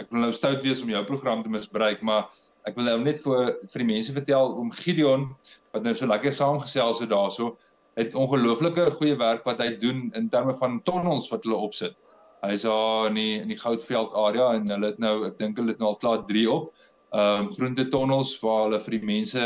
[0.03, 2.27] ek wil nou stout wees om jou program te misbruik, maar
[2.67, 5.29] ek wil nou net vir vir die mense vertel om Gideon
[5.73, 7.53] wat nou so lekker saamgesels het daarso,
[7.97, 11.95] het ongelooflike goeie werk wat hy doen in terme van tonnels wat hulle opsit.
[12.43, 15.73] Hy's daar in die in die Goudveld area en hulle het nou ek dink hulle
[15.73, 16.75] het nou al klaar 3 op
[17.15, 19.43] ehm um, groente tonnels waar hulle vir die mense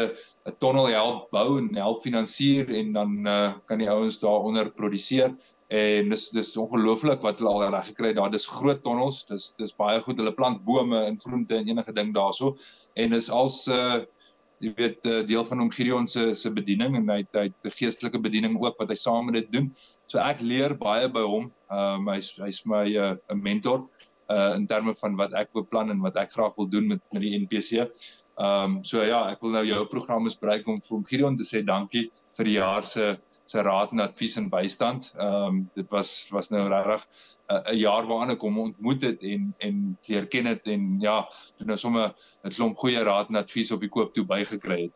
[0.49, 5.35] 'n tonnel help bou en help finansier en dan uh, kan die ouens daaronder produseer.
[5.69, 9.25] En dis dis ongelooflik wat hulle al reg gekry daar dis groot tonnels.
[9.29, 10.19] Dis dis baie goed.
[10.19, 12.57] Hulle plant bome en groente en enige ding daarso.
[12.95, 14.01] En is als uh,
[14.61, 18.21] jy weet uh, deel van hom Gideon se se bediening en hy het 'n geestelike
[18.21, 19.71] bediening ook wat hy saam met dit doen.
[20.07, 21.53] So ek leer baie by hom.
[21.71, 23.87] Ehm um, hy's hy's my 'n uh, mentor
[24.31, 27.23] uh in terme van wat ek beplan en wat ek graag wil doen met met
[27.23, 27.87] die NPC.
[28.41, 31.65] Ehm um, so ja, ek wil nou jou program misbruik om vir Gideon te sê
[31.67, 33.19] dankie vir die jaar se
[33.51, 35.11] se raad en advies en bystand.
[35.19, 37.07] Ehm um, dit was was nou regtig
[37.51, 41.29] 'n uh, jaar waarin ek hom ontmoet het en en leer ken het en ja,
[41.59, 44.95] toe nou sommer 'n klomp goeie raad en advies op die koop toe bygekry het.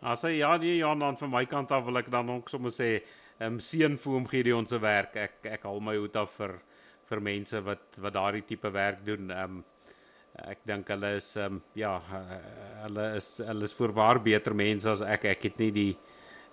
[0.00, 2.70] As hy ja, nee, ja, dan van my kant af wil ek dan ook sommer
[2.70, 3.02] sê,
[3.38, 5.16] ehm um, seën vir hom Gideon se werk.
[5.16, 6.60] Ek ek haal my hoed af vir
[7.14, 9.30] vir mense wat wat daardie tipe werk doen.
[9.30, 9.62] Ehm um,
[10.50, 11.94] ek dink hulle is ehm um, ja,
[12.82, 15.30] hulle is hulle is voorwaar beter mense as ek.
[15.36, 15.92] Ek het nie die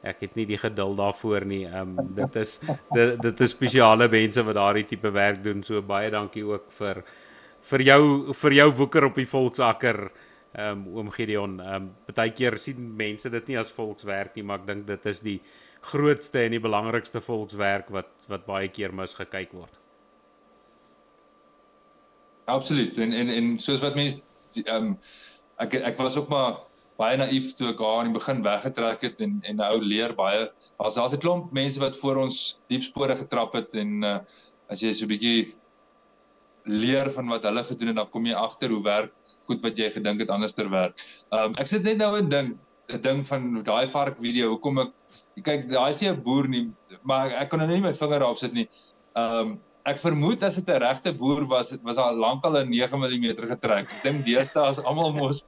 [0.04, 1.64] ek het nie die geduld daarvoor nie.
[1.66, 2.60] Ehm um, dit is
[2.94, 5.64] dit dit is spesiale mense wat daardie tipe werk doen.
[5.64, 7.04] So baie dankie ook vir
[7.72, 10.04] vir jou vir jou woeker op die volksakker.
[10.52, 14.44] Ehm um, oom Gideon, ehm um, baie keer sien mense dit nie as volkswerk nie,
[14.44, 15.40] maar ek dink dit is die
[15.82, 19.81] grootste en die belangrikste volkswerk wat wat baie keer misgekyk word.
[22.52, 22.98] Absoluut.
[22.98, 24.22] En en en soos wat mense
[24.64, 24.92] ehm um,
[25.64, 26.60] ek ek was ook maar
[27.00, 30.50] baie naïef toe ek haar in die begin weggetrek het en en nou leer baie.
[30.78, 32.42] As daar's 'n klomp mense wat voor ons
[32.74, 34.20] diep spore getrap het en uh
[34.72, 35.56] as jy so 'n bietjie
[36.66, 39.14] leer van wat hulle gedoen het, dan kom jy agter hoe werk
[39.48, 41.00] goed wat jy gedink het anderster werk.
[41.32, 42.58] Um ek sit net nou en dink
[42.90, 44.92] 'n ding van daai vark video, hoekom ek
[45.44, 46.70] kyk daai is nie 'n boer nie,
[47.04, 48.68] maar ek kon nou nie my vinger daarop sit nie.
[49.16, 52.98] Um ek vermoed as dit 'n regte boer was, dit was al lankal 'n 9
[52.98, 53.88] mm getrek.
[53.90, 55.44] Ek dink deesdae is almal mos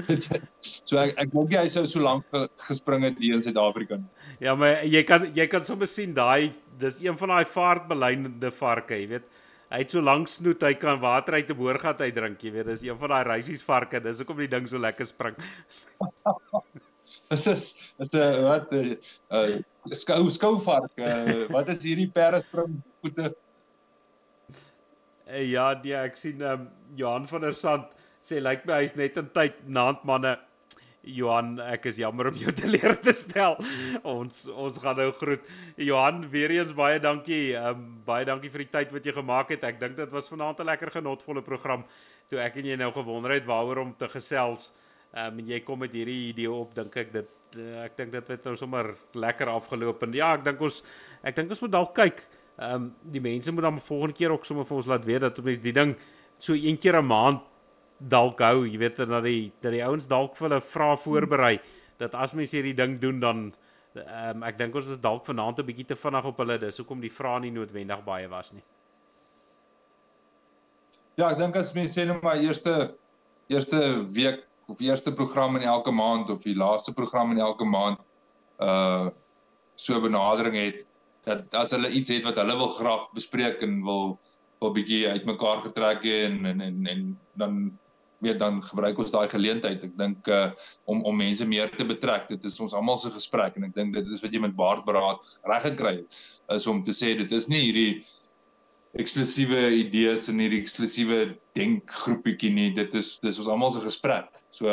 [0.62, 2.24] so ek ek dink hy sou so lank
[2.66, 3.98] gespring het hier in Suid-Afrika.
[4.40, 8.96] Ja, maar jy kan jy kan sommer sien daai dis een van daai vaartbelynende varke,
[8.96, 9.26] jy weet.
[9.70, 12.66] Hy het so lank snoet, hy kan water uit 'n boorgat uit drink, jy weet.
[12.66, 14.00] Dis een van daai reisies varke.
[14.00, 15.36] Dis hoekom die ding so lekker spring.
[17.30, 18.96] Dis is dit 'n wat 'n
[19.30, 19.62] uh,
[19.92, 20.92] skou skouvark.
[20.98, 23.30] Uh, wat is hierdie perespring voete?
[25.30, 27.90] Uh, ja, nee, ek sien um, Johan van der Sand
[28.26, 30.36] sê lyk like my hy's net in tyd naandmanne.
[31.00, 33.56] Johan, ek is jammer om jou te leer te stel.
[34.04, 35.46] Ons ons gaan nou groet.
[35.80, 37.54] Johan, weer eens baie dankie.
[37.56, 39.64] Um, baie dankie vir die tyd wat jy gemaak het.
[39.64, 41.86] Ek dink dit was vanaand 'n lekker genotvolle program.
[42.28, 44.70] Toe ek en jy nou gewonder het waaroor om te gesels.
[45.10, 48.28] Ehm um, jy kom met hierdie idee op, dink ek dit uh, ek dink dit
[48.30, 50.02] het nou sommer lekker afgeloop.
[50.06, 50.82] En ja, ek dink ons
[51.26, 52.22] ek dink ons moet dalk kyk.
[52.60, 55.40] Ehm um, die mense moet dan volgende keer ook sommer vir ons laat weet dat
[55.42, 55.96] mense die ding
[56.38, 57.42] so een keer 'n maand
[58.00, 61.60] dalk hou, jy weet dat die dat die ouens dalk vir hulle vra voorberei
[61.98, 63.52] dat as mense hierdie ding doen dan
[63.94, 66.78] ehm um, ek dink ons is dalk vanaand 'n bietjie te vinnig op hulle dis
[66.78, 68.62] hoekom die vrae nie noodwendig baie was nie.
[71.16, 72.94] Ja, ek dink as mense sê net maar eerste
[73.48, 78.00] eerste week of eerste program in elke maand of die laaste program in elke maand
[78.60, 79.08] uh
[79.80, 80.82] so benadering het
[81.24, 84.18] dat as hulle iets het wat hulle wil graag bespreek en wil
[84.60, 87.06] wil bietjie uitmekaar getrek en en en, en
[87.40, 87.62] dan
[88.20, 89.84] weet dan gebruik ons daai geleentheid.
[89.84, 90.50] Ek dink uh
[90.84, 92.28] om om mense meer te betrek.
[92.28, 95.24] Dit is ons almal se gesprek en ek dink dit is wat jy met Baardberaad
[95.48, 96.20] reg gekry het
[96.56, 97.92] is om te sê dit is nie hierdie
[98.98, 101.20] eksklusiewe idees en hierdie eksklusiewe
[101.58, 102.70] denkgroepietjie nie.
[102.76, 104.39] Dit is dis ons almal se gesprek.
[104.50, 104.68] So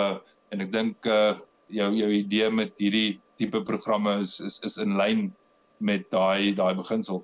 [0.51, 1.37] en ek dink uh
[1.67, 5.27] jou jou idee met hierdie tipe programme is is is in lyn
[5.79, 7.23] met daai daai beginsel.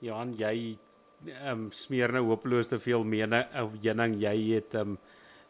[0.00, 0.76] Johan, jy
[1.24, 4.98] ehm um, smeer nou hopeloos te veel mene of jening jy het ehm um,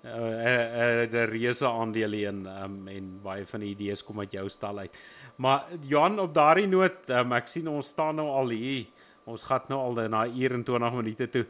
[0.04, 4.32] 'n uh, 'n uh, reuse aandeel in um, en baie van die idees kom uit
[4.32, 4.92] jou stal uit.
[5.36, 8.84] Maar Johan op daardie noot, um, ek sien ons staan nou al hier.
[9.24, 11.46] Ons gaan nou al na 21 minute toe.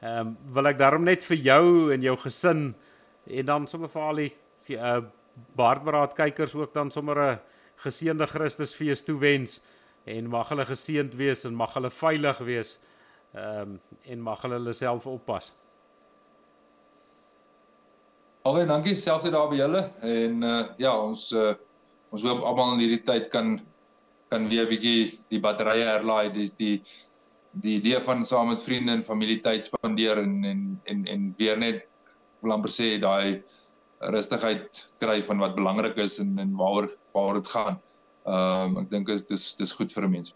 [0.00, 2.74] Ehm um, wil ek daarom net vir jou en jou gesin
[3.28, 4.32] en dan sommer vir al die
[4.76, 4.98] uh,
[5.54, 7.38] Baardberaad kykers ook dan sommer 'n
[7.84, 9.60] geseënde Christusfees toewens
[10.04, 12.78] en mag hulle geseënd wees en mag hulle veilig wees.
[13.34, 15.52] Ehm um, en mag hulle hulle self oppas.
[18.42, 21.52] Alwe, dankie selfs daar by julle en uh, ja, ons uh,
[22.10, 23.58] ons hoop almal in hierdie tyd kan
[24.28, 26.82] kan weer 'n bietjie die batterye herlaai, die die
[27.52, 31.58] die idee van saam met vriende en familie tyd spandeer en en en en weer
[31.58, 31.86] net
[32.42, 33.42] wil amper sê daai
[34.14, 37.80] rustigheid kry van wat belangrik is en en waaroor waaroor dit gaan.
[38.26, 40.34] Ehm um, ek dink dit is dis goed vir 'n mens.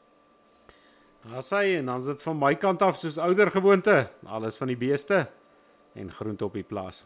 [1.30, 4.66] Ja, sê en dan is dit van my kant af soos ouer gewoonte, alles van
[4.66, 5.28] die beeste
[5.94, 7.04] en groente op die plaas.